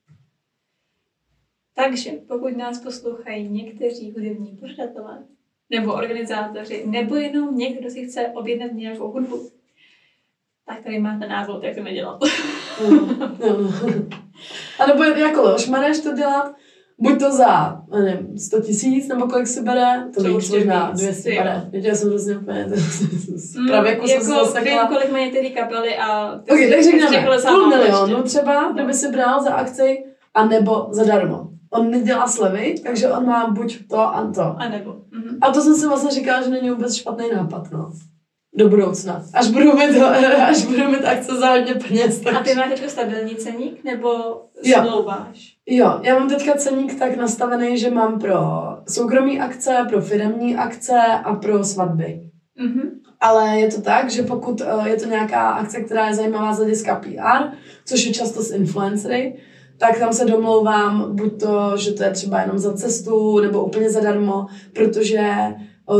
Takže 1.76 2.12
pokud 2.28 2.58
nás 2.58 2.80
poslouchají 2.80 3.50
někteří 3.50 4.12
hudební 4.12 4.58
pořadatelé, 4.60 5.24
nebo 5.70 5.94
organizátoři, 5.94 6.84
nebo 6.88 7.16
jenom 7.16 7.58
někdo, 7.58 7.80
kdo 7.80 7.90
si 7.90 8.06
chce 8.06 8.28
objednat 8.28 8.72
nějakou 8.74 9.12
hudbu, 9.12 9.50
tak 10.68 10.84
tady 10.84 11.00
máte 11.00 11.28
návod, 11.28 11.64
jak 11.64 11.76
to 11.76 11.84
nedělat. 11.84 12.20
Mm, 12.90 13.08
no. 13.40 13.74
A 14.80 14.88
nebo 14.88 15.04
jako 15.04 15.42
Leoš 15.42 15.68
Mareš 15.68 16.00
to 16.00 16.14
dělat, 16.14 16.56
buď 16.98 17.20
to 17.20 17.32
za, 17.32 17.82
nevím, 18.04 18.38
100 18.38 18.62
tisíc, 18.62 19.08
nebo 19.08 19.28
kolik 19.28 19.48
si 19.48 19.62
bere, 19.62 20.10
to 20.14 20.24
To 20.24 20.28
víc, 20.28 20.36
určitě 20.36 20.58
možná 20.58 20.92
víc, 20.92 21.02
200 21.02 21.30
ty 21.30 21.36
jo. 21.36 21.44
bere. 21.44 21.70
Víte, 21.72 21.88
já 21.88 21.96
jsem 21.96 22.10
hrozně 22.10 22.38
úplně, 22.38 22.66
Mm, 23.58 23.68
jsem 24.08 24.08
se 24.08 24.14
jako 24.14 24.46
zasekla. 24.46 24.62
vím, 24.62 24.88
kolik 24.88 25.12
mají 25.12 25.32
tedy 25.32 25.50
kapely 25.50 25.98
a... 25.98 26.38
ty 26.40 26.52
Ok, 26.52 26.60
tak 26.70 27.40
sám 27.40 27.56
půl 27.56 27.68
milionu 27.68 28.24
třeba, 28.24 28.72
kdyby 28.74 28.94
si 28.94 29.12
bral 29.12 29.44
za 29.44 29.54
akci, 29.54 30.04
a 30.34 30.46
nebo 30.46 30.88
zadarmo. 30.92 31.53
On 31.74 31.92
nedělá 31.92 32.28
slevy, 32.28 32.76
takže 32.84 33.12
on 33.12 33.26
má 33.26 33.48
buď 33.48 33.88
to 33.90 34.00
a 34.00 34.32
to. 34.36 34.56
A 34.58 34.70
nebo. 34.70 34.96
Mhm. 35.12 35.38
A 35.42 35.52
to 35.52 35.62
jsem 35.62 35.76
si 35.76 35.88
vlastně 35.88 36.12
říkala, 36.12 36.42
že 36.42 36.50
není 36.50 36.70
vůbec 36.70 36.96
špatný 36.96 37.26
nápad, 37.36 37.72
no. 37.72 37.92
Do 38.56 38.70
budoucna. 38.70 39.24
Až 39.34 39.48
budu 39.48 39.74
mít, 39.74 40.02
až 40.50 40.66
budu 40.66 40.88
mít 40.88 41.06
akce 41.06 41.36
za 41.36 41.50
hodně 41.50 41.76
peněz. 41.76 42.20
Tak... 42.20 42.36
A 42.36 42.40
ty 42.40 42.56
máš 42.56 42.70
teď 42.70 42.90
stabilní 42.90 43.36
ceník, 43.36 43.84
nebo 43.84 44.10
Jo. 44.64 44.78
smlouváš? 44.82 45.58
Jo, 45.66 46.00
já 46.04 46.20
mám 46.20 46.30
teďka 46.30 46.54
ceník 46.54 47.00
tak 47.00 47.18
nastavený, 47.18 47.78
že 47.78 47.92
mám 47.92 48.20
pro 48.20 48.38
soukromí 48.90 49.40
akce, 49.40 49.86
pro 49.90 50.02
firmní 50.02 50.56
akce 50.56 51.00
a 51.24 51.36
pro 51.36 51.64
svatby. 51.64 52.22
Mhm. 52.60 52.90
Ale 53.20 53.60
je 53.60 53.72
to 53.72 53.82
tak, 53.82 54.10
že 54.12 54.24
pokud 54.24 54.62
eh, 54.62 54.90
je 54.90 54.96
to 54.98 55.06
nějaká 55.06 55.50
akce, 55.52 55.82
která 55.82 56.08
je 56.08 56.16
zajímavá 56.16 56.54
z 56.54 56.58
hlediska 56.58 56.96
PR, 56.96 57.56
což 57.86 58.06
je 58.06 58.14
často 58.14 58.42
s 58.44 58.52
influencery, 58.52 59.36
tak 59.88 60.00
tam 60.00 60.14
se 60.14 60.26
domlouvám 60.26 61.16
buď 61.16 61.40
to, 61.40 61.78
že 61.78 61.92
to 61.92 62.04
je 62.04 62.12
třeba 62.12 62.42
jenom 62.42 62.58
za 62.58 62.74
cestu, 62.74 63.40
nebo 63.40 63.66
úplně 63.66 63.90
zadarmo, 63.90 64.46
protože 64.74 65.30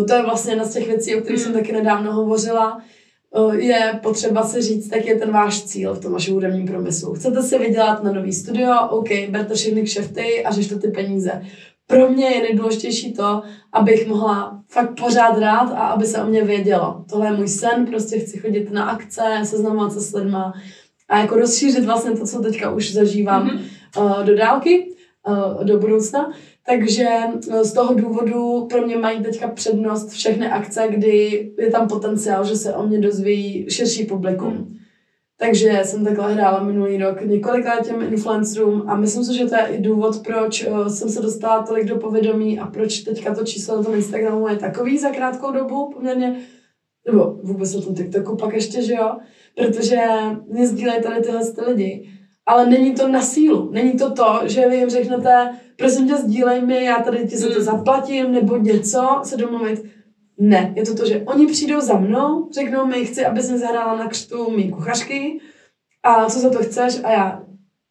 to 0.08 0.14
je 0.14 0.24
vlastně 0.24 0.52
jedna 0.52 0.66
z 0.66 0.74
těch 0.74 0.88
věcí, 0.88 1.16
o 1.16 1.22
kterých 1.22 1.42
jsem 1.42 1.52
Hmm. 1.52 1.62
taky 1.62 1.74
nedávno 1.74 2.14
hovořila, 2.14 2.82
je 3.52 4.00
potřeba 4.04 4.44
si 4.44 4.62
říct, 4.62 4.90
tak 4.90 5.06
je 5.06 5.16
ten 5.16 5.32
váš 5.32 5.64
cíl 5.64 5.94
v 5.94 6.00
tom 6.00 6.12
vašem 6.12 6.34
hudebním 6.34 6.68
průmyslu. 6.68 7.14
Chcete 7.14 7.44
si 7.44 7.58
vydělat 7.60 8.04
na 8.04 8.12
nový 8.12 8.34
studio, 8.34 8.88
OK, 8.90 9.10
berte 9.30 9.54
všechny 9.56 9.84
kšefty 9.84 10.46
a 10.46 10.52
řešte 10.52 10.76
ty 10.76 10.88
peníze. 10.88 11.42
Pro 11.88 12.10
mě 12.10 12.26
je 12.26 12.42
nejdůležitější 12.42 13.14
to, 13.14 13.42
abych 13.74 14.08
mohla 14.08 14.62
fakt 14.70 15.00
pořád 15.00 15.38
hrát 15.38 15.72
a 15.72 15.88
aby 15.88 16.06
se 16.06 16.24
o 16.24 16.26
mě 16.26 16.44
vědělo. 16.44 17.06
Tohle 17.10 17.28
je 17.28 17.34
můj 17.38 17.48
sen, 17.48 17.86
prostě 17.86 18.20
chci 18.20 18.38
chodit 18.40 18.72
na 18.72 18.84
akce, 18.86 19.22
seznamovat 19.44 19.94
se 19.94 20.02
s 20.02 20.14
lidma 20.14 20.54
a 21.10 21.18
jako 21.20 21.36
rozšířit 21.36 21.86
vlastně 21.86 22.12
to, 22.12 22.26
co 22.26 22.40
teďka 22.42 22.72
už 22.72 22.94
zažívám 22.94 23.46
Mhm. 23.46 23.60
Uh, 23.98 24.24
do 24.24 24.36
dálky, 24.36 24.96
uh, 25.28 25.64
do 25.64 25.80
budoucna. 25.80 26.32
Takže 26.66 27.08
uh, 27.48 27.62
z 27.62 27.74
toho 27.74 27.94
důvodu 27.94 28.68
pro 28.70 28.82
mě 28.88 28.98
mají 28.98 29.24
teďka 29.24 29.48
přednost 29.48 30.10
všechny 30.10 30.48
akce, 30.48 30.88
kdy 30.90 31.52
je 31.60 31.72
tam 31.72 31.88
potenciál, 31.88 32.46
že 32.46 32.56
se 32.56 32.74
o 32.74 32.88
mě 32.88 33.00
dozví 33.00 33.66
širší 33.70 34.06
publikum. 34.06 34.70
Takže 35.38 35.80
jsem 35.84 36.06
takhle 36.06 36.34
hrála 36.34 36.64
minulý 36.64 36.98
rok 36.98 37.22
několikrát 37.22 37.86
těm 37.86 38.02
influencerům 38.02 38.84
a 38.88 38.96
myslím 38.96 39.24
si, 39.24 39.38
že 39.38 39.46
to 39.46 39.56
je 39.56 39.68
i 39.68 39.82
důvod, 39.82 40.24
proč 40.24 40.68
jsem 40.88 41.10
se 41.10 41.22
dostala 41.22 41.64
tolik 41.64 41.86
do 41.86 41.96
povědomí 41.96 42.60
a 42.60 42.68
proč 42.68 43.00
teďka 43.00 43.36
to 43.36 43.44
číslo 43.44 43.78
na 43.78 43.84
tom 43.84 43.96
Instagramu 43.96 44.48
je 44.48 44.56
takový 44.56 44.98
za 44.98 45.10
krátkou 45.10 45.52
dobu 45.52 45.90
poměrně, 45.94 46.36
nebo 47.08 47.40
vůbec 47.44 47.76
na 47.76 47.82
tom 47.82 47.96
TikToku 47.96 48.36
pak 48.36 48.54
ještě, 48.54 48.82
že 48.82 48.94
jo, 48.94 49.18
protože 49.56 50.02
mě 50.48 50.68
sdílejí 50.68 51.02
tady 51.02 51.22
tyhle 51.22 51.52
ty 51.52 51.62
lidi. 51.62 52.10
Ale 52.46 52.66
není 52.70 52.94
to 52.94 53.08
na 53.08 53.22
sílu. 53.22 53.70
Není 53.72 53.92
to 53.94 54.12
to, 54.12 54.40
že 54.44 54.70
vy 54.70 54.76
jim 54.76 54.90
řeknete, 54.90 55.50
prosím 55.78 56.08
tě, 56.08 56.16
sdílej 56.16 56.62
mi, 56.62 56.84
já 56.84 57.00
tady 57.00 57.28
ti 57.28 57.38
za 57.38 57.48
to 57.48 57.60
Mm. 57.60 57.66
zaplatím, 57.66 58.32
nebo 58.32 58.58
něco, 58.58 59.20
se 59.24 59.38
domluvit. 59.38 59.84
Ne, 60.38 60.74
je 60.76 60.86
to 60.86 60.96
to, 60.96 61.06
že 61.06 61.22
oni 61.26 61.48
přijdou 61.48 61.80
za 61.82 61.98
mnou, 61.98 62.50
řeknou 62.52 62.86
mi, 62.86 63.06
chci, 63.06 63.26
abys 63.26 63.52
mi 63.52 63.58
zahrála 63.58 63.98
na 63.98 64.08
křtu 64.08 64.52
mý 64.52 64.72
kuchařky 64.72 65.40
a 66.04 66.26
co 66.26 66.40
za 66.40 66.50
to 66.50 66.58
chceš 66.64 67.02
a 67.04 67.12
já, 67.12 67.44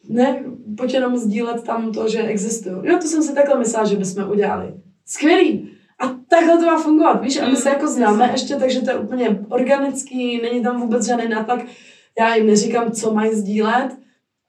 ne, 0.08 0.44
pojď 0.76 0.94
jenom 0.94 1.16
sdílet 1.16 1.62
tam 1.62 1.92
to, 1.92 2.08
že 2.08 2.22
existuju. 2.22 2.82
Jo, 2.84 2.98
to 3.02 3.08
jsem 3.08 3.22
si 3.22 3.34
takhle 3.34 3.58
myslela, 3.58 3.86
že 3.86 3.96
bychom 3.96 4.30
udělali. 4.30 4.74
Skvělý. 5.06 5.70
A 6.00 6.08
takhle 6.28 6.58
to 6.58 6.66
má 6.66 6.78
fungovat, 6.78 7.22
víš, 7.22 7.40
a 7.40 7.48
my 7.48 7.56
se 7.56 7.68
jako 7.68 7.86
známe 7.86 8.30
ještě, 8.32 8.56
takže 8.56 8.80
to 8.80 8.90
je 8.90 8.96
úplně 8.96 9.40
organický, 9.48 10.40
není 10.42 10.62
tam 10.62 10.80
vůbec 10.80 11.06
žádný 11.06 11.28
nátlak. 11.28 11.60
Já 12.18 12.34
jim 12.34 12.46
neříkám, 12.46 12.90
co 12.92 13.14
mají 13.14 13.34
sdílet, 13.34 13.96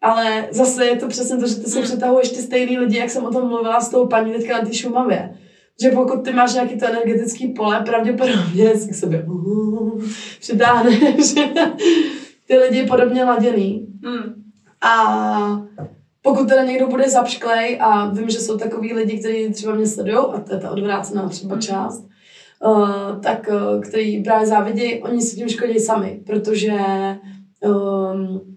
ale 0.03 0.47
zase 0.51 0.85
je 0.85 0.95
to 0.95 1.07
přesně 1.07 1.37
to, 1.37 1.47
že 1.47 1.55
ty 1.55 1.69
se 1.69 1.79
Mm. 1.79 1.85
přetahuješ 1.85 2.29
ty 2.29 2.41
stejný 2.41 2.77
lidi, 2.77 2.97
jak 2.97 3.09
jsem 3.09 3.25
o 3.25 3.31
tom 3.31 3.47
mluvila 3.47 3.81
s 3.81 3.89
tou 3.89 4.07
paní 4.07 4.33
teďka 4.33 4.57
na 4.59 4.65
té 4.65 4.73
Šumavě. 4.73 5.37
Že 5.81 5.89
pokud 5.89 6.23
ty 6.23 6.33
máš 6.33 6.53
nějaký 6.53 6.79
to 6.79 6.85
energetický 6.85 7.47
pole, 7.47 7.83
pravděpodobně 7.85 8.75
si 8.77 8.89
k 8.89 8.95
sobě 8.95 9.23
uh, 9.23 10.03
přitáhneš 10.39 11.33
ty 12.47 12.57
lidi 12.57 12.85
podobně 12.85 13.23
laděný. 13.23 13.87
Mm. 14.01 14.43
A 14.81 15.63
pokud 16.21 16.47
teda 16.47 16.63
někdo 16.63 16.87
bude 16.87 17.09
zapšklej 17.09 17.77
a 17.81 18.09
vím, 18.09 18.29
že 18.29 18.39
jsou 18.39 18.57
takový 18.57 18.93
lidi, 18.93 19.19
kteří 19.19 19.53
třeba 19.53 19.75
mě 19.75 19.87
sledují, 19.87 20.17
a 20.17 20.39
to 20.39 20.53
je 20.53 20.59
ta 20.59 20.71
odvrácená 20.71 21.29
třeba 21.29 21.59
část, 21.59 22.03
uh, 22.65 23.21
tak 23.21 23.49
uh, 23.51 23.81
který 23.81 24.23
právě 24.23 24.47
závidí, 24.47 25.01
oni 25.01 25.21
si 25.21 25.35
tím 25.35 25.49
škodí 25.49 25.79
sami, 25.79 26.19
protože 26.25 26.73
um, 27.61 28.52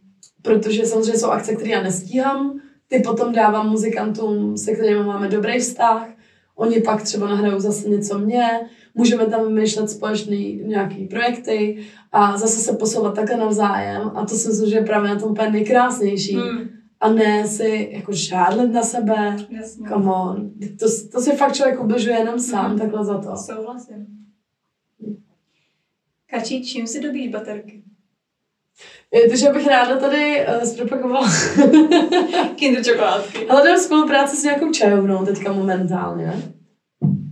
protože 0.47 0.87
samozřejmě 0.87 1.19
jsou 1.19 1.27
akce, 1.31 1.55
které 1.57 1.71
já 1.71 1.83
nestíhám, 1.83 2.61
ty 2.89 3.01
potom 3.01 3.33
dávám 3.33 3.71
muzikantům, 3.71 4.57
se 4.57 4.73
kterými 4.73 5.05
máme 5.05 5.29
dobrý 5.29 5.59
vztah, 5.59 6.09
oni 6.57 6.81
pak 6.81 7.03
třeba 7.03 7.29
nahrajou 7.29 7.61
zase 7.61 7.89
něco 7.89 8.19
mě, 8.19 8.61
můžeme 8.95 9.27
tam 9.27 9.47
vymýšlet 9.47 9.91
společný 9.91 10.61
nějaký 10.67 11.05
projekty 11.07 11.79
a 12.13 12.37
zase 12.39 12.59
se 12.61 12.73
posouvat 12.73 13.15
takhle 13.15 13.37
navzájem 13.37 14.11
a 14.15 14.25
to 14.27 14.35
si 14.35 14.49
myslím, 14.49 14.71
že 14.71 14.77
je 14.77 14.85
právě 14.85 15.09
na 15.11 15.21
tom 15.21 15.31
úplně 15.31 15.51
nejkrásnější. 15.51 16.37
Mm. 16.37 16.69
a 17.01 17.13
ne 17.13 17.47
si 17.47 17.89
jako 17.93 18.13
žádlet 18.13 18.73
na 18.73 18.83
sebe. 18.83 19.37
Jasně. 19.51 19.89
Come 19.89 20.13
on. 20.13 20.51
To, 20.81 20.87
to 21.13 21.21
si 21.21 21.31
fakt 21.37 21.55
člověk 21.55 21.81
ubližuje 21.81 22.19
jenom 22.19 22.39
sám 22.39 22.71
Mhm. 22.71 22.79
takhle 22.79 23.05
za 23.05 23.19
to. 23.19 23.37
Souhlasím. 23.37 24.07
Kačí, 26.31 26.65
čím 26.65 26.87
si 26.87 27.01
dobíš 27.01 27.31
baterky? 27.31 27.83
Je 29.15 29.31
to, 29.31 29.37
že 29.37 29.49
bych 29.49 29.67
ráda 29.67 29.97
tady 29.97 30.47
uh, 30.47 30.65
zpropagovala. 30.65 31.29
Kinder 32.57 32.85
čokoládky. 32.85 33.47
Hledám 33.51 33.79
spolupráci 33.79 34.37
s 34.37 34.43
nějakou 34.45 34.71
čajovnou 34.73 35.25
teďka 35.27 35.53
momentálně. 35.53 36.43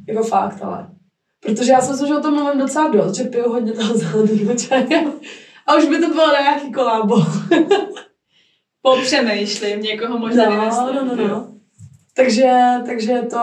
Jako 0.09 0.23
fakt, 0.23 0.63
ale. 0.63 0.89
Protože 1.41 1.73
já 1.73 1.81
si 1.81 1.91
myslím, 1.91 2.09
že 2.09 2.15
o 2.17 2.21
tom 2.21 2.35
mluvím 2.35 2.61
docela 2.61 2.89
dost, 2.89 3.17
že 3.17 3.25
piju 3.25 3.49
hodně 3.49 3.73
toho 3.73 3.95
zeleného 3.99 4.55
čaje. 4.55 5.05
A 5.67 5.75
už 5.77 5.85
by 5.89 5.99
to 5.99 6.09
bylo 6.09 6.27
na 6.27 6.41
nějaký 6.41 6.73
kolábo. 6.73 7.17
Popřemýšlím, 8.83 9.81
někoho 9.83 10.19
možná 10.19 10.45
No, 10.45 10.51
vymyslím. 10.51 10.87
no, 10.95 11.17
no, 11.17 11.29
no. 11.29 11.49
Takže, 12.17 12.53
takže 12.87 13.23
to... 13.31 13.39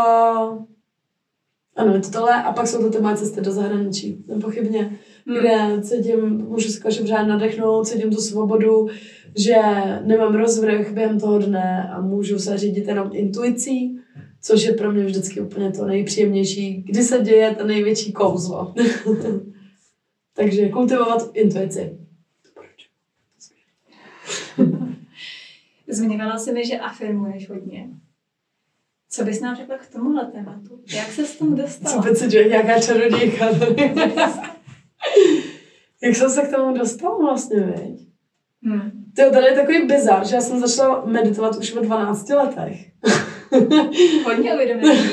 Ano, 1.75 1.93
je 1.93 1.99
to 1.99 2.11
tohle. 2.11 2.43
A 2.43 2.51
pak 2.53 2.67
jsou 2.67 2.81
to 2.83 2.89
ty 2.89 2.97
moje 3.01 3.17
cesty 3.17 3.41
do 3.41 3.51
zahraničí. 3.51 4.23
Nepochybně. 4.27 4.99
Hmm. 5.27 5.37
Kde 5.37 5.81
cítím, 5.81 6.37
můžu 6.37 6.69
se 6.69 6.79
kaže 6.79 7.01
pořád 7.01 7.23
nadechnout, 7.23 7.87
cítím 7.87 8.11
tu 8.11 8.21
svobodu, 8.21 8.87
že 9.37 9.55
nemám 10.05 10.35
rozvrh 10.35 10.91
během 10.91 11.19
toho 11.19 11.39
dne 11.39 11.89
a 11.93 12.01
můžu 12.01 12.39
se 12.39 12.57
řídit 12.57 12.87
jenom 12.87 13.09
intuicí, 13.13 13.99
což 14.41 14.63
je 14.63 14.73
pro 14.73 14.91
mě 14.91 15.05
vždycky 15.05 15.41
úplně 15.41 15.71
to 15.71 15.85
nejpříjemnější, 15.85 16.81
kdy 16.81 17.03
se 17.03 17.19
děje 17.19 17.55
to 17.55 17.67
největší 17.67 18.13
kouzlo. 18.13 18.73
Takže 20.33 20.69
kultivovat 20.69 21.29
intuici. 21.33 21.97
Zmiňovala 25.87 26.37
jsi 26.37 26.51
mi, 26.51 26.65
že 26.65 26.77
afirmuješ 26.77 27.49
hodně. 27.49 27.89
Co 29.09 29.23
bys 29.23 29.41
nám 29.41 29.55
řekla 29.55 29.77
k 29.77 29.87
tomuhle 29.87 30.25
tématu? 30.25 30.79
Jak 30.95 31.11
se 31.11 31.25
s 31.25 31.37
tomu 31.37 31.55
Co 31.55 31.61
dostala? 31.61 32.01
by 32.01 32.15
si 32.15 32.27
nějaká 32.27 32.79
čarodějka. 32.79 33.45
Jak 36.03 36.15
jsem 36.15 36.29
se 36.29 36.41
k 36.41 36.55
tomu 36.55 36.77
dostala 36.77 37.17
vlastně, 37.17 37.59
viď? 37.59 38.07
Hmm. 38.63 38.91
To 39.15 39.31
tady 39.31 39.45
je 39.45 39.55
takový 39.55 39.87
bizar, 39.87 40.27
že 40.27 40.35
já 40.35 40.41
jsem 40.41 40.59
začala 40.59 41.03
meditovat 41.05 41.55
už 41.55 41.73
ve 41.73 41.81
12 41.81 42.29
letech. 42.29 42.85
Hodně 44.25 44.53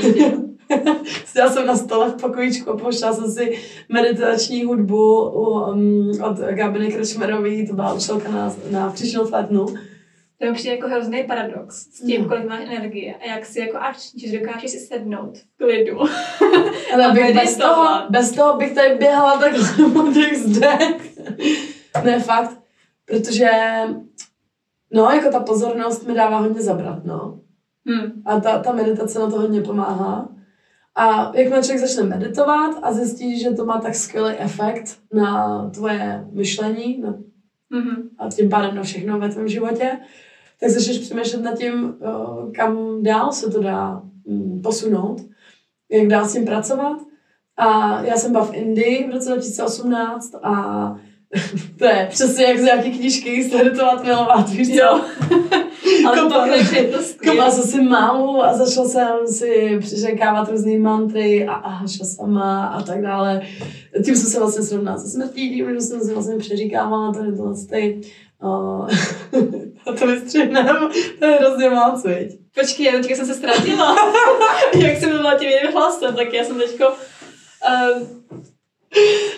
dítě. 0.02 0.48
Seděla 1.24 1.50
jsem 1.52 1.66
na 1.66 1.76
stole 1.76 2.10
v 2.10 2.20
pokojíčku 2.20 2.70
a 2.70 2.76
pouštěla 2.76 3.12
jsem 3.12 3.30
si 3.30 3.58
meditační 3.88 4.64
hudbu 4.64 5.30
um, 5.30 6.10
od 6.24 6.38
Gabiny 6.38 6.92
Krečmerový, 6.92 7.68
to 7.68 7.74
byla 7.74 7.94
učitelka 7.94 8.30
na, 8.30 8.54
na 8.70 8.90
příčnou 8.90 9.24
flétnu. 9.24 9.66
To 10.40 10.46
mi 10.46 10.52
přijde 10.54 10.74
jako 10.76 10.88
hrozný 10.88 11.24
paradox 11.24 11.76
s 11.76 12.00
tím, 12.06 12.22
No. 12.22 12.28
kolik 12.28 12.48
máš 12.48 12.60
energie 12.66 13.14
a 13.14 13.26
jak 13.26 13.46
si 13.46 13.60
jako 13.60 13.76
až, 13.78 14.10
že 14.16 14.38
dokážeš 14.38 14.70
si 14.70 14.78
sednout 14.78 15.38
v 15.38 15.56
klidu. 15.56 15.98
Ale 16.94 17.12
bych 17.12 17.34
bez 17.34 17.56
toho, 17.56 17.86
bez 18.10 18.32
toho 18.32 18.56
bych 18.56 18.74
tady 18.74 18.94
běhala 18.94 19.38
takhle 19.38 19.90
po 19.92 20.12
těch 20.12 20.38
zdech. 20.38 21.18
ne, 22.04 22.20
fakt. 22.20 22.60
Protože, 23.04 23.50
no, 24.92 25.04
jako 25.10 25.30
ta 25.30 25.40
pozornost 25.40 26.06
mi 26.06 26.14
dává 26.14 26.38
hodně 26.38 26.62
zabrat, 26.62 27.04
no. 27.04 27.40
Hmm. 27.86 28.22
A 28.26 28.40
ta, 28.40 28.58
ta 28.58 28.72
meditace 28.72 29.18
na 29.18 29.30
to 29.30 29.40
hodně 29.40 29.60
pomáhá. 29.60 30.28
A 30.94 31.32
jakmile 31.36 31.62
člověk 31.62 31.80
začne 31.88 32.02
meditovat 32.02 32.76
a 32.82 32.92
zjistí, 32.92 33.40
že 33.40 33.50
to 33.50 33.64
má 33.64 33.80
tak 33.80 33.94
skvělý 33.94 34.34
efekt 34.38 34.98
na 35.14 35.70
tvoje 35.70 36.24
myšlení 36.32 36.98
na, 36.98 37.14
Mhm. 37.70 38.08
a 38.18 38.30
tím 38.30 38.50
pádem 38.50 38.74
na 38.76 38.82
všechno 38.82 39.18
ve 39.18 39.28
tvém 39.28 39.48
životě, 39.48 39.98
tak 40.60 40.70
začneš 40.70 40.98
přemýšlet 40.98 41.42
nad 41.42 41.58
tím, 41.58 41.94
eh, 42.02 42.52
kam 42.52 43.02
dál 43.02 43.32
se 43.32 43.50
to 43.50 43.62
dá 43.62 44.02
mm, 44.26 44.62
posunout, 44.62 45.20
jak 45.90 46.08
dál 46.08 46.28
s 46.28 46.32
tím 46.32 46.44
pracovat. 46.44 46.98
A 47.56 48.00
já 48.02 48.16
jsem 48.16 48.32
byla 48.32 48.44
v 48.44 48.54
Indii 48.54 49.08
v 49.08 49.12
roce 49.12 49.28
2018 49.28 50.34
a 50.42 50.94
to 51.78 51.84
je 51.84 52.06
přesně 52.10 52.44
jak 52.44 52.58
z 52.58 52.62
nějaký 52.62 52.90
knížky, 52.90 53.50
sledovat, 53.50 54.04
milovat, 54.04 54.50
víš 54.50 54.68
co? 54.68 54.84
Ale 56.06 56.20
Kopa-. 56.20 57.26
Kopala 57.26 57.50
jsem 57.50 57.64
si 57.64 57.82
málu 57.82 58.44
a 58.44 58.56
začala 58.56 58.88
jsem 58.88 59.26
si 59.26 59.78
přiřekávat 59.80 60.50
různý 60.50 60.78
mantry 60.78 61.46
a 61.46 61.52
ahaša 61.52 62.04
sama 62.04 62.66
a 62.66 62.82
tak 62.82 63.02
dále. 63.02 63.42
Tím 64.04 64.16
jsem 64.16 64.30
se 64.30 64.38
vlastně 64.38 64.62
srovnala 64.62 64.98
se 64.98 65.08
smrtí, 65.08 65.50
tím, 65.50 65.74
že 65.74 65.80
jsem 65.80 66.00
si 66.00 66.14
vlastně 66.14 66.36
přeříkávala 66.36 67.12
tady 67.12 67.36
tohle 67.36 67.54
ty 67.70 68.00
uh, 68.42 68.88
a 69.86 69.92
to 69.98 70.06
vystřihnem, 70.06 70.76
to 71.18 71.24
je 71.24 71.32
hrozně 71.32 71.70
moc, 71.70 72.04
viď? 72.04 72.38
Počkej, 72.54 72.86
já 72.86 72.92
teďka 72.92 73.14
jsem 73.14 73.26
se 73.26 73.34
ztratila. 73.34 73.96
Jak 74.78 74.96
jsem 74.96 75.08
mluvila 75.10 75.38
tím 75.38 75.48
jiným 75.48 75.72
hlasem, 75.72 76.14
tak 76.14 76.32
já 76.32 76.44
jsem 76.44 76.58
teďko... 76.58 76.84
Uh, 76.88 78.02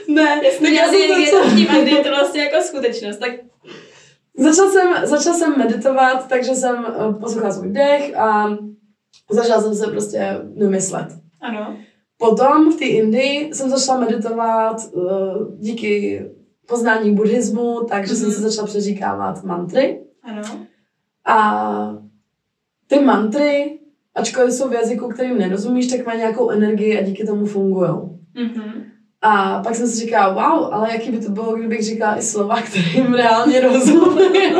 Ne, 0.08 0.40
já 0.44 0.50
jsem 0.50 0.70
měla 0.70 0.88
jsem 0.92 1.42
to 1.42 1.50
tím, 1.56 1.82
kdy 1.82 1.90
je 1.90 2.04
to 2.04 2.08
vlastně 2.08 2.42
jako 2.42 2.62
skutečnost. 2.62 3.16
Tak 3.16 3.30
Začala 4.40 4.70
jsem, 4.70 5.06
začala 5.06 5.36
jsem 5.36 5.58
meditovat, 5.58 6.28
takže 6.28 6.54
jsem 6.54 6.84
uh, 6.84 7.20
poslouchala 7.20 7.52
svůj 7.54 7.68
dech 7.68 8.18
a 8.18 8.56
začala 9.30 9.62
jsem 9.62 9.74
se 9.74 9.86
prostě 9.86 10.38
nemyslet. 10.54 11.06
ano. 11.40 11.76
Potom 12.18 12.72
v 12.72 12.76
té 12.76 12.84
Indii 12.84 13.54
jsem 13.54 13.70
začala 13.70 14.00
meditovat 14.00 14.76
uh, 14.92 15.02
díky 15.58 16.24
poznání 16.70 17.14
buddhismu, 17.14 17.80
takže 17.88 18.14
jsem 18.16 18.26
Mhm. 18.28 18.34
se 18.36 18.40
začala 18.42 18.66
přeříkávat 18.66 19.44
mantry. 19.44 20.00
Ano. 20.22 20.42
A 21.26 21.94
ty 22.86 23.00
mantry, 23.00 23.78
ačkoliv 24.14 24.52
jsou 24.52 24.68
v 24.68 24.72
jazyku, 24.72 25.08
kterým 25.08 25.38
nerozumíš, 25.38 25.86
tak 25.86 26.06
mají 26.06 26.18
nějakou 26.18 26.50
energii 26.50 26.98
a 26.98 27.02
díky 27.02 27.26
tomu 27.26 27.46
fungují. 27.46 27.90
Mhm. 28.34 28.82
A 29.22 29.62
pak 29.62 29.74
jsem 29.74 29.86
si 29.86 29.96
říkala, 29.96 30.32
wow, 30.32 30.74
ale 30.74 30.92
jaký 30.92 31.10
by 31.10 31.18
to 31.18 31.30
bylo, 31.32 31.56
kdybych 31.56 31.82
říkala 31.84 32.18
i 32.18 32.22
slova, 32.22 32.62
kterým 32.62 33.14
reálně 33.14 33.60
rozumím. 33.60 34.54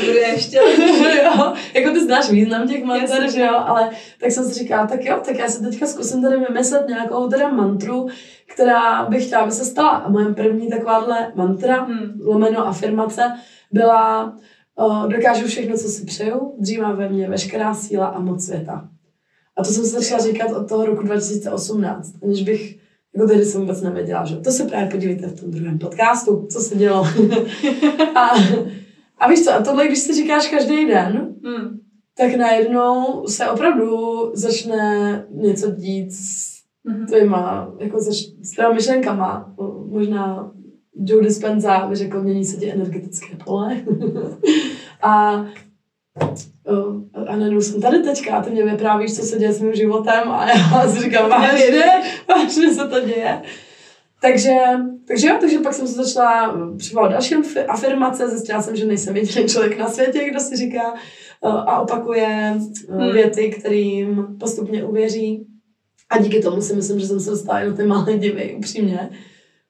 To 0.00 0.06
bude 0.06 0.20
ještě 0.20 0.60
lepší. 0.60 0.82
jo, 1.24 1.52
jako 1.74 1.90
ty 1.92 2.04
znáš 2.04 2.30
význam 2.30 2.68
těch 2.68 2.84
Jasně. 3.00 3.30
že 3.30 3.40
jo, 3.40 3.54
ale 3.66 3.90
tak 4.20 4.30
jsem 4.30 4.44
si 4.44 4.54
říkala, 4.54 4.86
tak 4.86 5.04
jo, 5.04 5.20
tak 5.24 5.38
já 5.38 5.48
si 5.48 5.62
teďka 5.62 5.86
zkusím 5.86 6.22
tady 6.22 6.36
vymyslet 6.48 6.88
nějakou 6.88 7.28
teda 7.28 7.48
mantru, 7.48 8.08
která 8.46 9.04
bych 9.06 9.26
chtěla, 9.26 9.42
aby 9.42 9.52
se 9.52 9.64
stala. 9.64 9.88
A 9.90 10.08
moje 10.08 10.34
první 10.34 10.68
takováhle 10.68 11.32
mantra, 11.34 11.84
Hmm. 11.84 12.20
lomeno 12.24 12.66
afirmace, 12.66 13.22
byla 13.72 14.32
uh, 14.76 15.08
dokážu 15.08 15.46
všechno, 15.46 15.76
co 15.76 15.88
si 15.88 16.04
přeju, 16.04 16.54
dřímá 16.58 16.92
ve 16.92 17.08
mně 17.08 17.28
veškerá 17.28 17.74
síla 17.74 18.06
a 18.06 18.20
moc 18.20 18.44
světa. 18.46 18.88
A 19.56 19.64
to 19.64 19.70
jsem 19.70 19.84
se 19.84 19.90
začala 19.90 20.22
říkat 20.22 20.50
od 20.50 20.68
toho 20.68 20.86
roku 20.86 21.02
2018, 21.02 22.12
aniž 22.22 22.42
bych, 22.42 22.76
jako 23.16 23.28
tehdy 23.28 23.44
jsem 23.44 23.60
vůbec 23.60 23.82
nevěděla, 23.82 24.24
že 24.24 24.36
to 24.36 24.50
se 24.50 24.64
právě 24.64 24.88
podívejte 24.90 25.26
v 25.26 25.40
tom 25.40 25.50
druhém 25.50 25.78
podcastu, 25.78 26.46
co 26.50 26.60
se 26.60 26.74
dělo. 26.76 27.06
a, 28.14 28.30
a 29.18 29.28
víš 29.28 29.44
co, 29.44 29.52
a 29.54 29.62
tohle, 29.62 29.86
když 29.86 29.98
si 29.98 30.14
říkáš 30.14 30.48
každý 30.48 30.86
den, 30.86 31.34
Hmm. 31.44 31.78
tak 32.18 32.34
najednou 32.34 33.22
se 33.26 33.46
opravdu 33.50 33.96
začne 34.34 35.24
něco 35.30 35.70
dít 35.70 36.10
s 36.12 36.48
Mhm. 36.84 37.06
tvýma, 37.06 37.72
jako 37.78 38.00
zač, 38.00 38.16
s 38.42 38.50
tvýma 38.50 38.72
myšlenkama. 38.72 39.54
Možná 39.88 40.52
Joe 41.04 41.24
Dispenza 41.24 41.86
by 41.88 41.96
řekl, 41.96 42.22
mění 42.22 42.44
se 42.44 42.56
ti 42.56 42.70
energetické 42.70 43.36
pole. 43.44 43.76
a 45.02 45.44
o, 46.66 46.72
a 47.26 47.36
najednou 47.36 47.60
jsem 47.60 47.80
tady 47.80 47.98
teďka 48.02 48.36
a 48.36 48.42
ty 48.42 48.50
mě 48.50 48.64
vyprávíš, 48.64 49.16
co 49.16 49.22
se 49.22 49.38
děje 49.38 49.52
s 49.52 49.60
mým 49.60 49.74
životem 49.74 50.28
a 50.28 50.48
já 50.48 50.88
si 50.88 51.00
říkám, 51.02 51.30
vážně, 51.30 51.84
vážně 52.28 52.74
se 52.74 52.88
to 52.88 53.00
děje. 53.00 53.42
Takže, 54.22 54.54
takže 55.08 55.28
jo, 55.28 55.36
takže 55.40 55.58
pak 55.58 55.74
jsem 55.74 55.86
se 55.86 56.02
začala 56.02 56.58
přivolat 56.78 57.12
další 57.12 57.36
afi- 57.36 57.64
afirmace, 57.68 58.28
zjistila 58.28 58.62
jsem, 58.62 58.76
že 58.76 58.86
nejsem 58.86 59.16
jediný 59.16 59.48
člověk 59.48 59.78
na 59.78 59.88
světě, 59.88 60.30
kdo 60.30 60.40
si 60.40 60.56
říká 60.56 60.94
eh, 60.94 61.48
a 61.48 61.80
opakuje 61.80 62.54
eh, 62.88 62.92
Hmm. 62.94 63.12
věty, 63.12 63.50
kterým 63.50 64.26
postupně 64.40 64.84
uvěří. 64.84 65.46
A 66.10 66.18
díky 66.18 66.40
tomu 66.40 66.60
si 66.60 66.74
myslím, 66.76 67.00
že 67.00 67.06
jsem 67.06 67.20
se 67.20 67.30
dostala 67.30 67.60
i 67.60 67.66
do 67.66 67.72
ty 67.76 67.86
malé 67.86 68.14
divy, 68.16 68.54
upřímně. 68.58 69.10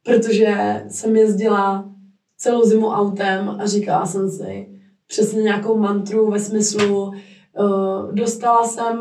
Protože 0.05 0.82
jsem 0.89 1.16
jezdila 1.16 1.89
celou 2.36 2.64
zimu 2.64 2.86
autem 2.89 3.57
a 3.61 3.66
říkala 3.66 4.07
jsem 4.07 4.30
si 4.30 4.68
přesně 5.07 5.43
nějakou 5.43 5.78
mantru 5.78 6.30
ve 6.30 6.39
smyslu 6.39 7.03
uh, 7.09 8.14
dostala 8.14 8.64
jsem 8.64 8.99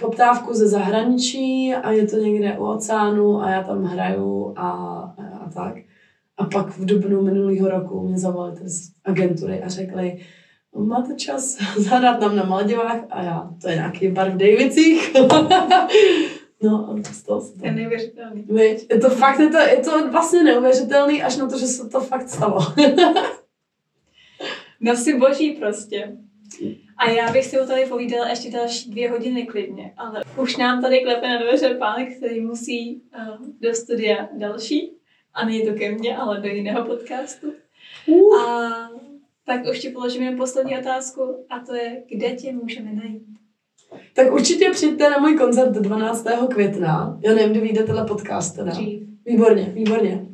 poptávku 0.00 0.54
ze 0.54 0.68
zahraničí 0.68 1.74
a 1.74 1.90
je 1.90 2.06
to 2.06 2.16
někde 2.16 2.58
u 2.58 2.64
oceánu 2.64 3.42
a 3.42 3.50
já 3.50 3.62
tam 3.62 3.84
hraju 3.84 4.52
a 4.56 4.68
tak. 5.54 5.74
A 6.36 6.44
pak 6.44 6.78
v 6.78 6.84
dubnu 6.84 7.22
minulého 7.22 7.68
roku 7.68 8.08
mě 8.08 8.18
zavolali 8.18 8.56
tady 8.56 8.68
z 8.68 8.92
agentury 9.04 9.62
a 9.62 9.68
řekli, 9.68 10.20
máte 10.76 11.14
čas 11.14 11.58
zahrát 11.76 12.20
nám 12.20 12.36
na 12.36 12.44
Maledivách 12.44 13.00
a 13.10 13.22
já, 13.22 13.50
to 13.62 13.68
je 13.68 13.74
nějaký 13.74 14.08
bar 14.08 14.30
v 14.30 14.36
Davicích. 14.36 15.14
no 16.62 16.88
a 16.90 17.12
stalo 17.12 17.40
se 17.40 17.58
to. 17.58 17.66
Je 17.66 17.72
neuvěřitelný. 17.72 18.44
Viď? 18.48 18.86
Je 18.90 19.00
to 19.00 19.10
fakt, 19.10 19.38
je 19.38 19.50
to, 19.50 19.58
je 19.58 19.76
to 19.76 20.10
vlastně 20.10 20.42
neuvěřitelný, 20.42 21.22
až 21.22 21.36
na 21.36 21.48
to, 21.48 21.58
že 21.58 21.66
se 21.66 21.88
to 21.88 22.00
fakt 22.00 22.28
stalo. 22.28 22.58
No 24.84 24.96
si 24.96 25.18
boží 25.18 25.50
prostě. 25.50 26.16
A 26.96 27.10
já 27.10 27.32
bych 27.32 27.44
si 27.44 27.60
o 27.60 27.66
tady 27.66 27.86
povídala 27.86 28.28
ještě 28.28 28.50
další 28.50 28.90
dvě 28.90 29.10
hodiny 29.10 29.46
klidně, 29.46 29.94
ale 29.96 30.22
už 30.36 30.56
nám 30.56 30.82
tady 30.82 31.00
klepe 31.00 31.28
na 31.28 31.42
dveře 31.42 31.74
pán, 31.74 32.06
který 32.16 32.40
musí 32.40 33.02
uh, 33.18 33.46
do 33.60 33.74
studia 33.74 34.28
další. 34.38 34.92
A 35.34 35.44
není 35.44 35.66
to 35.66 35.74
ke 35.74 35.90
mně, 35.90 36.16
ale 36.16 36.40
do 36.40 36.48
jiného 36.48 36.84
podcastu. 36.84 37.52
Uh. 38.06 38.40
A 38.40 38.70
tak 39.46 39.60
už 39.70 39.78
ti 39.78 39.88
položíme 39.88 40.36
poslední 40.36 40.78
otázku 40.78 41.46
a 41.50 41.58
to 41.58 41.74
je, 41.74 42.02
kde 42.08 42.30
tě 42.30 42.52
můžeme 42.52 42.92
najít? 42.92 43.22
Tak 44.14 44.32
určitě 44.32 44.70
přijďte 44.70 45.10
na 45.10 45.18
můj 45.18 45.38
koncert 45.38 45.72
12. 45.72 46.26
května. 46.50 47.18
Já 47.24 47.34
nevím, 47.34 47.50
kdy 47.50 47.60
vyjde 47.60 47.82
tenhle 47.82 48.06
podcast 48.06 48.56
teda. 48.56 48.70
Dřív. 48.70 49.02
Výborně, 49.26 49.72
výborně. 49.74 50.26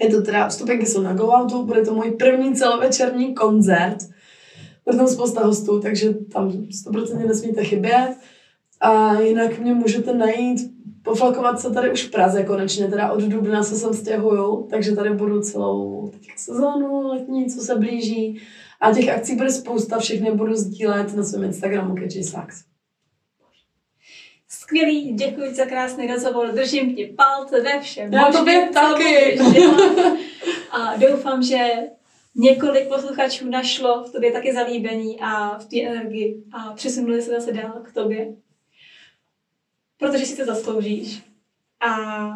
Je 0.00 0.10
to 0.10 0.22
teda, 0.22 0.48
vstupenky 0.48 0.86
jsou 0.86 1.02
na 1.02 1.14
GoOutu, 1.14 1.62
bude 1.62 1.84
to 1.84 1.94
můj 1.94 2.10
první 2.10 2.54
celovečerní 2.54 3.34
koncert. 3.34 3.98
Bude 4.84 4.96
tam 4.96 5.08
spousta 5.08 5.46
hostů, 5.46 5.80
takže 5.80 6.14
tam 6.14 6.48
100% 6.48 7.26
nesmíte 7.26 7.64
chybět. 7.64 8.14
A 8.80 9.20
jinak 9.20 9.58
mě 9.58 9.74
můžete 9.74 10.14
najít, 10.14 10.75
poflakovat 11.06 11.60
se 11.60 11.70
tady 11.70 11.92
už 11.92 12.04
v 12.04 12.10
Praze 12.10 12.44
konečně, 12.44 12.88
teda 12.88 13.12
od 13.12 13.20
dubna 13.20 13.62
se 13.62 13.76
sem 13.76 13.94
stěhuju, 13.94 14.66
takže 14.70 14.96
tady 14.96 15.10
budu 15.10 15.40
celou 15.40 16.10
sezónu 16.36 17.08
letní, 17.08 17.46
co 17.46 17.60
se 17.60 17.74
blíží. 17.74 18.40
A 18.80 18.92
těch 18.92 19.08
akcí 19.08 19.36
bude 19.36 19.50
spousta, 19.50 19.98
všechny 19.98 20.32
budu 20.32 20.54
sdílet 20.54 21.16
na 21.16 21.22
svém 21.22 21.44
Instagramu 21.44 21.94
Catchy 21.94 22.24
Sax. 22.24 22.64
Skvělý, 24.48 25.12
děkuji 25.12 25.54
za 25.54 25.64
krásný 25.64 26.06
rozhovor, 26.06 26.52
držím 26.52 26.96
ti 26.96 27.14
palce 27.16 27.60
ve 27.60 27.80
všem. 27.80 28.12
Já 28.12 28.32
tobě 28.32 28.68
taky. 28.74 29.38
A 30.70 30.96
doufám, 30.96 31.42
že 31.42 31.58
několik 32.34 32.88
posluchačů 32.88 33.50
našlo 33.50 34.04
v 34.04 34.12
tobě 34.12 34.32
taky 34.32 34.52
zalíbení 34.52 35.20
a 35.20 35.58
v 35.58 35.64
té 35.64 35.82
energii 35.82 36.42
a 36.52 36.72
přesunuli 36.72 37.22
se 37.22 37.30
zase 37.30 37.52
dál 37.52 37.72
k 37.82 37.92
tobě. 37.92 38.34
Protože 39.98 40.26
si 40.26 40.36
to 40.36 40.44
zasloužíš. 40.44 41.22
A 41.88 42.26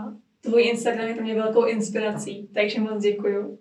tvůj 0.41 0.63
Instagram 0.63 1.09
je 1.09 1.15
pro 1.15 1.25
mě 1.25 1.35
velkou 1.35 1.65
inspirací, 1.65 2.49
takže 2.55 2.81
moc 2.81 3.03
děkuju. 3.03 3.59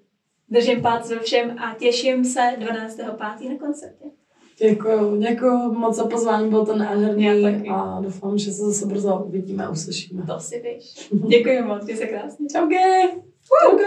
Držím 0.50 0.82
palce 0.82 1.16
ve 1.16 1.22
všem 1.22 1.60
a 1.60 1.76
těším 1.80 2.26
se 2.26 2.40
12.5. 2.40 3.50
na 3.50 3.58
koncertě. 3.60 4.06
Děkuju, 4.60 5.18
děkuju 5.18 5.74
moc 5.74 5.96
za 5.96 6.08
pozvání, 6.08 6.50
bylo 6.50 6.66
to 6.66 6.78
nádherný 6.78 7.70
a 7.70 8.02
doufám, 8.02 8.38
že 8.38 8.52
se 8.52 8.66
zase 8.66 8.86
brzo 8.86 9.24
uvidíme 9.26 9.66
a 9.66 9.70
uslyšíme. 9.70 10.24
To 10.28 10.40
si 10.40 10.62
víš. 10.62 11.10
Děkuji 11.28 11.62
moc, 11.62 11.86
ty 11.86 11.98
se 11.98 12.06
krásně. 12.06 12.48
Čau, 12.52 12.68
gay! 12.68 13.08
Čau, 13.48 13.78